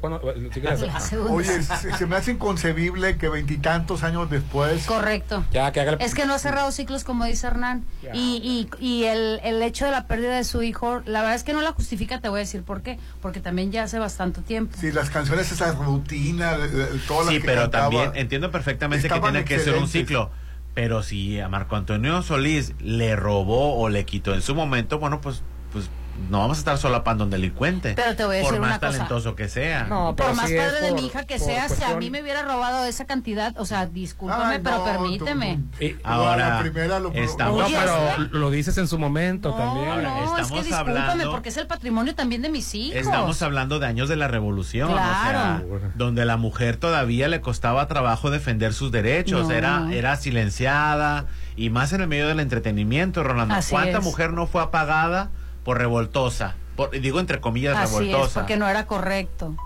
[1.00, 1.32] segunda.
[1.32, 4.84] Oye, se, se me hace inconcebible que veintitantos años después.
[4.86, 5.44] Correcto.
[5.52, 7.84] Ya, que haga el- Es que no ha cerrado ciclos, como dice Hernán.
[8.02, 8.10] Ya.
[8.14, 11.44] Y, y, y el, el hecho de la pérdida de su hijo, la verdad es
[11.44, 12.98] que no la justifica, te voy a decir por qué.
[13.22, 14.76] Porque también ya hace bastante tiempo.
[14.80, 16.56] Sí, las canciones, esa rutina,
[17.06, 20.30] todas las Sí, que pero cantaba, también entiendo perfectamente que tiene que ser un ciclo.
[20.74, 25.20] Pero si a Marco Antonio Solís le robó o le quitó en su momento, bueno,
[25.20, 25.42] pues,
[25.72, 25.88] pues
[26.30, 27.94] no vamos a estar solapando a un delincuente.
[27.96, 28.92] Pero te voy a por decir más una cosa.
[28.92, 29.84] talentoso que sea.
[29.84, 32.22] No, por más padre de por- mi hija que por sea, si a mí me
[32.22, 35.60] hubiera robado esa cantidad, o sea, discúlpame, Ay, pero permíteme.
[35.80, 39.88] Y- Ahora, la primera lo- estamos, no, pero lo dices en su momento No, también.
[39.88, 42.96] Ahora, no, es que estamos discúlpame, hablando- porque es el patrimonio también de mis hijos.
[43.00, 45.64] Estamos hablando de años de la revolución, Claro.
[45.74, 49.54] o sea, donde la mujer todavía le costaba trabajo defender sus derechos, No.
[49.54, 51.26] era, era silenciada
[51.56, 53.54] y más en el medio del entretenimiento, Rolando.
[53.54, 54.04] Así ¿Cuánta es.
[54.04, 55.30] mujer no fue apagada
[55.64, 56.54] por revoltosa?
[56.76, 58.40] Por- digo entre comillas Así es, revoltosa.
[58.40, 59.56] porque no era correcto.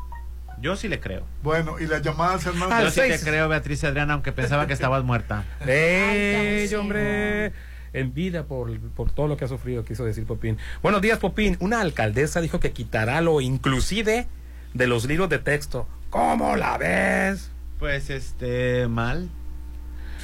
[0.60, 1.24] Yo sí le creo.
[1.42, 2.46] Bueno, y las llamadas.
[2.46, 5.44] Al Yo sí te creo, Beatriz Adriana, aunque pensaba que estabas muerta.
[5.66, 6.74] ¡Ey, sí.
[6.74, 7.52] hombre!
[7.92, 10.58] En vida por, por todo lo que ha sufrido, quiso decir Popín.
[10.82, 11.56] Buenos días, Popín.
[11.60, 14.26] Una alcaldesa dijo que quitará lo inclusive
[14.74, 15.86] de los libros de texto.
[16.10, 17.50] ¿Cómo la ves?
[17.78, 19.30] Pues este, mal.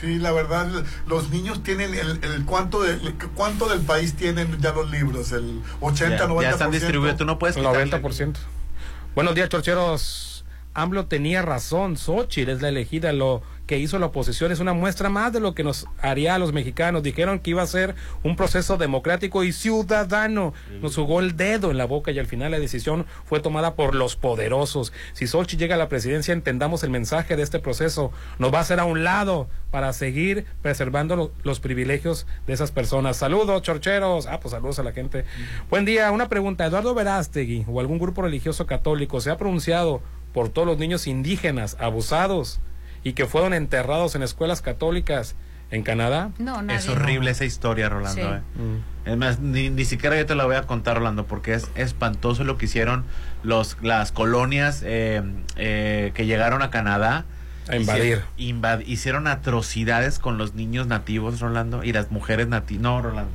[0.05, 0.68] Sí, la verdad,
[1.06, 2.98] los niños tienen el, el cuánto, de,
[3.35, 6.43] cuánto del país tienen ya los libros, el 80, Ya, 90%.
[6.43, 7.90] ya están distribuidos, tú no puedes El quitarle.
[8.02, 8.35] 90%.
[9.14, 10.34] Buenos días, chorcheros.
[10.74, 11.96] AMLO tenía razón.
[11.96, 13.12] Xochitl es la elegida.
[13.12, 16.38] Lo que hizo la oposición es una muestra más de lo que nos haría a
[16.38, 17.02] los mexicanos.
[17.02, 20.52] Dijeron que iba a ser un proceso democrático y ciudadano.
[20.82, 23.94] Nos jugó el dedo en la boca y al final la decisión fue tomada por
[23.94, 24.92] los poderosos.
[25.12, 28.10] Si Xochitl llega a la presidencia, entendamos el mensaje de este proceso.
[28.38, 32.70] Nos va a hacer a un lado para seguir preservando lo- los privilegios de esas
[32.70, 33.16] personas.
[33.16, 34.26] Saludos, chorcheros.
[34.26, 35.24] Ah, pues saludos a la gente.
[35.70, 36.10] Buen día.
[36.10, 36.66] Una pregunta.
[36.66, 40.02] Eduardo Verástegui o algún grupo religioso católico se ha pronunciado
[40.35, 42.61] por todos los niños indígenas abusados
[43.02, 45.36] y que fueron enterrados en escuelas católicas
[45.70, 46.31] en Canadá.
[46.39, 46.78] No, nadie.
[46.81, 48.20] Es horrible esa historia, Rolando.
[48.20, 48.28] Sí.
[48.28, 48.40] ¿eh?
[48.62, 49.09] Mm.
[49.11, 52.44] Es más, ni, ni siquiera yo te la voy a contar, Rolando, porque es espantoso
[52.44, 53.05] lo que hicieron
[53.43, 55.23] los, las colonias eh,
[55.56, 57.24] eh, que llegaron a Canadá.
[57.69, 58.23] A invadir.
[58.36, 62.82] Hicieron, invad- hicieron atrocidades con los niños nativos, Rolando, y las mujeres nativas.
[62.82, 63.32] No, Rolando.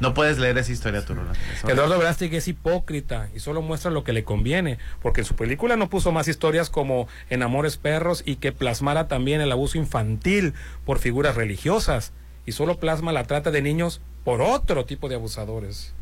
[0.00, 1.38] No puedes leer esa historia tú, Rolando.
[1.54, 5.34] Es Eduardo Verástegui es hipócrita y solo muestra lo que le conviene, porque en su
[5.34, 9.76] película no puso más historias como En Amores Perros y que plasmara también el abuso
[9.78, 10.54] infantil
[10.84, 12.12] por figuras religiosas
[12.46, 15.94] y solo plasma la trata de niños por otro tipo de abusadores.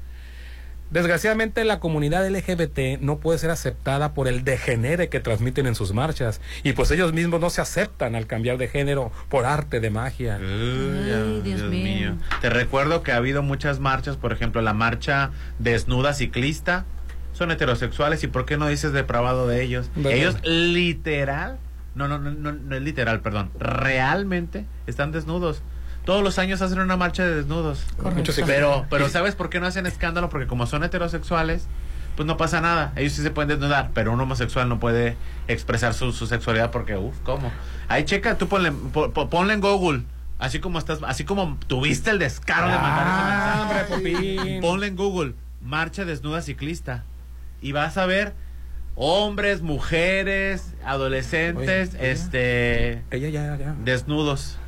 [0.90, 5.92] Desgraciadamente la comunidad LGBT no puede ser aceptada por el degenere que transmiten en sus
[5.92, 9.90] marchas y pues ellos mismos no se aceptan al cambiar de género por arte de
[9.90, 10.36] magia.
[10.40, 12.16] Ay, Dios mío.
[12.40, 16.84] Te recuerdo que ha habido muchas marchas, por ejemplo, la marcha desnuda ciclista.
[17.32, 19.90] son heterosexuales y por qué no dices depravado de ellos.
[19.96, 20.12] ¿Verdad?
[20.12, 21.58] Ellos literal,
[21.94, 25.62] no, no, no, no, no es literal, perdón, realmente están desnudos.
[26.06, 27.84] Todos los años hacen una marcha de desnudos.
[28.46, 30.30] Pero, pero ¿sabes por qué no hacen escándalo?
[30.30, 31.66] Porque como son heterosexuales,
[32.16, 32.92] pues no pasa nada.
[32.96, 35.16] Ellos sí se pueden desnudar, pero un homosexual no puede
[35.48, 37.52] expresar su, su sexualidad porque, uff, ¿cómo?
[37.88, 40.02] Ahí checa, tú ponle, po- po- ponle en Google.
[40.38, 44.58] Así como estás, así como tuviste el descaro de mandar ese Ah, hombre, mensaje.
[44.62, 47.04] Ponle en Google, marcha desnuda ciclista.
[47.62, 48.34] Y vas a ver
[48.96, 53.74] hombres, mujeres, adolescentes, Oye, este, Ella ya, ya.
[53.82, 54.58] desnudos.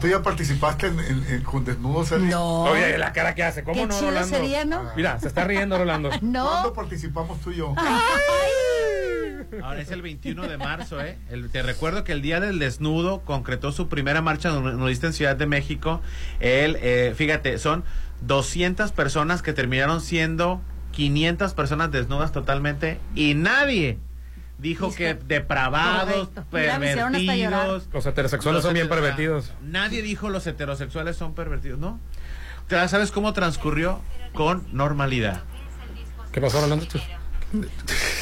[0.00, 2.12] ¿Tú ya participaste en, en- en- con desnudos?
[2.12, 2.64] No.
[2.64, 4.28] Oye, la cara que hace, ¿cómo Qué no, chido Rolando?
[4.36, 4.82] sería, ¿no?
[4.96, 6.10] Mira, se está riendo Rolando.
[6.22, 6.44] No.
[6.48, 7.74] ¿Cuándo participamos tú y yo?
[9.62, 11.18] Ahora es el 21 de marzo, ¿eh?
[11.30, 15.34] El- te recuerdo que el día del desnudo concretó su primera marcha nudista en Ciudad
[15.36, 16.00] de México.
[16.40, 17.82] Él, eh, fíjate, son
[18.22, 20.60] 200 personas que terminaron siendo
[20.92, 23.98] 500 personas desnudas totalmente y nadie
[24.60, 26.44] dijo que depravados, Correcto.
[26.50, 27.88] Pervertidos.
[27.92, 29.52] Los heterosexuales Los son bien pervertidos.
[29.62, 31.98] Nadie dijo los heterosexuales son pervertidos, ¿no?
[32.68, 34.00] ¿Te- ¿Sabes cómo transcurrió?
[34.32, 35.42] Con normalidad.
[36.32, 36.86] ¿Qué pasó, Rolando?
[36.86, 37.00] Tú-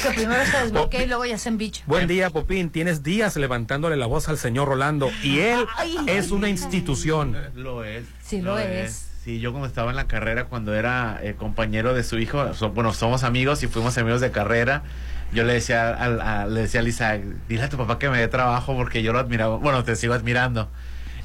[0.01, 1.83] Que primero se desbloquea y luego ya se bicho.
[1.85, 2.71] Buen día, Popín.
[2.71, 5.97] Tienes días levantándole la voz al señor Rolando y él Ay.
[6.07, 7.37] es una institución.
[7.53, 8.05] Lo es.
[8.23, 9.05] Sí, lo es.
[9.23, 12.71] Sí, yo como estaba en la carrera cuando era eh, compañero de su hijo, so-
[12.71, 14.81] bueno, somos amigos y fuimos amigos de carrera.
[15.31, 18.27] Yo le decía a, le decía a Lisa, dile a tu papá que me dé
[18.27, 19.57] trabajo porque yo lo admiraba.
[19.57, 20.69] Bueno, te sigo admirando.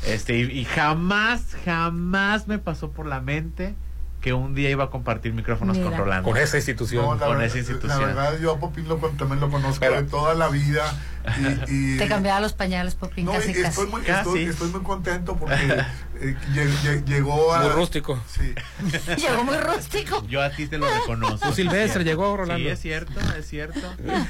[0.07, 3.75] Este, y jamás, jamás me pasó por la mente
[4.25, 5.99] que un día iba a compartir micrófonos con Mira.
[5.99, 6.31] Rolando.
[6.31, 7.05] Con esa institución.
[7.05, 8.01] No, la, Con verdad, esa institución.
[8.01, 10.99] la verdad, yo a Popín lo, con- también lo conozco Pero- de toda la vida.
[11.69, 13.67] Y, y- Te cambiaba los pañales, Popín, no, casi, y casi.
[13.67, 14.21] estoy, muy, Casi.
[14.21, 15.55] estoy, estoy muy contento porque
[16.21, 17.61] eh, lle- lle- llegó a...
[17.65, 18.19] Muy rústico.
[18.27, 18.55] Sí.
[19.19, 20.27] Llegó muy rústico.
[20.27, 21.53] Yo a ti te lo reconozco.
[21.53, 22.65] Silvestre llegó, Rolando.
[22.65, 23.81] Sí, es cierto, es cierto.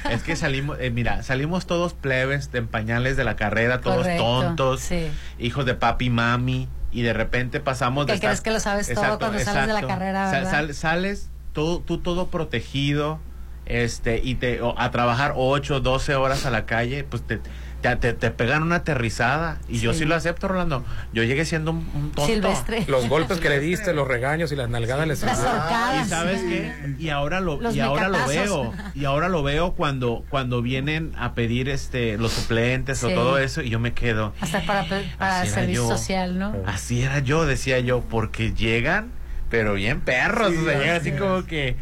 [0.09, 4.23] Es que salimos, eh, mira, salimos todos plebes de pañales de la carrera, todos Correcto,
[4.25, 5.07] tontos, sí.
[5.39, 8.87] hijos de papi y mami, y de repente pasamos de Que crees que lo sabes
[8.93, 10.51] todo cuando sales de la carrera, Sa- ¿verdad?
[10.51, 13.19] sal- sales todo, tú todo protegido,
[13.65, 17.39] este, y te, o- a trabajar 8, 12 horas a la calle, pues te,
[17.85, 19.57] te, te- te pegan una aterrizada.
[19.67, 19.99] Y yo Sí.
[19.99, 20.83] sí lo acepto, Rolando.
[21.13, 22.25] Yo llegué siendo un, un tonto.
[22.25, 22.85] Silvestre.
[22.87, 26.05] Los golpes que le diste, los regaños y las nalgadas les Las horcadas.
[26.07, 26.95] Y sabes qué?
[26.99, 28.73] Y ahora lo Los y ahora lo veo.
[28.95, 33.13] Y ahora lo veo cuando cuando vienen a pedir este los suplentes o Sí.
[33.15, 34.33] todo eso y yo me quedo.
[34.41, 34.85] Hasta para,
[35.17, 35.97] para servicio yo.
[35.97, 36.55] social, ¿no?
[36.65, 39.11] Así era yo, decía yo, porque llegan
[39.49, 41.75] pero bien perros, Sí, o sea, llegan así como que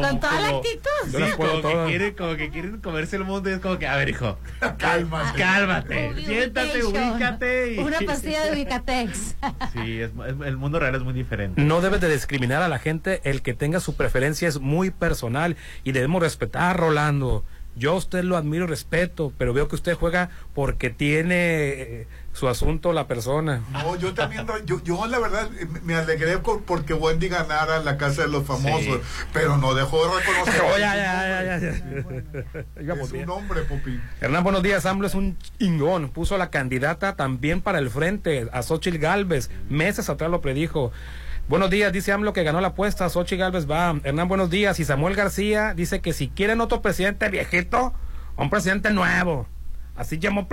[0.00, 0.80] como, Con toda la actitud.
[1.10, 3.96] Sí, como que quieren, como que quieren comerse el mundo y es como que, a
[3.96, 4.38] ver, hijo,
[4.78, 5.38] Cálmate.
[5.38, 7.74] cálmate, siéntate, ubícate.
[7.74, 9.36] y- Una pastilla de Ubicatex.
[9.72, 11.60] Sí, es- es- el mundo real es muy diferente.
[11.62, 15.56] No debes de discriminar a la gente, el que tenga su preferencia es muy personal
[15.84, 17.44] y debemos respetar, Rolando.
[17.76, 22.06] Yo a usted lo admiro y respeto, pero veo que usted juega porque tiene eh,
[22.32, 23.62] su asunto la persona.
[23.72, 25.48] No, yo también, no, yo, yo la verdad
[25.82, 29.24] me alegré por- porque Wendy ganara en la Casa de los Famosos, Sí.
[29.32, 30.62] pero no dejó de reconocer.
[30.74, 34.00] Oh, ya, ya, ya, ya, Es un hombre, Popín.
[34.20, 34.86] Hernán, buenos días.
[34.86, 36.10] AMLO es un chingón.
[36.10, 39.50] Puso a la candidata también para el frente, a Xochitl Galvez.
[39.68, 40.92] Meses atrás lo predijo.
[41.48, 43.08] Buenos días, dice AMLO que ganó la apuesta.
[43.08, 43.98] Xochitl Galvez va.
[44.04, 44.78] Hernán, buenos días.
[44.78, 47.94] Y Samuel García dice que si quieren otro presidente viejito,
[48.36, 49.46] un presidente nuevo.
[49.98, 50.46] Así llamó,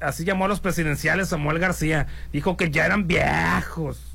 [0.00, 2.06] así llamó a los presidenciales Samuel García.
[2.34, 4.09] Dijo que ya eran viejos.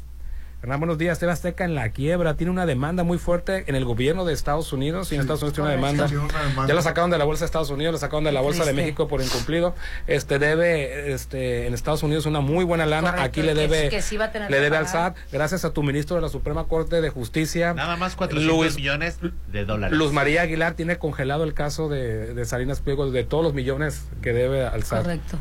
[0.66, 1.20] Hernán, buenos días.
[1.20, 2.34] TV Azteca en la quiebra.
[2.34, 5.12] Tiene una demanda muy fuerte en el gobierno de Estados Unidos.
[5.12, 6.66] Y en Estados Unidos tiene una demanda.
[6.68, 8.74] Ya la sacaron de la bolsa de Estados Unidos, la sacaron de la bolsa de.
[8.74, 9.76] México por incumplido.
[10.08, 13.12] Este debe este en Estados Unidos una muy buena lana.
[13.12, 14.88] Correcto, Aquí le debe que sí va a tener le debe al.
[14.88, 17.76] SAT gracias a tu ministro de la Suprema Corte de Justicia.
[17.76, 19.20] Nada más 400 Luis- millones
[19.52, 19.96] de dólares.
[19.96, 24.06] Luz María Aguilar tiene congelado el caso de, de Salinas Pliego de todos los millones
[24.24, 25.04] que debe al SAT.
[25.04, 25.38] Correcto.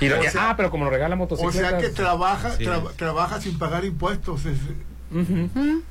[0.00, 1.70] Y lo- O sea- ah, pero como nos regala O motocicletas.
[1.70, 2.64] sea que trabaja, Sí.
[2.64, 4.44] tra- trabaja sin pagar impuestos.
[4.46, 4.58] es-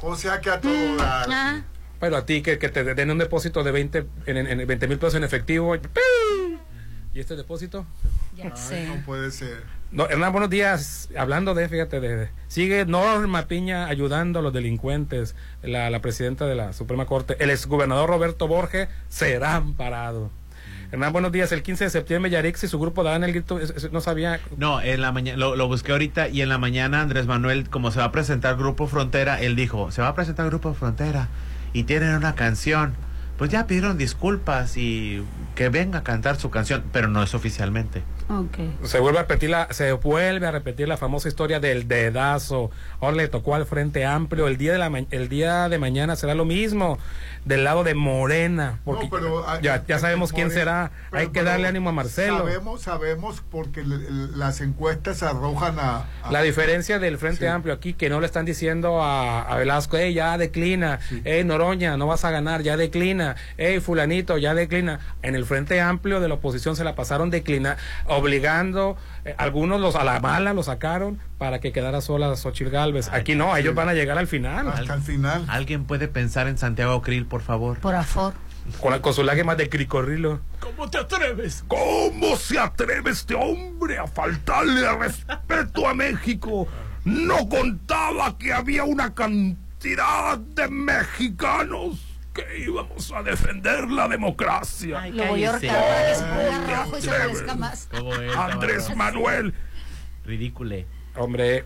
[0.02, 1.28] o sea que a todo dar.
[1.32, 1.62] Ah,
[2.00, 4.98] Pero a ti que, que te den un depósito de 20 en, en 20 mil
[5.00, 5.76] pesos en efectivo.
[7.14, 7.86] ¿Y este depósito?
[8.36, 8.86] ya Ay, sé.
[8.88, 9.64] no puede ser.
[9.92, 11.08] No, Hernán, buenos días.
[11.18, 16.46] Hablando de, fíjate, de, de- sigue Norma Piña ayudando a los delincuentes, la, la presidenta
[16.46, 17.38] de la Suprema Corte.
[17.40, 20.30] El exgobernador Roberto Borges será amparado.
[20.96, 21.52] Hernán, buenos días.
[21.52, 23.60] El 15 de septiembre, Yarix y su grupo daban el grito.
[23.92, 24.40] no sabía.
[24.56, 27.92] No, en la mañana lo, lo busqué ahorita y en la mañana Andrés Manuel, como
[27.92, 31.28] se va a presentar Grupo Frontera, él dijo, se va a presentar Grupo Frontera
[31.74, 32.94] y tienen una canción.
[33.38, 35.22] Pues ya pidieron disculpas y
[35.56, 38.02] que venga a cantar su canción, pero no es oficialmente.
[38.84, 42.72] Se vuelve a repetir la, se vuelve a repetir la famosa historia del dedazo.
[43.00, 44.48] Ahora le tocó al Frente Amplio.
[44.48, 46.98] El día de la ma- el día de mañana será lo mismo
[47.46, 50.92] del lado de Morena, porque pero, ya, ya sabemos quién Morena- será.
[51.12, 52.40] pero- Hay que pero darle ánimo a Marcelo.
[52.40, 57.76] Sabemos, sabemos porque le- le- las encuestas arrojan a, a- La diferencia del Frente Amplio
[57.76, 62.08] aquí, que no le están diciendo a, a Velasco, hey, ya declina, hey, Noroña, no
[62.08, 65.00] vas a ganar, ya declina, hey, fulanito, ya declina.
[65.22, 67.78] En el Frente Amplio de la oposición se la pasaron declina,
[68.16, 73.10] obligando, eh, algunos los a la mala lo sacaron para que quedara sola Xochitl Galvez.
[73.12, 74.68] Aquí no, ellos van a llegar al final.
[74.70, 75.46] al final.
[75.48, 77.80] ¿Alguien puede pensar en Santiago Krill, por favor?
[77.80, 78.34] Por favor.
[78.82, 80.40] Con, la- con su lágrima de cricorrilo.
[80.60, 81.64] ¿Cómo te atreves?
[81.68, 86.68] ¿Cómo se atreve este hombre a faltarle al respeto a México?
[87.04, 92.00] No contaba que había una cantidad de mexicanos
[92.36, 95.08] que íbamos a defender la democracia.
[95.08, 97.90] Lo voy a ahorcar para que se ponga rojo y se parezca más.
[98.38, 99.54] Andrés Manuel.
[100.26, 100.76] Ridículo.
[101.16, 101.64] Hombre,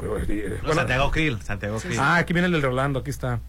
[0.63, 1.99] No, Santiago Krill, Santiago Krill.
[1.99, 3.39] Ah, aquí viene el de Rolando, aquí está.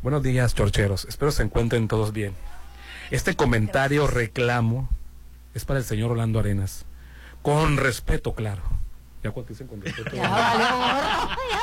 [0.00, 1.06] Buenos días, chorcheros.
[1.06, 2.34] Espero se encuentren todos bien.
[3.10, 4.88] Este comentario reclamo
[5.52, 6.86] es para el señor Rolando Arenas.
[7.42, 8.62] Con respeto, claro.
[9.24, 10.12] Ya cuando dicen con respeto.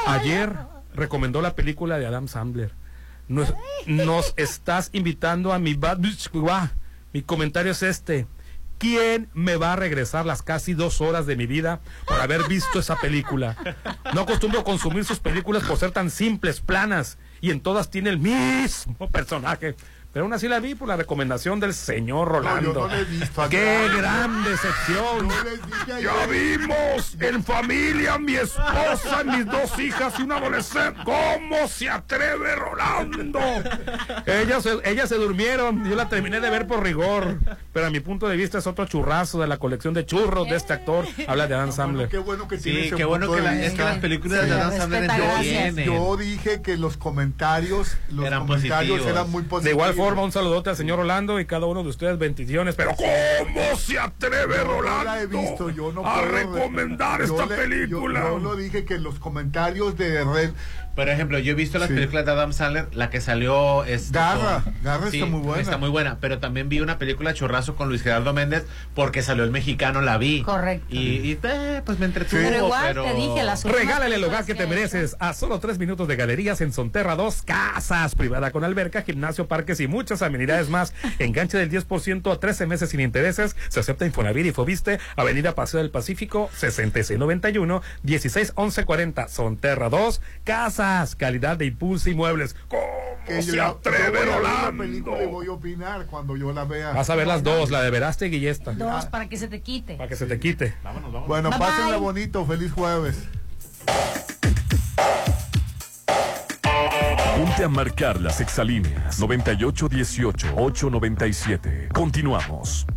[0.05, 0.53] Ayer
[0.93, 2.73] recomendó la película de Adam Sandler.
[3.27, 5.99] Nos, estás invitando a mi bad.
[7.13, 8.27] Mi comentario es este.
[8.77, 12.79] ¿Quién me va a regresar las casi dos horas de mi vida por haber visto
[12.79, 13.57] esa película?
[14.13, 18.19] No acostumbro consumir sus películas por ser tan simples, planas, y en todas tiene el
[18.19, 19.75] mismo personaje.
[20.17, 22.73] Pero aún así la vi por la recomendación del señor Rolando.
[22.73, 23.49] No, yo no la he visto.
[23.49, 25.29] ¡Qué gran decepción!
[26.01, 30.99] Ya vimos en familia mi esposa, mis dos hijas y un adolescente.
[31.05, 33.39] ¿Cómo se atreve Rolando?
[34.25, 37.37] Ellas, se- ellas se durmieron, yo la terminé de ver por rigor,
[37.71, 40.55] pero a mi punto de vista es otro churrazo de la colección de churros de
[40.55, 41.05] este actor.
[41.27, 42.09] Habla de Adam Sandler.
[42.09, 43.99] Qué bueno que Sí, tiene ese qué bueno punto que de la- es que las
[43.99, 45.11] películas de Adam Sandler
[45.75, 49.05] yo, yo dije que los comentarios, los Eran comentarios positivos.
[49.15, 49.63] eran muy positivos.
[49.63, 52.91] De igual forma, un saludote al señor Rolando y cada uno de ustedes bendiciones, pero
[52.95, 57.55] ¿Cómo se atreve No Rolando la he visto, yo no a puedo recomendar esta le-
[57.55, 58.21] película?
[58.21, 60.51] Yo, yo lo dije que los comentarios de Red
[60.97, 61.93] Por ejemplo, yo he visto las Sí.
[61.93, 65.61] películas de Adam Sandler, la que salió es Garra, Garra está muy buena.
[65.61, 68.65] Está muy buena, pero también vi una película chorrazo con Luis Gerardo Méndez
[68.95, 70.41] porque salió el mexicano, la vi.
[70.41, 70.87] Correcto.
[70.89, 73.03] Y, y, eh, pues me entretuvo, Pero igual pero...
[73.03, 76.61] te dije las Regálale el hogar que te mereces a solo tres minutos de galerías
[76.61, 80.93] en Sonterra 2, casas privada con alberca, gimnasio, parques y muchas amenidades más.
[81.19, 83.55] Enganche del 10% a 13 meses sin intereses.
[83.69, 84.97] Se acepta Infonavit y Fobiste.
[85.15, 89.27] Avenida Paseo del Pacífico, 6691 161140.
[89.27, 90.86] Sonterra 2, casas,
[91.17, 92.55] calidad de impulso y muebles.
[92.67, 92.81] ¿Cómo
[93.25, 96.37] que se yo, atreve yo voy a ver la película y voy a opinar cuando
[96.37, 96.93] yo la vea.
[96.93, 98.71] Vas a ver las dos, la de Verástegui y esta.
[98.71, 99.95] Dos para que se te quite.
[99.95, 100.75] Para que se te quite.
[101.27, 101.99] Bueno, Bye, pásenla bye.
[101.99, 103.27] bonito, feliz jueves.
[107.37, 111.93] Ponte a marcar las exalíneas 9818-897.
[111.93, 112.87] Continuamos.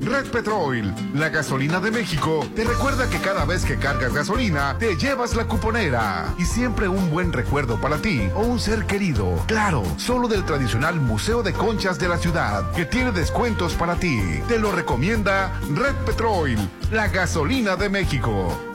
[0.00, 4.96] Red Petrol, la gasolina de México, te recuerda que cada vez que cargas gasolina, te
[4.96, 6.34] llevas la cuponera.
[6.38, 9.34] Y siempre un buen recuerdo para ti o un ser querido.
[9.46, 14.40] Claro, solo del tradicional Museo de Conchas de la ciudad, que tiene descuentos para ti.
[14.48, 16.56] Te lo recomienda Red Petrol,
[16.90, 18.67] la gasolina de México.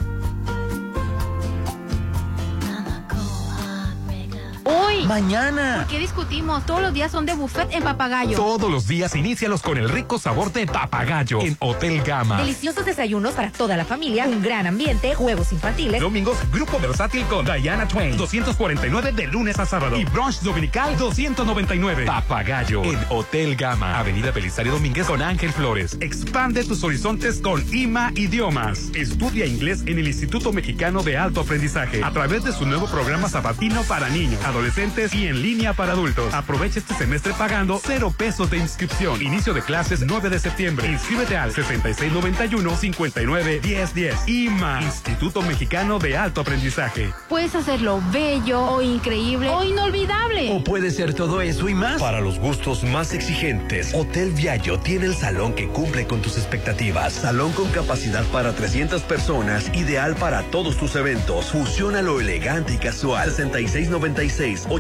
[5.04, 5.08] Hoy.
[5.08, 5.78] Mañana.
[5.80, 6.66] ¿Por qué discutimos?
[6.66, 8.36] Todos los días son de buffet en papagayo.
[8.36, 12.38] Todos los días inícialos con el rico sabor de papagayo en Hotel Gama.
[12.38, 16.00] Deliciosos desayunos para toda la familia, un gran ambiente, juegos infantiles.
[16.02, 19.98] Domingos, grupo versátil con Diana Twain, 249 de lunes a sábado.
[19.98, 22.06] Y brunch dominical, 299.
[22.06, 25.98] Papagayo en Hotel Gama, Avenida Belisario Domínguez con Ángel Flores.
[26.00, 28.90] Expande tus horizontes con IMA Idiomas.
[28.96, 33.30] Estudia inglés en el Instituto Mexicano de Alto Aprendizaje a través de su nuevo programa
[33.30, 36.32] sabatino para niños, adolescentes y en línea para adultos.
[36.36, 39.20] Aprovecha este semestre pagando cero pesos de inscripción.
[39.24, 40.88] Inicio de clases 9 de septiembre.
[40.88, 44.28] Inscríbete al 6691-591010.
[44.28, 47.12] IMA, Instituto Mexicano de Alto Aprendizaje.
[47.28, 50.52] Puedes hacerlo bello o increíble o inolvidable.
[50.52, 52.00] O puede ser todo eso y más.
[52.00, 57.14] Para los gustos más exigentes, Hotel Viallo tiene el salón que cumple con tus expectativas.
[57.14, 61.52] Salón con capacidad para 300 personas, ideal para todos tus eventos.
[61.52, 63.32] Fusiona lo elegante y casual.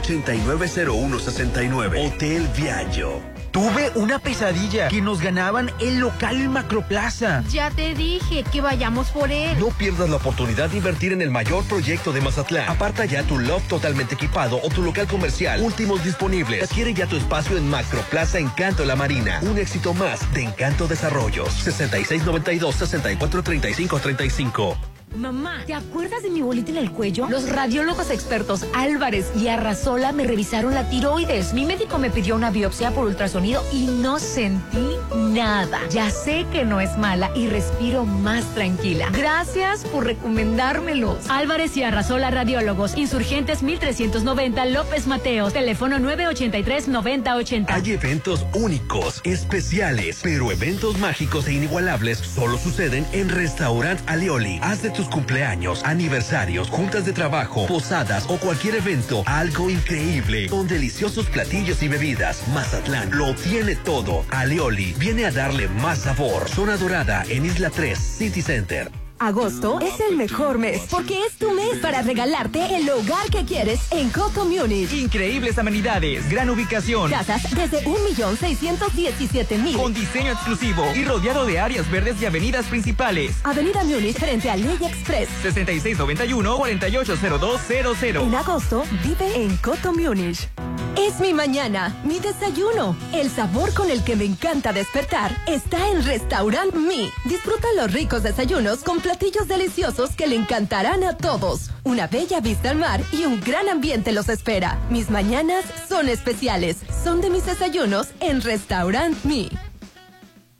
[0.03, 2.07] 6696-890169.
[2.07, 3.34] Hotel Viallo.
[3.53, 7.43] Tuve una pesadilla que nos ganaban el local Macroplaza.
[7.51, 9.55] Ya te dije que vayamos por él.
[9.59, 12.67] No pierdas la oportunidad de invertir en el mayor proyecto de Mazatlán.
[12.67, 15.61] Aparta ya tu loft totalmente equipado o tu local comercial.
[15.61, 16.63] Últimos disponibles.
[16.63, 19.38] Adquiere ya tu espacio en Macroplaza Encanto La Marina.
[19.43, 21.53] Un éxito más de Encanto Desarrollos.
[21.53, 24.92] 6692 6435 35.
[25.15, 27.27] Mamá, ¿te acuerdas de mi bolita en el cuello?
[27.30, 31.53] Los radiólogos expertos Álvarez y Arrasola me revisaron la tiroides.
[31.53, 35.80] Mi médico me pidió una biopsia por ultrasonido y no sentí nada.
[35.91, 39.10] Ya sé que no es mala y respiro más tranquila.
[39.11, 41.30] Gracias por recomendármelos.
[41.30, 47.65] Álvarez y Arrasola Radiólogos, Insurgentes 1390 López Mateos, teléfono 983-9080.
[47.69, 54.60] Hay eventos únicos, especiales, pero eventos mágicos e inigualables solo suceden en Restaurant Alioli.
[54.64, 61.27] Haz de cumpleaños, aniversarios, juntas de trabajo, posadas o cualquier evento algo increíble con deliciosos
[61.27, 62.47] platillos y bebidas.
[62.53, 64.25] Mazatlán lo tiene todo.
[64.30, 66.49] Alioli viene a darle más sabor.
[66.49, 69.02] Zona Dorada en Isla 3 City Center.
[69.23, 73.79] Agosto es el mejor mes porque es tu mes para regalarte el hogar que quieres
[73.91, 74.91] en Coto Munich.
[74.91, 77.09] Increíbles amenidades, gran ubicación.
[77.09, 79.77] Casas desde 1.617.000.
[79.77, 83.33] Con diseño exclusivo y rodeado de áreas verdes y avenidas principales.
[83.45, 85.29] Avenida Múnich frente a Ley Express.
[85.45, 88.27] 6691-480200.
[88.27, 90.49] En agosto vive en Coto Munich.
[90.97, 92.95] Es mi mañana, mi desayuno.
[93.13, 97.09] El sabor con el que me encanta despertar está en Restaurant Mi.
[97.25, 101.71] Disfruta los ricos desayunos con platillos deliciosos que le encantarán a todos.
[101.83, 104.79] Una bella vista al mar y un gran ambiente los espera.
[104.91, 106.77] Mis mañanas son especiales.
[107.03, 109.49] Son de mis desayunos en Restaurant Mi.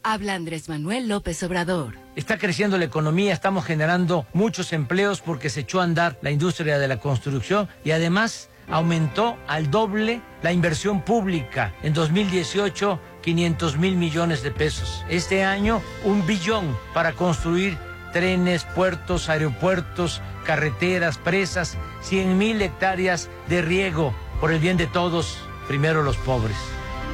[0.02, 1.94] Habla Andrés Manuel López Obrador.
[2.16, 6.80] Está creciendo la economía, estamos generando muchos empleos porque se echó a andar la industria
[6.80, 11.74] de la construcción y además aumentó al doble la inversión pública.
[11.84, 15.06] En 2018, 500 mil millones de pesos.
[15.10, 17.78] Este año, un billón para construir
[18.12, 25.38] trenes, puertos, aeropuertos, carreteras, presas, 100 mil hectáreas de riego por el bien de todos,
[25.68, 26.58] primero los pobres.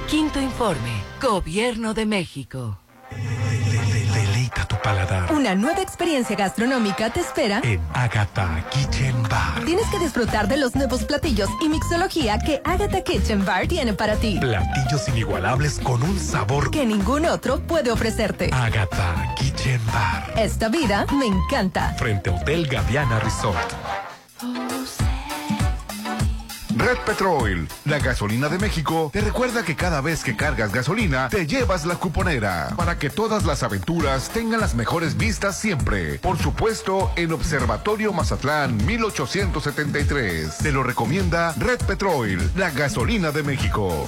[0.07, 2.79] Quinto informe, Gobierno de México.
[4.49, 9.63] Deleita tu paladar Una nueva experiencia gastronómica te espera en Agatha Kitchen Bar.
[9.65, 14.15] Tienes que disfrutar de los nuevos platillos y mixología que Agatha Kitchen Bar tiene para
[14.15, 14.37] ti.
[14.39, 18.49] Platillos inigualables con un sabor que ningún otro puede ofrecerte.
[18.51, 20.33] Agatha Kitchen Bar.
[20.35, 21.93] Esta vida me encanta.
[21.97, 23.88] Frente a Hotel Gaviana Resort.
[26.79, 31.45] Red Petrol, la gasolina de México, te recuerda que cada vez que cargas gasolina, te
[31.45, 36.19] llevas la cuponera para que todas las aventuras tengan las mejores vistas siempre.
[36.19, 40.59] Por supuesto, en Observatorio Mazatlán 1873.
[40.59, 44.07] Te lo recomienda Red Petrol, la gasolina de México.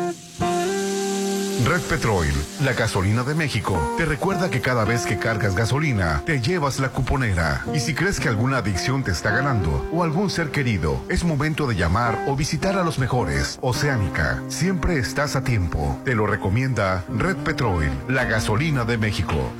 [1.65, 2.25] Red Petrol,
[2.63, 6.89] la gasolina de México, te recuerda que cada vez que cargas gasolina, te llevas la
[6.89, 7.63] cuponera.
[7.73, 11.67] Y si crees que alguna adicción te está ganando o algún ser querido, es momento
[11.67, 13.59] de llamar o visitar a los mejores.
[13.61, 15.99] Oceánica, siempre estás a tiempo.
[16.03, 19.51] Te lo recomienda Red Petrol, la gasolina de México.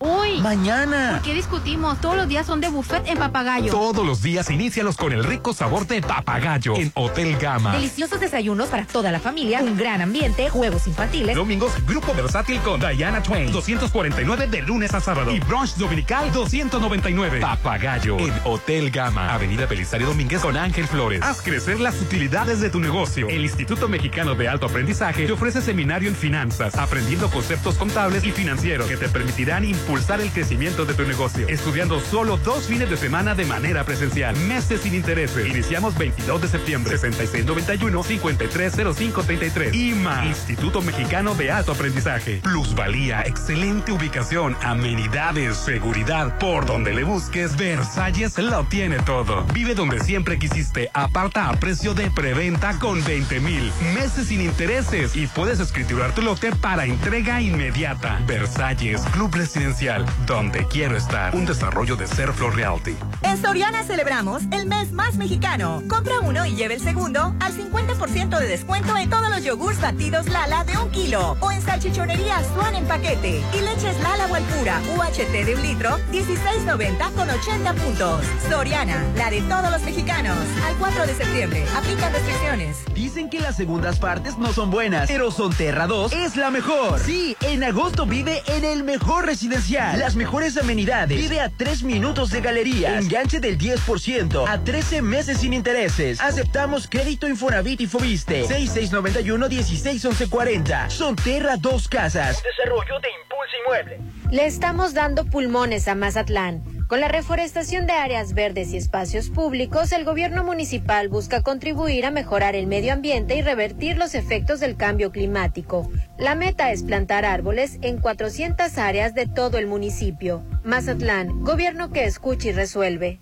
[0.00, 0.40] Uy.
[0.40, 1.12] Mañana.
[1.14, 2.00] ¿Por qué discutimos?
[2.00, 3.72] Todos los días son de buffet en Papagayo.
[3.72, 7.72] Todos los días inícialos con el rico sabor de papagayo en Hotel Gama.
[7.72, 11.34] Deliciosos desayunos para toda la familia, un gran ambiente, juegos infantiles.
[11.34, 15.32] Domingos, grupo versátil con Diana Twain, 249 de lunes a sábado.
[15.32, 17.40] Y brunch dominical, 299.
[17.40, 21.22] Papagayo en Hotel Gama, Avenida Belisario Domínguez con Ángel Flores.
[21.22, 23.28] Haz crecer las utilidades de tu negocio.
[23.28, 28.30] El Instituto Mexicano de Alto Aprendizaje te ofrece seminario en finanzas, aprendiendo conceptos contables y
[28.30, 31.48] financieros que te permitirán impulsar el crecimiento de tu negocio.
[31.48, 34.36] Estudiando solo dos fines de semana de manera presencial.
[34.36, 35.46] Meses sin intereses.
[35.46, 36.98] Iniciamos 22 de septiembre.
[36.98, 39.74] 6691-530533.
[39.74, 40.26] IMA.
[40.26, 42.40] Instituto Mexicano de Alto Aprendizaje.
[42.42, 43.22] Plusvalía.
[43.22, 44.58] Excelente ubicación.
[44.60, 45.56] Amenidades.
[45.56, 46.38] Seguridad.
[46.38, 49.46] Por donde le busques, Versalles lo tiene todo.
[49.54, 50.90] Vive donde siempre quisiste.
[50.92, 53.72] Aparta a precio de preventa con 20 mil.
[53.94, 55.16] Meses sin intereses.
[55.16, 58.20] Y puedes escriturar tu lote para entrega inmediata.
[58.26, 59.00] Versalles.
[59.12, 59.77] Club Residencial.
[60.26, 61.36] Donde quiero estar.
[61.36, 62.96] Un desarrollo de Serflo Realty.
[63.22, 65.82] En Soriana celebramos el mes más mexicano.
[65.88, 70.26] Compra uno y lleve el segundo al 50% de descuento en todos los yogurts batidos
[70.26, 74.80] Lala de un kilo o en salchichonería Swan en paquete y leches Lala o pura
[74.96, 78.24] UHT de un litro 16.90 con 80 puntos.
[78.50, 80.36] Soriana, la de todos los mexicanos.
[80.66, 81.64] Al 4 de septiembre.
[81.76, 82.78] Aplican restricciones.
[82.94, 86.98] Dicen que las segundas partes no son buenas, pero Sonterra 2 es la mejor.
[86.98, 89.67] Sí, en agosto vive en el mejor residencial.
[89.70, 91.18] Las mejores amenidades.
[91.18, 93.04] Vive a 3 minutos de galerías.
[93.04, 96.22] Enganche del 10% a 13 meses sin intereses.
[96.22, 98.46] Aceptamos crédito Infonavit y Fobiste.
[98.46, 100.88] 6691-161140.
[100.88, 102.42] Sonterra 2 Casas.
[102.42, 104.00] Desarrollo de Impulso Inmueble.
[104.30, 106.77] Le estamos dando pulmones a Mazatlán.
[106.88, 112.10] Con la reforestación de áreas verdes y espacios públicos, el gobierno municipal busca contribuir a
[112.10, 115.90] mejorar el medio ambiente y revertir los efectos del cambio climático.
[116.18, 120.42] La meta es plantar árboles en 400 áreas de todo el municipio.
[120.64, 123.20] Mazatlán, gobierno que escucha y resuelve.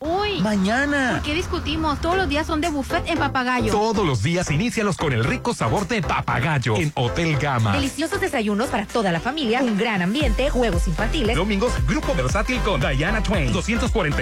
[0.00, 0.40] Uy.
[0.40, 1.14] Mañana.
[1.14, 2.00] ¿Por qué discutimos?
[2.00, 3.72] Todos los días son de buffet en Papagayo.
[3.72, 7.72] Todos los días inícialos con el rico sabor de papagayo en Hotel Gama.
[7.72, 11.34] Deliciosos desayunos para toda la familia, un gran ambiente, juegos infantiles.
[11.36, 13.52] Domingos, Grupo Versátil con Diana Twain.
[13.52, 14.16] 240